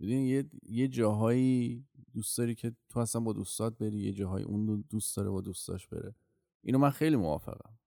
می‌دونی 0.00 0.28
یه 0.28 0.50
یه 0.62 0.88
جاهایی 0.88 1.86
دوست 2.14 2.38
داری 2.38 2.54
که 2.54 2.72
تو 2.88 3.00
اصلا 3.00 3.20
با 3.20 3.32
دوستات 3.32 3.78
بری 3.78 3.98
یه 3.98 4.12
جاهایی 4.12 4.44
اون 4.44 4.84
دوست 4.90 5.16
داره 5.16 5.30
با 5.30 5.40
دوستاش 5.40 5.86
بره. 5.86 6.14
اینو 6.64 6.78
من 6.78 6.90
خیلی 6.90 7.16
موافقم. 7.16 7.78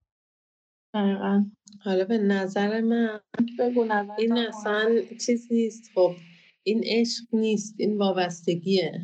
دقیقا. 0.94 1.46
حالا 1.84 2.06
به 2.06 2.18
نظر 2.18 2.82
من 2.82 3.20
بگو 3.60 3.84
نظر 3.84 4.14
این 4.18 4.38
اصلا 4.38 5.02
چیز 5.26 5.48
نیست. 5.52 5.92
خب 5.96 6.16
این 6.64 6.82
عشق 6.86 7.24
نیست 7.34 7.76
این 7.78 7.98
وابستگیه. 7.98 9.02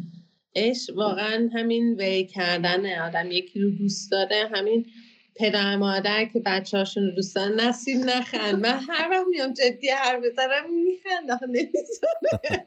عشق 0.55 0.97
واقعا 0.97 1.49
همین 1.53 1.95
وی 1.99 2.25
کردن 2.25 2.99
آدم 2.99 3.31
یکی 3.31 3.59
رو 3.61 3.69
دوست 3.69 4.11
داره 4.11 4.49
همین 4.53 4.85
پدر 5.35 5.75
مادر 5.75 6.25
که 6.25 6.39
بچه 6.45 6.77
هاشون 6.77 7.03
رو 7.03 7.11
دوست 7.11 7.35
دارن 7.35 7.59
نسیم 7.59 8.03
نخند. 8.09 8.55
من 8.55 8.79
هر 8.89 9.09
وقت 9.09 9.27
میام 9.29 9.53
جدی 9.53 9.89
حرف 9.89 10.23
بزنم 10.25 10.83
میخند 10.83 11.31
آخه 11.31 11.45
نمی‌زنه 11.47 12.65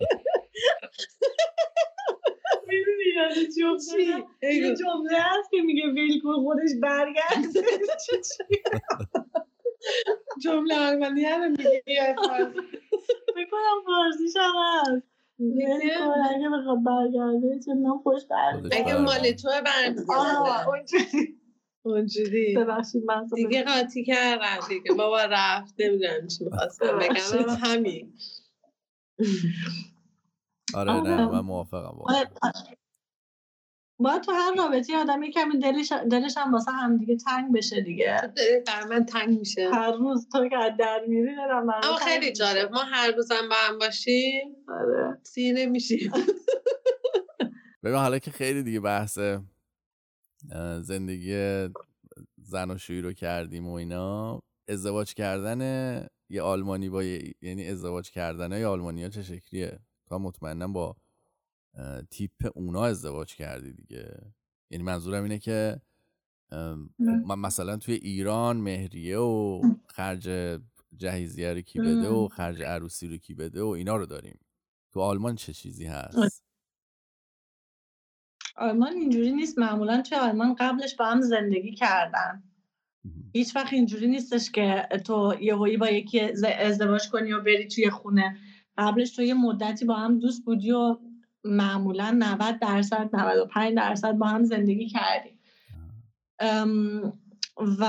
می‌دونی 2.69 3.49
چی 3.55 3.62
افتادم؟ 3.65 4.27
یه 4.43 4.75
جمله 4.77 5.19
هست 5.19 5.51
که 5.51 5.62
میگه 5.62 5.91
ویل 5.91 6.21
کن 6.21 6.35
خودش 6.35 6.71
برگرده. 6.83 7.62
جمله 10.45 10.75
آلمانی 10.79 11.25
رو 11.25 11.49
میگه 11.49 11.83
یا 11.87 12.15
فارسی 12.15 12.61
فارسیش 13.87 14.37
هم 14.37 14.55
هست. 14.67 15.07
اگه 16.31 16.49
بخواد 16.49 16.83
برگرده 16.85 17.61
چندان 17.67 17.99
خوش 18.03 18.23
برگرده. 18.31 18.77
اگه 18.77 18.99
مال 18.99 19.31
تو 19.33 19.49
برمیگرده. 19.65 20.69
اونجوری. 20.69 21.39
اونجوری. 21.83 22.55
ببخشید 22.57 23.05
من 23.05 23.27
دیگه 23.35 23.62
قاطی 23.62 24.05
کردم 24.05 24.59
دیگه 24.69 24.95
بابا 24.95 25.25
رفت. 25.25 25.75
نمی‌دونم 25.79 26.27
چی 26.27 26.45
می‌خواستم 26.45 26.99
بگم. 26.99 27.57
همین. 27.62 28.12
آره 30.75 30.93
نه 31.01 31.27
من 31.27 31.41
موافقم. 31.41 31.97
باید 33.99 34.22
تو 34.22 34.33
هر 34.33 34.55
رابطه 34.59 34.97
آدم 34.97 35.31
کمی 35.31 35.59
دلش 35.59 35.93
دلش 36.11 36.35
هم 36.37 36.53
واسه 36.53 36.70
هم 36.72 36.97
دیگه 36.97 37.16
تنگ 37.16 37.53
بشه 37.55 37.81
دیگه. 37.81 38.33
در 38.66 38.85
من 38.85 39.05
تنگ 39.05 39.39
میشه. 39.39 39.70
هر 39.72 39.93
روز 39.93 40.29
تو 40.29 40.49
که 40.49 40.57
از 40.59 40.72
در 40.79 41.05
میری 41.09 41.37
دارم 41.37 41.66
من 41.66 41.75
اما 41.85 41.97
خیلی 41.97 42.33
جالب 42.33 42.72
ما 42.72 42.83
هر 42.83 43.11
روزم 43.16 43.49
با 43.51 43.57
هم 43.68 43.79
باشیم 43.79 44.57
آره. 44.68 45.18
سیر 45.22 45.55
نمیشیم 45.57 46.12
ببین 47.83 47.97
حالا 47.99 48.18
که 48.18 48.31
خیلی 48.31 48.62
دیگه 48.62 48.81
بحث 48.81 49.18
زندگی 50.81 51.35
زن 52.39 52.70
و 52.70 52.79
شویی 52.79 53.01
رو 53.01 53.12
کردیم 53.12 53.68
و 53.68 53.72
اینا 53.72 54.41
ازدواج 54.68 55.14
کردن 55.14 55.61
یه 56.31 56.43
آلمانی 56.43 56.89
با 56.89 57.03
یه- 57.05 57.35
یعنی 57.43 57.68
ازدواج 57.68 58.11
کردن 58.11 58.53
یه 58.61 58.66
آلمانی 58.66 59.03
ها 59.03 59.09
چه 59.09 59.22
شکلیه؟ 59.22 59.79
هم 60.13 60.23
مطمئنا 60.23 60.69
با 60.69 60.97
تیپ 62.11 62.51
اونا 62.55 62.85
ازدواج 62.85 63.35
کردی 63.35 63.73
دیگه. 63.73 64.33
یعنی 64.71 64.85
منظورم 64.85 65.23
اینه 65.23 65.39
که 65.39 65.81
من 67.27 67.39
مثلا 67.39 67.77
توی 67.77 67.95
ایران 67.95 68.57
مهریه 68.57 69.19
و 69.19 69.63
خرج 69.87 70.59
جهیزیه 70.97 71.53
رو 71.53 71.61
کی 71.61 71.79
بده 71.79 72.09
و. 72.09 72.29
خرج 72.29 72.63
عروسی 72.63 73.09
رو 73.09 73.17
کی 73.17 73.35
بده 73.35 73.63
و 73.63 73.67
اینا 73.67 73.97
رو 73.97 74.07
داریم. 74.07 74.39
تو 74.93 75.01
آلمان 75.01 75.35
چه 75.35 75.53
چیزی 75.53 75.87
هست؟ 75.87 76.45
آلمان 78.57 78.93
اینجوری 78.93 79.33
نیست. 79.33 79.59
معمولا 79.59 80.03
توی 80.03 80.19
آلمان 80.19 80.55
قبلش 80.55 80.97
با 80.97 81.07
هم 81.07 81.21
زندگی 81.21 81.75
کردن. 81.75 82.43
هیچ 83.33 83.57
وقت 83.57 83.73
اینجوری 83.73 84.07
نیستش 84.07 84.51
که 84.51 84.89
تو 85.05 85.35
یهویی 85.41 85.77
با 85.77 85.89
یکی 85.89 86.21
ازدواج 86.59 87.09
کنی 87.09 87.33
و 87.33 87.41
بری 87.41 87.69
توی 87.69 87.91
خونه. 87.91 88.39
قبلش 88.79 89.16
تو 89.16 89.22
یه 89.22 89.35
مدتی 89.35 89.85
با 89.85 89.95
هم 89.95 90.18
دوست 90.18 90.45
بودی 90.45 90.72
و 90.72 90.97
معمولا 91.45 92.16
90 92.18 92.59
درصد 92.59 93.11
95 93.12 93.77
درصد 93.77 94.12
با 94.12 94.27
هم 94.27 94.45
زندگی 94.45 94.89
کردی. 94.89 95.39
و 97.81 97.85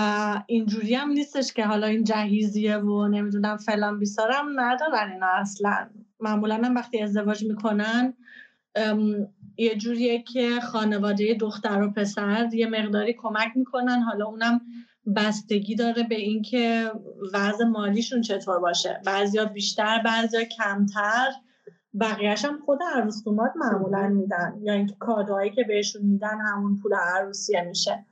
اینجوری 0.47 0.95
هم 0.95 1.09
نیستش 1.09 1.53
که 1.53 1.65
حالا 1.65 1.87
این 1.87 2.03
جهیزیه 2.03 2.77
و 2.77 3.07
نمی‌دونم 3.07 3.57
فلان 3.57 3.99
بیسارم 3.99 4.59
ندارن 4.59 5.11
اینا 5.11 5.27
اصلا. 5.27 5.89
معمولا 6.19 6.55
هم 6.55 6.75
وقتی 6.75 7.01
ازدواج 7.01 7.43
می‌کنن 7.43 8.13
یه 9.57 9.75
جوریه 9.75 10.21
که 10.21 10.59
خانواده 10.59 11.33
دختر 11.33 11.81
و 11.81 11.91
پسر 11.91 12.49
یه 12.53 12.67
مقداری 12.67 13.13
کمک 13.13 13.51
می‌کنن. 13.55 14.01
حالا 14.01 14.25
اونم 14.25 14.61
بستگی 15.15 15.75
داره 15.75 16.03
به 16.03 16.15
اینکه 16.15 16.91
وضع 17.33 17.65
مالیشون 17.65 18.21
چطور 18.21 18.59
باشه. 18.59 19.01
بعضیا 19.05 19.45
بیشتر 19.45 20.01
بعضیا 20.05 20.43
کمتر. 20.43 21.31
بقیهش 21.99 22.45
هم 22.45 22.59
خود 22.65 22.79
عروسومات 22.95 23.51
معمولا 23.55 24.07
میدن. 24.07 24.59
یا 24.61 24.73
اینکه 24.73 24.95
کادوهایی 24.99 25.51
که 25.51 25.63
بهشون 25.63 26.01
میدن 26.01 26.37
همون 26.41 26.79
پول 26.81 26.93
عروسیه 26.93 27.61
میشه. 27.61 28.05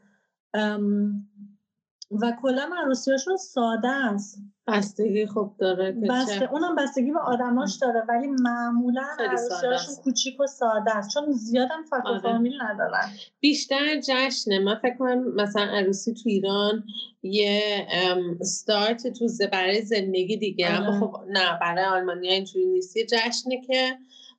و 2.22 2.34
کلا 2.42 2.70
عروسیاشون 2.84 3.38
ساده 3.38 3.90
است. 3.90 4.40
بستگی 4.68 5.26
خوب 5.26 5.58
داره 5.58 5.92
بسته 5.92 6.50
اونم 6.52 6.76
بستگی 6.76 7.12
به 7.12 7.20
آدماش 7.20 7.76
داره 7.76 8.04
ولی 8.10 8.28
معمولا 8.28 9.04
عروسیاشون. 9.20 9.96
کوچیک 10.04 10.40
و 10.40 10.48
ساده 10.48 10.96
است 10.96 11.10
چون 11.14 11.32
زیادم 11.32 11.84
فک 11.90 12.06
و 12.06 12.08
آره. 12.08 12.20
فامیل 12.20 12.62
ندارن 12.62 13.10
بیشتر 13.40 14.00
جشنه 14.00 14.60
من 14.60 14.76
فکر 14.76 14.98
کنم 14.98 15.36
مثلا 15.36 15.64
عروسی 15.64 16.14
تو 16.14 16.30
ایران 16.30 16.84
یه 17.24 17.88
ام، 17.92 18.38
استارت 18.42 19.08
تو 19.08 19.28
برای 19.52 19.82
زندگی 19.82 20.38
دیگه 20.38 20.68
آره. 20.68 20.88
اما 20.88 21.00
خب 21.00 21.24
نه 21.30 21.60
برای 21.62 21.86
آلمانی 21.86 22.28
اینجوری 22.28 22.66
نیست 22.66 22.98
یه 22.98 23.06
جشنه 23.06 23.62
که 23.62 23.98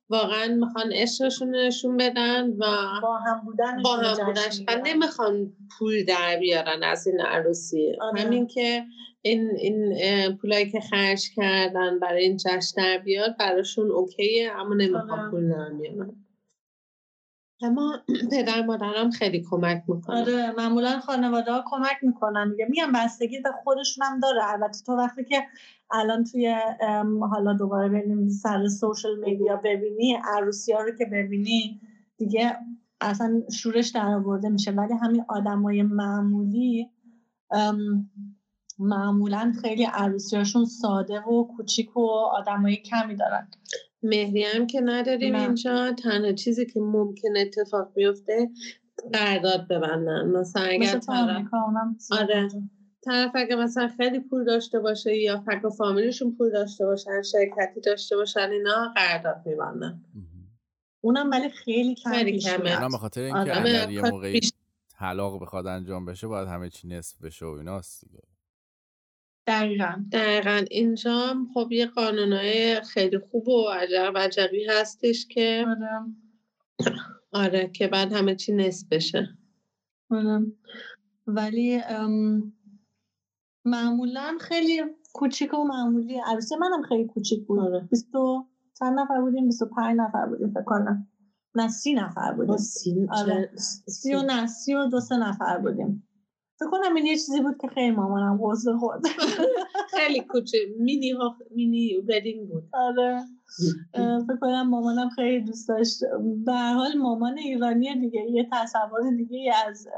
واقعا 0.09 0.55
می‌خوان 0.55 0.93
عشقشون 0.93 1.57
نشون 1.57 1.97
بدن 1.97 2.51
و 2.51 2.67
با 3.03 3.19
هم 3.19 3.41
بودن 3.45 3.83
با 3.83 3.97
هم 3.97 4.27
بودنش 4.27 4.61
و 4.69 4.81
نمی‌خوان 4.85 5.53
پول 5.79 6.05
در 6.05 6.37
بیارن 6.41 6.83
از 6.83 7.07
این 7.07 7.21
عروسی 7.21 7.93
آره. 8.01 8.21
همین 8.21 8.47
که 8.47 8.85
این 9.23 9.51
این 9.59 9.97
پولایی 10.37 10.71
که 10.71 10.81
خرج 10.81 11.31
کردن 11.37 11.99
برای 11.99 12.23
این 12.23 12.37
جشن 12.37 12.83
در 12.83 12.99
بیاد 12.99 13.37
براشون 13.39 13.91
اوکیه 13.91 14.53
اما 14.53 14.75
نمی‌خوان 14.75 15.21
آره. 15.21 15.31
پول 15.31 15.49
در 15.49 15.71
بیارن 15.81 16.24
اما 17.63 17.99
پدر 18.33 18.63
مادرم 18.63 19.11
خیلی 19.11 19.43
کمک 19.51 19.83
می‌کنن 19.89 20.17
آره 20.17 20.53
معمولا 20.53 21.01
خانواده 21.01 21.53
ها 21.53 21.65
کمک 21.67 21.97
می‌کنن. 22.03 22.51
دیگه 22.51 22.67
میگم 22.71 22.93
بستگی 22.95 23.41
به 23.41 23.51
خودشون 23.65 24.07
هم 24.07 24.21
داره. 24.21 24.53
البته 24.53 24.79
تو 24.87 24.93
وقتی 24.93 25.25
که 25.25 25.43
الان 25.91 26.25
توی 26.25 26.57
حالا 27.31 27.53
دوباره 27.53 27.89
بریم 27.89 28.29
سر 28.29 28.69
سوشل 28.69 29.19
میدیا 29.19 29.57
ببینی 29.65 30.19
عروسی 30.25 30.73
ها 30.73 30.81
رو 30.83 30.91
که 30.99 31.05
ببینی 31.05 31.81
دیگه 32.17 32.57
اصلا 33.01 33.43
شورش 33.53 33.89
در 33.89 34.07
آورده 34.09 34.49
میشه. 34.49 34.71
ولی 34.71 34.95
همین 34.95 35.25
آدمای 35.29 35.83
معمولی 35.83 36.91
معمولا 38.79 39.53
خیلی 39.63 39.85
عروسیاشون 39.85 40.65
ساده 40.65 41.21
و 41.21 41.47
کوچیک 41.57 41.97
و 41.97 42.01
آدمای 42.33 42.77
کمی 42.77 43.17
دارن. 43.17 43.49
مهری 44.05 44.45
هم 44.45 44.67
که 44.67 44.81
نداریم 44.81 45.35
اینجا. 45.35 45.93
تنها 45.93 46.33
چیزی 46.33 46.67
که 46.67 46.81
ممکن 46.81 47.37
اتفاق 47.37 47.93
بیفته 47.95 48.51
قرارداد 49.13 49.69
ببندن. 49.69 50.29
مثلا 50.29 50.63
اگر 50.63 50.99
طرف 50.99 51.47
آره. 52.11 52.49
طرف 53.05 53.31
اگه 53.35 53.57
مثلا 53.57 53.89
خیلی 53.97 54.21
پول 54.21 54.45
داشته 54.45 54.81
باشه 54.81 55.17
یا 55.17 55.41
فکر 55.41 55.71
فامیلشون 55.71 56.35
پول 56.39 56.53
داشته 56.53 56.87
باشن 56.87 57.23
شرکتی 57.23 57.81
داشته 57.81 58.17
باشن 58.17 58.51
اینا 58.51 58.93
قرارداد 58.97 59.43
میبندن. 59.47 60.03
اونم 61.01 61.31
ولی 61.31 61.51
خیلی 61.51 61.95
کم 61.95 62.11
خیلی 62.11 62.39
کمه. 62.39 62.77
اونم 62.77 62.91
به 62.91 62.99
خاطر 62.99 63.21
اینکه 63.21 63.61
اگر 63.61 63.91
یه 63.91 64.03
موقعی 64.03 64.41
طلاق 64.99 65.43
بخواد 65.43 65.67
انجام 65.67 66.07
بشه 66.07 66.27
باید 66.27 66.49
همه 66.49 66.71
چی 66.71 66.89
نصف 66.89 67.23
بشه 67.23 67.47
و 67.47 67.49
ایناست 67.49 68.05
دیگه. 68.05 68.21
دقیقا. 69.47 70.05
دقیقا. 70.13 70.65
اینجا 70.71 71.35
خب 71.55 71.73
یه 71.73 71.87
قانونای 71.87 72.81
خیلی 72.81 73.19
خوب 73.19 73.49
و 73.49 73.69
عجب 73.69 74.19
عجبی 74.19 74.65
هستش 74.65 75.27
که 75.27 75.65
آره. 75.69 76.07
آره 77.33 77.71
که 77.75 77.89
بعد 77.89 78.13
همه 78.13 78.35
چی 78.35 78.53
نصف 78.53 78.89
بشه. 78.89 79.29
آره. 80.11 80.47
ولی 81.27 81.81
معمولا 83.65 84.39
خیلی 84.41 84.83
کوچیک 85.13 85.55
و 85.55 85.65
معمولی. 85.65 86.21
عروسی 86.27 86.57
منم 86.57 86.83
خیلی 86.83 87.05
کوچیک 87.05 87.47
بود. 87.47 87.61
آره. 87.61 87.89
بیستو 87.91 88.47
چند 88.79 89.01
نفر 89.01 89.21
بودیم؟ 89.21 89.45
بیستو 89.45 89.67
پنج 89.67 89.97
نفر 90.01 90.27
بودیم 90.27 90.51
فکر 90.51 90.63
کنم. 90.63 91.09
نه 91.55 91.69
سی 91.69 91.95
نفر 91.95 92.33
بودیم. 92.33 92.57
سی, 92.57 93.07
آره. 93.11 93.51
سی 93.89 94.15
و 94.15 94.23
نه 94.23 94.47
سی 94.47 94.75
و 94.75 94.87
دو 94.87 95.01
سه 95.01 95.17
نفر 95.17 95.59
بودیم. 95.59 96.09
فکر 96.59 96.71
کنم 96.71 96.95
این 96.95 97.07
یه 97.07 97.15
چیزی 97.15 97.41
بود 97.41 97.59
که 97.61 97.69
خیلی 97.69 97.91
مامانم 97.91 98.39
غصه 98.43 98.73
خورد. 98.77 99.03
خیلی 99.97 100.21
کوچه. 100.21 100.59
مینی 100.79 101.11
ها 101.11 101.37
مینی 101.51 101.97
ودینگ 102.09 102.49
بود. 102.49 102.65
آره. 102.73 103.21
فکر 104.27 104.37
کنم 104.41 104.69
مامانم 104.69 105.09
خیلی 105.09 105.41
دوست 105.41 105.69
داشت. 105.69 106.01
به 106.45 106.53
حال 106.53 106.99
مامان 106.99 107.39
ایرانی 107.39 108.01
دیگه. 108.01 108.21
یه 108.31 108.49
تصور 108.53 109.11
دیگه 109.17 109.53
از 109.67 109.89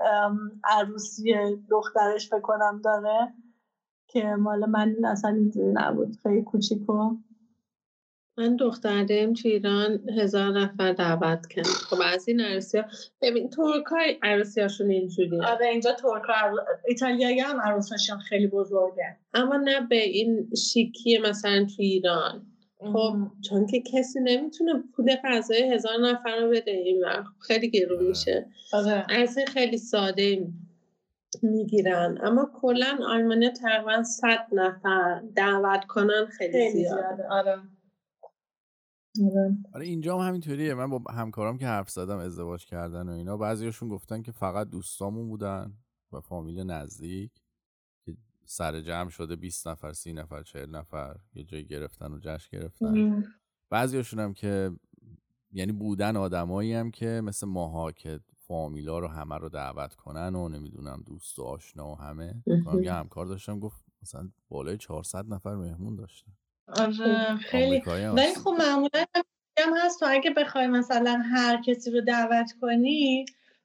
عروسی 0.64 1.34
دخترش 1.70 2.28
فکر 2.28 2.40
کنم 2.40 2.80
داره 2.84 3.34
که 4.08 4.24
مال 4.24 4.66
من 4.70 4.94
اصلا 5.04 5.30
اینجوری 5.30 5.72
نبود. 5.72 6.16
خیلی 6.22 6.42
کوچیکو 6.42 7.16
من 8.38 8.56
دختر 8.56 9.04
داریم 9.04 9.32
تو 9.32 9.48
ایران 9.48 10.10
هزار 10.18 10.58
نفر 10.58 10.92
دعوت 10.92 11.46
کرد. 11.46 11.66
خب 11.66 11.96
از 12.04 12.28
این 12.28 12.40
عروسی 12.40 12.78
ها 12.78 12.84
ببین 13.22 13.50
ترک 13.50 13.84
های 13.86 14.18
عروسی 14.22 14.60
هاشون 14.60 14.90
اینجوری 14.90 15.40
آره 15.40 15.66
اینجا 15.66 15.92
ترک 15.92 16.22
ها 16.22 16.66
ایتالیایی 16.88 17.40
هم 17.40 17.60
عروساشون 17.60 18.18
خیلی 18.18 18.46
بزرگه. 18.46 19.16
اما 19.34 19.56
نه 19.56 19.80
به 19.80 20.02
این 20.02 20.50
شیکی 20.72 21.18
مثلا 21.18 21.64
تو 21.76 21.82
ایران. 21.82 22.46
خب 22.92 23.16
چون 23.48 23.66
که 23.66 23.82
کسی 23.92 24.20
نمی‌تونه 24.22 24.72
پول 24.96 25.16
غذای 25.24 25.72
هزار 25.74 26.00
نفر 26.00 26.36
رو 26.36 26.50
بده 26.50 26.70
این 26.70 27.04
خیلی 27.40 27.70
گرون 27.70 27.98
آره. 27.98 28.08
میشه. 28.08 28.46
آره. 28.72 29.06
از 29.08 29.38
خیلی 29.48 29.78
ساده 29.78 30.46
می‌گیرن. 31.42 32.18
اما 32.22 32.50
کلا 32.54 32.98
آلمانیا 33.08 33.50
تقریبا 33.50 34.02
صد 34.02 34.46
نفر 34.52 35.22
دعوت 35.36 35.84
کنن 35.84 36.26
خیلی, 36.38 36.52
خیلی 36.52 36.84
زیاده. 36.84 37.28
آره. 37.30 37.58
آره. 39.24 39.56
آره 39.74 39.86
اینجا 39.86 40.18
هم 40.18 40.28
همینطوریه. 40.28 40.74
من 40.74 40.90
با 40.90 41.12
همکارام 41.12 41.58
که 41.58 41.66
حرف 41.66 41.90
زدم 41.90 42.18
ازدواج 42.18 42.66
کردن 42.66 43.08
و 43.08 43.12
اینا 43.12 43.36
بعضیاشون 43.36 43.88
گفتن 43.88 44.22
که 44.22 44.32
فقط 44.32 44.68
دوستامون 44.68 45.28
بودن 45.28 45.72
و 46.12 46.20
فامیل 46.20 46.62
نزدیک 46.62 47.42
که 48.04 48.16
سر 48.44 48.80
جمع 48.80 49.08
شده 49.08 49.36
20 49.36 49.68
نفر 49.68 49.92
30 49.92 50.12
نفر 50.12 50.42
40 50.42 50.70
نفر 50.76 51.16
یه 51.34 51.44
جایی 51.44 51.64
گرفتن 51.64 52.12
و 52.12 52.18
جشن 52.18 52.58
گرفتن. 52.58 53.24
بعضیاشون 53.70 54.20
هم 54.20 54.34
که 54.34 54.70
یعنی 55.52 55.72
بودن 55.72 56.16
آدمایی 56.16 56.72
هم 56.72 56.90
که 56.90 57.20
مثل 57.24 57.46
ماها 57.46 57.92
که 57.92 58.20
فامیلا 58.38 58.98
رو 58.98 59.08
همه 59.08 59.38
رو 59.38 59.48
دعوت 59.48 59.94
کنن 59.94 60.34
و 60.34 60.48
نمی‌دونم 60.48 61.02
دوست 61.06 61.38
و 61.38 61.42
آشنا 61.42 61.90
و 61.92 61.94
همه. 61.94 62.42
یه 62.82 62.92
همکار 62.92 63.26
داشتم 63.26 63.60
گفت 63.60 63.84
مثلا 64.02 64.30
بالای 64.48 64.76
400 64.76 65.28
نفر 65.28 65.54
مهمون 65.54 65.96
داشتن. 65.96 66.32
آره 66.68 67.36
خیلی. 67.36 67.82
ولی 68.16 68.34
خب 68.44 68.54
معمولا 68.58 69.04
هم 69.58 69.76
هست 69.76 70.00
تو 70.00 70.06
اگه 70.08 70.30
بخوای 70.30 70.66
مثلا 70.66 71.22
هر 71.32 71.62
کسی 71.62 71.90
رو 71.90 72.00
دعوت 72.00 72.52
کنی 72.60 73.24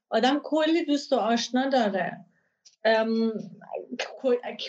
آدم 0.10 0.40
کلی 0.44 0.86
دوست 0.86 1.14
و 1.14 1.16
آشنا 1.16 1.70
داره. 1.70 2.26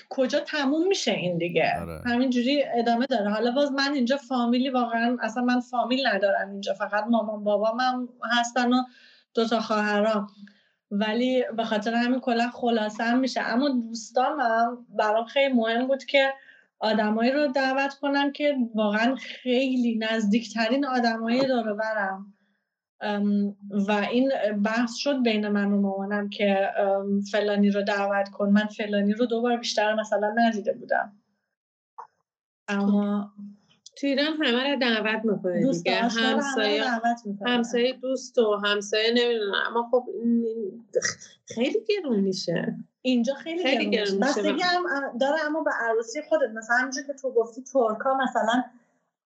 کجا 0.09 0.41
تموم 0.41 0.89
میشه 0.89 1.12
این 1.12 1.39
دیگه؟ 1.39 1.80
آره. 1.80 2.03
همینجوری 2.07 2.64
ادامه 2.74 3.07
داره. 3.07 3.30
حالا 3.30 3.51
باز 3.51 3.72
من 3.72 3.95
اینجا 3.95 4.16
فامیلی 4.16 4.70
واقعا 4.70 5.16
اصلا 5.20 5.43
من 5.43 5.61
فامیل 5.61 6.07
ندارم 6.07 6.51
اینجا 6.51 6.74
فقط 6.74 7.05
مامان 7.11 7.45
بابام 7.45 7.80
هم 7.80 8.09
هستن 8.39 8.72
و 8.72 8.83
دوتا 9.35 9.61
خواهرام. 9.61 10.26
ولی 10.91 11.45
به 11.57 11.64
خاطر 11.64 11.95
همین 11.95 12.20
کلا 12.20 12.51
خلاصه 12.51 13.05
هم 13.05 13.18
میشه. 13.18 13.41
اما 13.41 13.68
دوستانم 13.68 14.87
برام 14.89 15.24
خیلی 15.24 15.55
مهم 15.55 15.87
بود 15.87 16.05
که 16.05 16.33
آدمایی 16.83 17.30
رو 17.30 17.47
دعوت 17.47 17.95
کنم 17.95 18.33
که 18.33 18.57
واقعا 18.74 19.14
خیلی 19.14 19.99
نزدیکترین 19.99 20.87
آدمایی 20.87 21.47
داره 21.47 21.74
برم 21.74 22.35
و 23.89 23.93
این 24.11 24.33
بحث 24.64 24.95
شد 24.95 25.22
بین 25.22 25.49
من 25.49 25.72
و 25.72 25.80
مامانم 25.80 26.28
که 26.28 26.70
فلانی 27.33 27.70
رو 27.70 27.83
دعوت 27.83 28.28
کن. 28.28 28.49
من 28.49 28.66
فلانی 28.66 29.12
رو 29.12 29.26
دوبار 29.26 29.57
بیشتر 29.57 29.95
مثلا 29.95 30.35
ندیده 30.37 30.72
بودم. 30.72 31.12
اما 32.68 33.33
تو 34.01 34.07
ایران 34.07 34.33
همه 34.43 34.70
رو 34.70 34.78
دعوت 34.78 35.24
می‌کنه 35.24 35.72
دیگه. 35.72 35.95
همسایه 35.95 36.85
همسایه 37.47 37.93
دوست 37.93 38.39
و 38.39 38.61
همسایه 38.64 39.11
نمی‌دونم. 39.11 39.55
اما 39.66 39.89
خب 39.91 40.07
خیلی 41.55 41.78
گرون 41.89 42.20
میشه. 42.20 42.76
اینجا 43.03 43.34
خیلی, 43.34 43.62
خیلی 43.62 43.90
گرون 43.90 44.14
میشه. 44.16 44.66
هم 44.66 45.18
داره 45.20 45.40
اما 45.46 45.62
به 45.62 45.70
عروسی 45.70 46.22
خودت. 46.28 46.50
مثلا 46.55 46.76
همینجور 46.76 47.03
که 47.07 47.12
تو 47.12 47.32
گفتی 47.32 47.62
ترکا 47.62 48.14
مثلا 48.14 48.64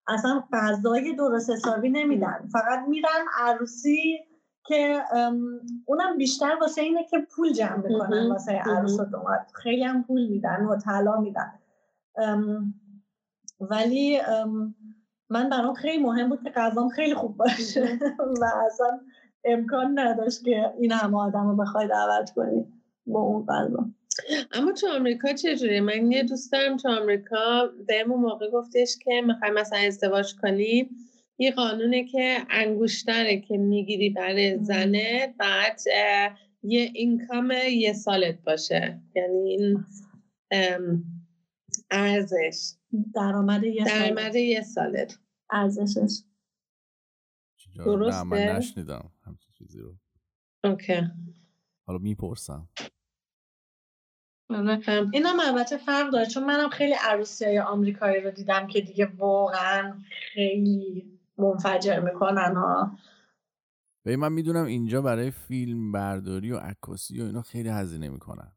اصلا 0.08 0.44
غذای 0.52 1.14
درست 1.14 1.50
حسابی 1.50 1.88
نمیدن. 1.88 2.48
فقط 2.52 2.88
میرن 2.88 3.26
عروسی 3.38 4.18
که 4.66 5.02
اونم 5.84 6.16
بیشتر 6.18 6.56
واسه 6.60 6.82
اینه 6.82 7.04
که 7.04 7.18
پول 7.36 7.52
جمع 7.52 7.78
بکنن 7.78 8.28
واسه 8.28 8.52
عروس 8.52 9.00
و 9.00 9.06
خیلی 9.54 9.84
هم 9.84 10.04
پول 10.04 10.28
میدن 10.28 10.64
و 10.64 10.76
طلا 10.76 11.20
میدن 11.20 11.52
ولی 13.60 14.20
من 15.30 15.48
برام 15.48 15.74
خیلی 15.74 16.02
مهم 16.02 16.28
بود 16.28 16.42
که 16.42 16.50
غذام 16.50 16.88
خیلی 16.88 17.14
خوب 17.14 17.36
باشه. 17.36 17.98
و 18.40 18.44
اصلا 18.66 19.00
امکان 19.44 19.98
نداشت 19.98 20.44
که 20.44 20.72
این 20.78 20.92
همه 20.92 21.18
آدم 21.18 21.48
رو 21.48 21.56
بخوای 21.56 21.88
دعوت 21.88 22.30
کنی. 22.30 22.75
با 23.06 23.20
اون 23.20 23.46
غذا 23.46 23.90
اما 24.52 24.72
تو 24.72 24.86
آمریکا 24.96 25.32
چجوری؟ 25.32 25.80
من 25.80 26.12
یه 26.12 26.22
دوست 26.22 26.52
دارم 26.52 26.76
تو 26.76 26.88
آمریکا 26.88 27.70
بهمون 27.88 28.20
موقع 28.20 28.50
گفتش 28.50 28.96
که 29.04 29.22
می‌خوای 29.26 29.50
مثلا 29.50 29.78
ازدواج 29.78 30.34
کنی. 30.42 30.90
یه 31.38 31.50
قانونه 31.50 32.04
که 32.04 32.38
انگوشتره 32.50 33.40
که 33.40 33.56
می‌گیری 33.56 34.10
برای 34.10 34.58
زنه 34.64 35.34
بعد 35.38 35.80
یه 36.62 36.90
اینکام 36.94 37.52
یه 37.70 37.92
سالت 37.92 38.42
باشه. 38.42 39.00
یعنی 39.14 39.50
این 39.50 39.84
ارزش. 41.90 42.72
درآمد 43.14 43.64
یه 43.64 43.84
درآمد 43.84 44.34
یه 44.34 44.62
سالت. 44.62 45.18
ارزشش. 45.50 46.22
درسته 47.76 48.22
من 48.22 48.38
نشنیدم 48.38 49.10
همچین 49.22 49.52
چیزی 49.58 49.78
رو. 49.78 49.96
اوکی. 50.64 51.00
حالا 51.86 51.98
می‌پرسم. 51.98 52.68
آره. 54.50 55.08
این 55.12 55.26
هم 55.26 55.40
البته 55.40 55.76
فرق 55.76 56.10
داره 56.12 56.26
چون 56.26 56.44
منم 56.44 56.68
خیلی 56.68 56.94
عروسی 57.00 57.44
های 57.44 57.58
آمریکایی 57.58 58.20
رو 58.20 58.30
دیدم 58.30 58.66
که 58.66 58.80
دیگه 58.80 59.06
واقعا 59.06 59.94
خیلی 60.32 61.04
منفجر 61.38 62.00
می‌کنن 62.00 62.54
ها. 62.56 62.98
به 64.02 64.16
من 64.16 64.32
می‌دونم 64.32 64.64
اینجا 64.64 65.02
برای 65.02 65.30
فیلم 65.30 65.92
برداری 65.92 66.52
و 66.52 66.58
عکاسی 66.58 67.20
و 67.20 67.24
اینا 67.24 67.42
خیلی 67.42 67.68
هزینه 67.68 68.08
می‌کنن. 68.08 68.52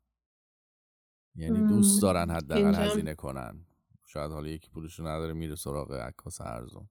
یعنی 1.36 1.68
دوست 1.68 2.02
دارن 2.02 2.30
حداقل 2.30 2.76
هزینه 2.76 3.16
کنن. 3.16 3.66
شاید 4.06 4.32
حالا 4.32 4.48
یکی 4.48 4.70
پولشو 4.70 5.08
نداره 5.08 5.34
میره 5.34 5.56
سراغ 5.56 5.92
عکاس 5.94 6.42
ارزون 6.42 6.90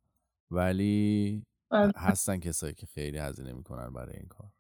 ولی 0.50 1.46
آره. 1.70 1.92
هستن 1.96 2.38
کسایی 2.38 2.74
که 2.74 2.86
خیلی 2.86 3.18
هزینه 3.18 3.52
می‌کنن 3.52 3.92
برای 3.92 4.16
این 4.16 4.28
کار. 4.28 4.50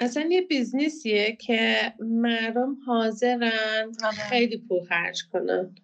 اصلا 0.00 0.28
یه 0.30 0.42
بیزنسیه 0.42 1.36
که 1.40 1.92
مردم 2.00 2.76
حاضرن 2.86 3.92
آره. 4.04 4.12
خیلی 4.12 4.56
پول 4.68 4.84
خرج 4.84 5.22
کنن. 5.32 5.74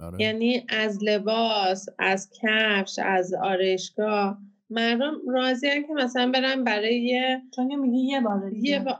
آره. 0.00 0.22
یعنی 0.22 0.66
از 0.68 0.98
لباس 1.02 1.86
از 1.98 2.30
کفش 2.42 2.98
از 2.98 3.34
آرشگاه 3.34 4.38
مردم 4.70 5.14
راضی 5.28 5.68
که 5.68 5.92
مثلا 5.94 6.30
برن 6.34 6.64
برای 6.64 7.00
یه 7.00 7.42
چون 7.56 7.74
میگی 7.74 7.98
یه 7.98 8.20
بار 8.20 8.52
یه 8.52 8.80
با... 8.80 8.98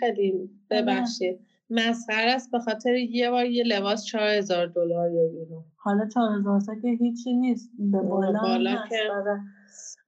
خیلی 0.00 0.50
ببخشید. 0.70 1.40
مسخره 1.70 2.30
است 2.30 2.50
به 2.50 2.58
خاطر 2.58 2.94
یه 2.94 3.30
بار 3.30 3.46
یه 3.46 3.64
لباس 3.64 4.04
چهار 4.04 4.28
هزار 4.28 4.66
دلار 4.66 5.12
یا 5.12 5.24
یورو. 5.24 5.64
حالا 5.76 6.08
چهار 6.08 6.38
هزار 6.38 6.80
که 6.82 6.88
هیچی 6.88 7.32
نیست. 7.32 7.70
به 7.78 7.98
بالا, 7.98 8.40
بالا 8.42 8.84
که... 8.88 8.96
آره. 9.12 9.40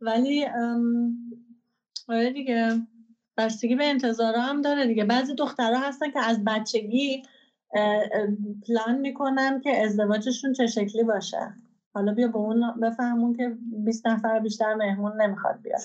ولی 0.00 0.46
آره 2.08 2.32
دیگه. 2.32 2.68
بستگی 3.36 3.76
به 3.76 3.84
انتظار 3.84 4.34
هم 4.36 4.62
داره 4.62 4.86
دیگه. 4.86 5.04
بعضی 5.04 5.34
دخترها 5.34 5.88
هستن 5.88 6.10
که 6.10 6.20
از 6.20 6.44
بچگی 6.44 7.22
پلان 8.66 8.98
می‌کنن 9.00 9.60
که 9.60 9.70
ازدواجشون 9.84 10.52
چه 10.52 10.66
شکلی 10.66 11.02
باشه. 11.04 11.54
حالا 11.94 12.14
بیا 12.14 12.28
به 12.28 12.36
اون 12.36 12.80
بفهمون 12.80 13.36
که 13.36 13.56
20 13.84 14.06
نفر 14.06 14.40
بیشتر 14.40 14.74
مهمون 14.74 15.22
نمی‌خواد 15.22 15.62
بیاد. 15.62 15.80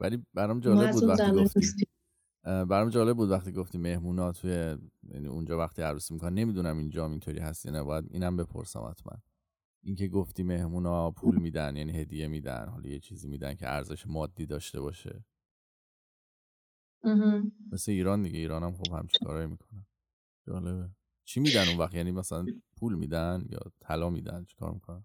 ولی 0.00 0.26
برام 0.34 0.60
جالب 0.60 0.90
بود 0.90 1.04
وقتی 1.04 1.32
گفتی 1.32 1.86
برام 2.44 2.88
جالب 2.90 3.16
بود 3.16 3.30
وقتی 3.30 3.52
گفتی 3.52 3.78
مهمونا 3.78 4.32
توی 4.32 4.76
یعنی 5.08 5.26
اونجا 5.28 5.58
وقتی 5.58 5.82
عروسی 5.82 6.14
می‌کنن. 6.14 6.34
نمی‌دونم 6.34 6.78
اینجا 6.78 7.06
اینطوری 7.06 7.38
هست 7.38 7.68
نه. 7.68 7.82
باید 7.82 8.04
اینم 8.10 8.36
بپرسم 8.36 8.80
حتما. 8.90 9.12
اینکه 9.82 10.08
گفتی 10.08 10.42
مهمونا 10.42 11.10
پول 11.10 11.36
میدن 11.36 11.76
یعنی 11.76 11.92
هدیه 11.92 12.28
میدن 12.28 12.68
حالا 12.68 12.88
یه 12.88 12.98
چیزی 12.98 13.28
میدن 13.28 13.54
که 13.54 13.68
ارزش 13.68 14.06
مادی 14.06 14.46
داشته 14.46 14.80
باشه. 14.80 15.24
مثل 17.72 17.92
ایران 17.92 18.22
دیگه 18.22 18.38
ایران 18.38 18.62
هم 18.62 18.72
خب 18.72 18.92
همچین 18.92 19.26
کارایی 19.26 19.46
می‌کنن. 19.46 19.86
جالبه. 20.46 20.88
چی 21.24 21.40
میدن 21.40 21.68
اون 21.68 21.78
وقت؟ 21.78 21.94
یعنی 21.94 22.10
مثلا 22.10 22.46
پول 22.76 22.94
میدن 22.94 23.44
یا 23.50 23.58
طلا 23.80 24.10
میدن؟ 24.10 24.44
چیکار 24.44 24.72
می‌کنن؟ 24.72 25.04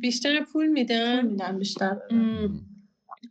بیشتر 0.00 0.44
پول 0.44 0.66
میدن. 0.66 1.20
پول 1.20 1.30
میدن 1.30 1.58
بیشتر 1.58 1.98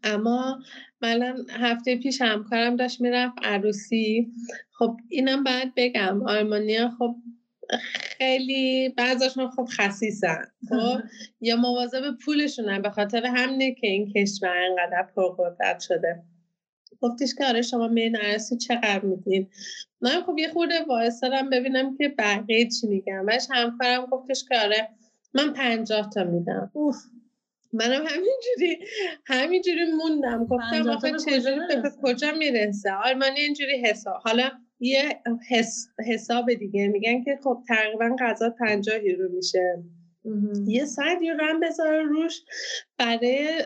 اما 0.04 0.60
من 1.02 1.36
هفته 1.50 1.98
پیش 1.98 2.22
همکارم 2.22 2.76
داشت 2.76 3.02
می‌رفت 3.02 3.36
عروسی. 3.44 4.32
خب 4.72 4.98
اینم 5.10 5.44
باید 5.44 5.74
بگم 5.76 6.24
آلمانیا 6.24 6.90
خب 6.90 7.16
خیلی 7.94 8.90
بعضاشون 8.90 9.50
خب 9.50 9.68
خصیصن. 9.72 10.46
خب 10.70 11.02
یا 11.48 11.56
مواظب 11.56 12.18
پولشونن 12.26 12.82
به 12.82 12.90
خاطر 12.90 13.26
همینه 13.26 13.76
که 13.76 13.88
این 13.88 14.14
کشور 14.14 14.58
انقدر 14.58 15.08
پرقدرت 15.16 15.80
شده. 15.80 16.24
گفتیش 17.02 17.36
که 17.36 17.46
آره 17.46 17.62
شما 17.62 17.88
می 17.88 18.10
عروسی 18.10 18.58
چقدر 18.58 19.06
میدین؟ 19.06 19.48
من 20.02 20.22
خب 20.22 20.38
یه 20.38 20.50
خورده 20.50 20.74
وایستادم 20.88 21.50
ببینم 21.50 21.98
که 21.98 22.10
بقیه 22.18 22.70
چی 22.70 22.88
میگم 22.88 23.24
وش 23.28 23.48
همکارم 23.50 24.06
گفتش 24.06 24.46
که 24.50 24.60
آره 24.60 24.90
من 25.34 25.54
پنجاه 25.54 26.10
تا 26.10 26.24
میدم. 26.24 26.72
اوف 26.74 26.96
منم 27.74 28.06
همینجوری 28.08 28.86
همینجوری 29.26 29.92
موندم. 29.92 30.46
گفتم 30.46 30.90
آخه 30.90 31.12
چجوری 31.12 31.60
به 31.68 31.92
کجا 32.02 32.32
می‌رسه؟ 32.32 32.92
آلمانی 32.92 33.40
اینجوری 33.40 33.82
حساب 33.82 34.22
حالا 34.24 34.52
یه 34.80 35.22
حساب 36.08 36.54
دیگه. 36.54 36.88
میگن 36.88 37.24
که 37.24 37.40
خب 37.44 37.64
تقریبا 37.68 38.16
غذا 38.20 38.50
پنجاه 38.50 39.06
یورو 39.06 39.30
میشه. 39.36 39.84
یه 40.68 40.86
صد 40.86 41.22
یورو 41.22 41.46
هم 41.46 41.60
بذاره 41.60 42.04
روش 42.04 42.42
برای 42.98 43.66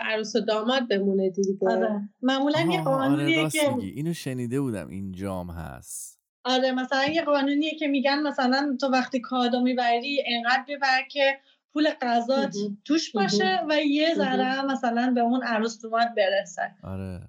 عروس 0.00 0.36
و 0.36 0.40
داماد 0.40 0.88
بمونه 0.88 1.30
دیگه. 1.30 1.56
آره. 1.70 2.08
معمولا 2.22 2.60
یه 2.60 2.82
قانونیه 2.82 3.40
آره 3.40 3.50
که 3.50 3.70
اینو 3.80 4.12
شنیده 4.12 4.60
بودم 4.60 4.88
این 4.88 5.12
جام 5.12 5.50
هست. 5.50 6.20
آره 6.44 6.72
مثلا 6.72 7.04
یه 7.04 7.22
قانونیه 7.22 7.74
که 7.78 7.86
میگن 7.86 8.22
مثلا 8.22 8.76
تو 8.80 8.86
وقتی 8.86 9.20
کادو 9.20 9.60
می‌بری 9.60 10.24
انقدر 10.26 10.64
ببر 10.68 11.02
که 11.10 11.38
پول 11.72 11.90
غذا 12.02 12.50
توش 12.84 13.12
باشه 13.12 13.60
و 13.68 13.80
یه 13.80 14.14
ذره 14.14 14.64
مثلا 14.64 15.12
به 15.14 15.20
اون 15.20 15.42
عروس 15.42 15.82
دومات 15.82 16.08
برسه. 16.16 16.62
آره. 16.82 17.20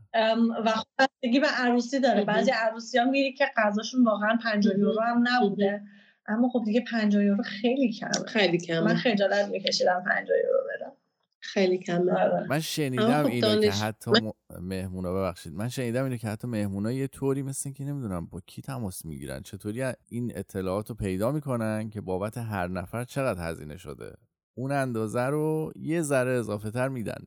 و 0.65 0.69
خب 0.71 0.87
بستگی 0.99 1.39
به 1.39 1.47
عروسی 1.47 1.99
داره. 1.99 2.25
بعضی 2.25 2.51
عروسی 2.51 2.97
ها 2.97 3.05
میری 3.05 3.33
که 3.33 3.45
غذاشون 3.57 4.03
واقعا 4.03 4.37
50 4.43 4.77
یورو 4.77 5.01
هم 5.01 5.23
نبوده. 5.27 5.81
اما 6.27 6.49
خب 6.49 6.63
دیگه 6.65 6.83
50 6.91 7.23
یورو 7.23 7.43
خیلی 7.43 7.93
کمه. 7.93 8.25
خیلی 8.27 8.57
کمه. 8.57 8.81
من 8.81 8.95
خجالت 8.95 9.49
میکشیدم 9.49 10.03
50 10.03 10.37
یورو 10.43 10.59
بدم 10.75 10.91
خیلی 11.39 11.77
کمه. 11.77 12.11
آره. 12.11 12.47
من 12.49 12.59
شنیدم 12.59 13.23
خب 13.23 13.29
اینو 13.29 13.61
که 13.61 13.71
حتی 13.71 14.11
م... 14.11 14.31
مهمونا 14.59 15.13
ببخشید. 15.13 15.53
من 15.53 15.69
شنیدم 15.69 16.03
اینو 16.03 16.17
که 16.17 16.27
حتی 16.27 16.47
مهمونا 16.47 16.91
یه 16.91 17.07
طوری 17.07 17.41
مثل 17.41 17.71
که 17.71 17.83
نمی‌دونم 17.83 18.25
با 18.25 18.41
کی 18.45 18.61
تماس 18.61 19.05
می‌گیرن. 19.05 19.41
چطوری 19.41 19.83
این 20.09 20.31
اطلاعات 20.35 20.89
رو 20.89 20.95
پیدا 20.95 21.31
می‌کنن 21.31 21.89
که 21.89 22.01
بابت 22.01 22.37
هر 22.37 22.67
نفر 22.67 23.03
چقدر 23.03 23.49
هزینه 23.49 23.77
شده. 23.77 24.15
اون 24.57 24.71
اندازه 24.71 25.21
رو 25.21 25.71
یه 25.75 26.01
ذره 26.01 26.31
اضافه 26.31 26.71
تر 26.71 26.87
میدن 26.87 27.23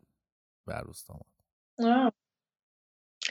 به 0.67 0.73
عروس 0.73 1.07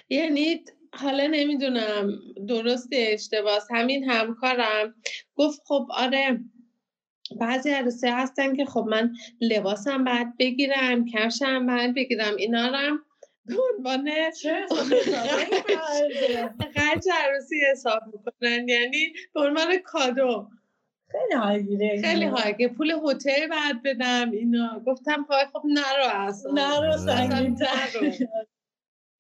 یعنی 0.10 0.64
حالا 0.94 1.28
نمی‌دونم 1.28 2.20
درست 2.48 2.90
اشتباس. 2.92 3.68
همین 3.72 4.10
همکارم. 4.10 4.96
گفت 5.36 5.62
خب 5.66 5.88
آره 5.90 6.40
بعضی 7.40 7.70
عروسی 7.70 8.08
هستن 8.08 8.56
که 8.56 8.66
خب 8.66 8.86
من 8.90 9.14
لباسم 9.42 10.04
بعد 10.04 10.38
بگیرم 10.40 11.06
کفشم 11.06 11.66
بعد 11.66 11.96
بگیرم 11.96 12.36
اینا 12.36 12.68
رو 12.68 12.98
به 13.46 13.56
عنوان 13.78 14.12
خرج 16.76 17.08
عروسی 17.24 17.56
حساب 17.72 18.02
می‌کنن 18.06 18.68
یعنی 18.68 19.14
به 19.34 19.42
عنوان 19.42 19.78
کادو. 19.78 20.48
خیلی 21.12 21.42
هایگیره 21.42 22.02
خیلی 22.02 22.26
هایگه 22.26 22.68
پول 22.68 22.92
هتل 22.92 23.48
بعد 23.48 23.84
بدم 23.84 24.32
اینا. 24.32 24.84
گفتم 24.88 25.26
پای 25.30 25.46
خب 25.54 25.62
نرو 25.66 26.10
اصلا 26.12 26.52
نرو 26.52 26.98
سنگین 26.98 27.56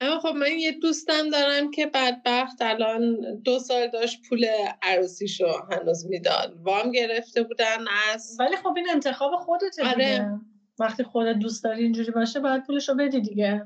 اما 0.02 0.20
خب 0.20 0.36
من 0.36 0.52
یه 0.60 0.72
دوستم 0.72 1.30
دارم 1.30 1.72
که 1.72 1.86
بدبخت 1.86 2.62
الان 2.62 3.18
دو 3.44 3.60
سال 3.60 3.88
داشت 3.88 4.22
پول 4.30 4.46
عروسیشو 4.82 5.48
هنوز 5.72 6.08
می‌داد. 6.08 6.58
وام 6.64 6.92
گرفته 6.92 7.44
بودن 7.44 7.86
از 8.14 8.38
ولی 8.40 8.56
خب 8.56 8.74
این 8.76 8.90
انتخاب 8.90 9.36
خودته 9.36 9.88
آره. 9.90 10.40
وقتی 10.80 11.04
خودت 11.04 11.40
دوست 11.40 11.64
داری 11.64 11.84
اینجوری 11.84 12.12
باشه 12.12 12.40
باید 12.40 12.64
پولشو 12.64 12.96
بدی 12.96 13.22
دیگه. 13.22 13.66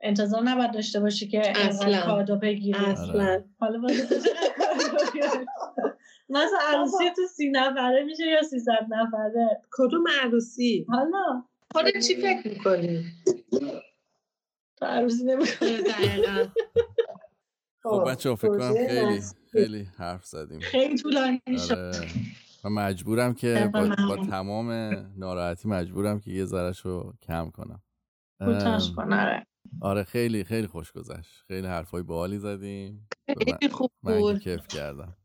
انتظار 0.00 0.42
نباید 0.42 0.72
داشته 0.72 1.00
باشی 1.00 1.28
که 1.28 1.58
اصلا. 1.58 2.00
کادو 2.00 2.36
بگیری. 2.36 2.84
اصلا. 2.84 3.44
حالا 3.60 3.80
مثلا 6.28 6.58
عروسی 6.72 7.10
تو 7.16 7.26
سی 7.36 7.50
نفره 7.50 8.04
میشه 8.04 8.26
یا 8.26 8.42
ست 8.42 8.68
نفره؟ 8.68 9.60
کدوم 9.72 10.04
عروسی؟ 10.22 10.86
حالا. 10.88 11.42
خودت 11.72 12.06
چی 12.06 12.14
فکر 12.14 12.48
می‌کنی؟ 12.48 13.04
تو 14.76 14.84
عروسی 14.84 15.24
نمی‌کنی 15.24 15.82
دقیقا. 15.82 16.48
خب 17.82 18.04
بچه 18.06 18.34
فکر 18.34 18.58
کنم 18.58 18.86
خیلی 18.86 19.20
خیلی 19.52 19.88
حرف 19.96 20.26
زدیم. 20.26 20.60
خیلی 20.60 20.98
طولانی 20.98 21.40
شد. 21.68 21.72
آره. 21.72 22.08
و 22.64 22.68
مجبورم 22.70 23.34
که 23.34 23.70
با, 23.74 23.96
با, 24.08 24.16
تمام 24.16 24.70
ناراحتی 25.16 25.68
مجبورم 25.68 26.20
که 26.20 26.30
یه 26.30 26.44
ذرهش 26.44 26.80
رو 26.80 27.14
کم 27.22 27.50
کنم. 27.50 27.82
آره. 28.40 29.46
آره 29.80 30.04
خیلی 30.04 30.44
خیلی 30.44 30.66
خوش 30.66 30.92
گذشت. 30.92 31.44
خیلی 31.46 31.66
حرفای 31.66 32.02
بالی 32.02 32.38
زدیم. 32.38 33.08
خیلی 33.26 33.68
خوب 33.72 33.90
بود. 34.02 34.12
من 34.12 34.38
کیف 34.38 34.68
کردم. 34.68 35.16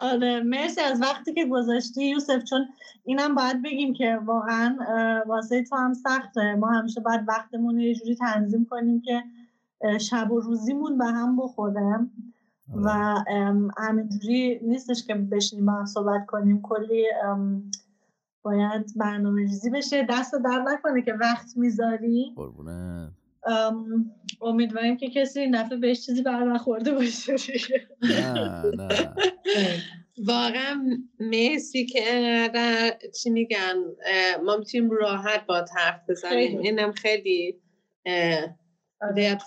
آره 0.00 0.40
مرسی 0.42 0.80
از 0.80 1.02
وقتی 1.02 1.34
که 1.34 1.46
گذاشتی 1.46 2.08
یوسف 2.08 2.44
چون 2.44 2.68
اینم 3.04 3.34
باید 3.34 3.62
بگیم 3.62 3.94
که 3.94 4.18
واقعا 4.24 4.78
واسه 5.26 5.62
تو 5.62 5.76
هم 5.76 5.94
سخته. 5.94 6.54
ما 6.54 6.68
همیشه 6.68 7.00
باید 7.00 7.20
وقتمون 7.28 7.80
یه 7.80 7.94
جوری 7.94 8.14
تنظیم 8.14 8.64
کنیم 8.70 9.00
که 9.00 9.22
شب 9.98 10.30
و 10.30 10.40
روزیمون 10.40 10.98
به 10.98 11.04
هم 11.04 11.36
بخوره 11.36 11.98
آره. 12.74 12.82
و 12.84 12.88
همینجوری 13.78 14.60
نیستش 14.62 15.06
که 15.06 15.14
بشینیم 15.14 15.66
با 15.66 15.72
هم 15.72 15.86
صحبت 15.86 16.26
کنیم. 16.26 16.62
کلی 16.62 17.04
باید 18.42 18.92
برنامه 18.96 19.40
ریزی 19.40 19.70
بشه. 19.70 20.06
دست 20.10 20.34
در 20.34 20.64
نکنه 20.66 21.02
که 21.02 21.12
وقت 21.12 21.56
می‌ذاری. 21.56 22.34
امیدواریم 24.40 24.96
که 24.96 25.10
کسی 25.10 25.40
این 25.40 25.62
دفعه 25.62 25.78
بهش 25.78 26.06
چیزی 26.06 26.22
بر 26.22 26.44
نخورده 26.44 26.92
باشه. 26.92 27.34
نه 28.02 28.62
نه. 28.76 28.88
واقعا 30.24 30.98
مرسی 31.20 31.86
که 31.86 32.00
انقدر 32.06 32.98
چی 33.22 33.30
میگن 33.30 33.74
ما 34.44 34.56
می‌تونیم 34.56 34.90
راحت 34.90 35.46
با 35.46 35.64
حرف 35.76 36.00
بزنیم. 36.08 36.58
اینم 36.58 36.92
خیلی 36.92 37.60
دیت 39.14 39.42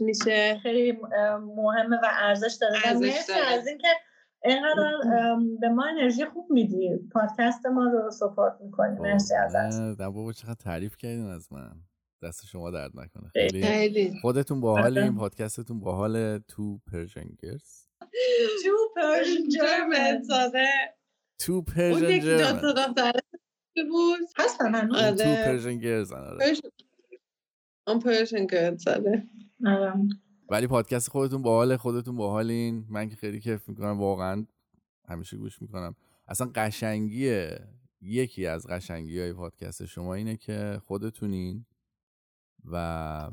میشه؟ 0.00 0.58
خیلی 0.62 0.92
مهمه 1.56 1.96
و 1.96 2.06
ارزش 2.20 2.56
داره. 2.60 2.98
مرسی 2.98 3.32
از 3.32 3.66
اینکه 3.66 3.88
اینقدر 4.44 4.92
به 5.60 5.68
ما 5.68 5.84
انرژی 5.84 6.24
خوب 6.24 6.46
میدی. 6.50 6.90
پادکست 7.12 7.66
ما 7.66 7.84
رو 7.84 8.10
سپورت 8.10 8.54
می‌کنی. 8.60 8.98
مرسی 9.00 9.34
ازت. 9.34 10.00
نه 10.00 10.10
بابا 10.10 10.32
چقدر 10.32 10.54
تعریف 10.54 10.96
کردین 10.96 11.26
از 11.26 11.52
من. 11.52 11.72
دست 12.22 12.46
شما 12.46 12.70
درد 12.70 12.90
نکنه. 12.94 13.30
خیلی 13.32 14.12
خودتون 14.20 14.60
باحال 14.60 14.98
این 14.98 15.14
پادکستتون 15.14 15.80
باحال 15.80 16.38
تو 16.38 16.78
پرژنگرز 16.92 17.86
تو 18.64 18.70
پرژن 18.96 19.48
جرمن 19.48 20.22
زاده 20.22 20.68
تو 21.38 21.62
پرژن 21.62 22.20
جرمن 22.20 22.60
بود. 23.90 24.20
هستن 24.38 24.74
هنوز. 24.74 25.22
تو 25.22 25.34
پرژن 25.34 25.78
گرزن 25.78 26.38
آن 27.86 27.98
پرژن 27.98 28.46
گرز 28.46 28.82
زاده 28.82 29.22
ولی 30.50 30.66
پادکست 30.66 31.08
خودتون 31.08 31.42
باحال 31.42 31.76
خودتون 31.76 32.16
باحالین. 32.16 32.86
من 32.88 33.08
که 33.08 33.16
خیلی 33.16 33.40
کیف 33.40 33.68
می‌کنم. 33.68 33.98
واقعا 33.98 34.46
همیشه 35.08 35.36
گوش 35.36 35.62
می‌کنم. 35.62 35.96
اصلا 36.28 36.50
قشنگیه. 36.54 37.68
یکی 38.00 38.46
از 38.46 38.66
قشنگی 38.66 39.20
های 39.20 39.32
پادکست 39.32 39.86
شما 39.86 40.14
اینه 40.14 40.36
که 40.36 40.80
خودتونین 40.86 41.66
و 42.64 43.30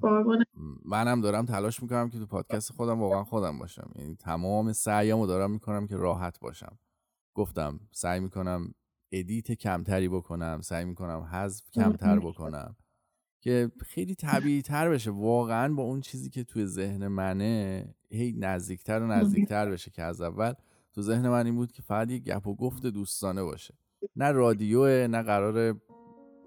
منم 0.85 1.21
دارم 1.21 1.45
تلاش 1.45 1.81
می‌کنم 1.83 2.09
که 2.09 2.19
تو 2.19 2.25
پادکست 2.25 2.71
خودم 2.71 2.99
واقعا 2.99 3.23
خودم 3.23 3.59
باشم. 3.59 3.91
یعنی 3.95 4.15
تمام 4.15 4.73
سعیمو 4.73 5.27
دارم 5.27 5.51
می‌کنم 5.51 5.87
که 5.87 5.95
راحت 5.95 6.39
باشم. 6.39 6.79
گفتم 7.35 7.79
سعی 7.91 8.19
می‌کنم 8.19 8.73
ادیت 9.11 9.51
کمتری 9.51 10.09
بکنم 10.09 10.61
سعی 10.61 10.85
می‌کنم 10.85 11.19
حذف 11.19 11.71
کمتر 11.71 12.19
بکنم. 12.19 12.75
که 13.41 13.71
خیلی 13.85 14.15
طبیعی 14.15 14.61
تر 14.61 14.89
بشه. 14.89 15.11
واقعا 15.11 15.73
با 15.73 15.83
اون 15.83 16.01
چیزی 16.01 16.29
که 16.29 16.43
توی 16.43 16.65
ذهن 16.65 17.07
منه 17.07 17.85
هی 18.11 18.35
نزدیکتر 18.37 18.99
و 18.99 19.07
نزدیکتر 19.07 19.69
بشه 19.69 19.91
که 19.91 20.03
از 20.03 20.21
اول. 20.21 20.53
تو 20.93 21.01
ذهن 21.01 21.29
من 21.29 21.45
این 21.45 21.55
بود 21.55 21.71
که 21.71 21.81
فقط 21.81 22.11
یه 22.11 22.19
گپ 22.19 22.47
و 22.47 22.55
گفت 22.55 22.85
دوستانه 22.85 23.43
باشه. 23.43 23.77
نه 24.15 24.31
رادیو 24.31 25.07
نه 25.07 25.21
قرار 25.21 25.81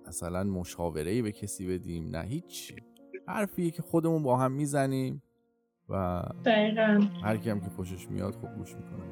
مثلا 0.09 0.45
مشاوره 0.45 1.23
به 1.23 1.33
کسی 1.33 1.67
بدیم 1.67 2.09
نه 2.17 2.23
هیچ 2.23 2.75
حرفیه 3.29 3.71
که 3.71 3.83
خودمون 3.83 4.23
با 4.23 4.37
هم 4.37 4.53
می‌زنیم 4.53 5.23
و 5.89 6.23
دقیقا. 6.45 7.01
هر 7.23 7.37
کی 7.37 7.51
هم 7.51 7.61
که 7.61 7.71
خوشش 7.77 8.11
میاد 8.11 8.35
خوب 8.35 8.51
گوش 8.57 8.75
می‌کنه. 8.75 9.03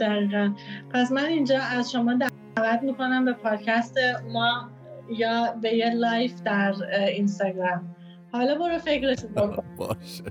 دقیقا. 0.00 0.54
پس 0.90 1.12
من 1.12 1.24
اینجا 1.24 1.60
از 1.62 1.92
شما 1.92 2.14
دعوت 2.56 2.82
می‌کنم 2.82 3.24
به 3.24 3.32
پادکست 3.32 3.96
ما 4.32 4.70
یا 5.10 5.54
به 5.62 5.74
یه 5.74 5.94
live 5.94 6.42
در 6.42 6.74
اینستاگرام. 7.08 7.94
حالا 8.32 8.54
برو 8.58 8.78
فکرش 8.78 9.24
بکن. 9.36 9.64
باشه. 9.76 10.24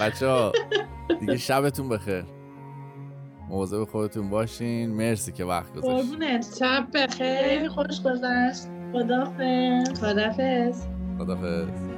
بچه 0.00 0.26
ها 0.28 0.52
دیگه 1.20 1.36
شبتون 1.36 1.88
بخیر. 1.88 2.24
مواظب 3.50 3.84
خودتون 3.84 4.30
باشین. 4.30 4.90
مرسی 4.90 5.32
که 5.32 5.44
وقت 5.44 5.72
گذاشتین. 5.76 5.96
قربونت. 5.96 6.56
شب 6.58 6.86
بخیر. 6.94 7.68
خوش 7.68 8.02
گذشت. 8.02 8.68
خدافظ. 8.92 10.00
خدافظ. 10.00 10.86
خدافظ. 11.18 11.89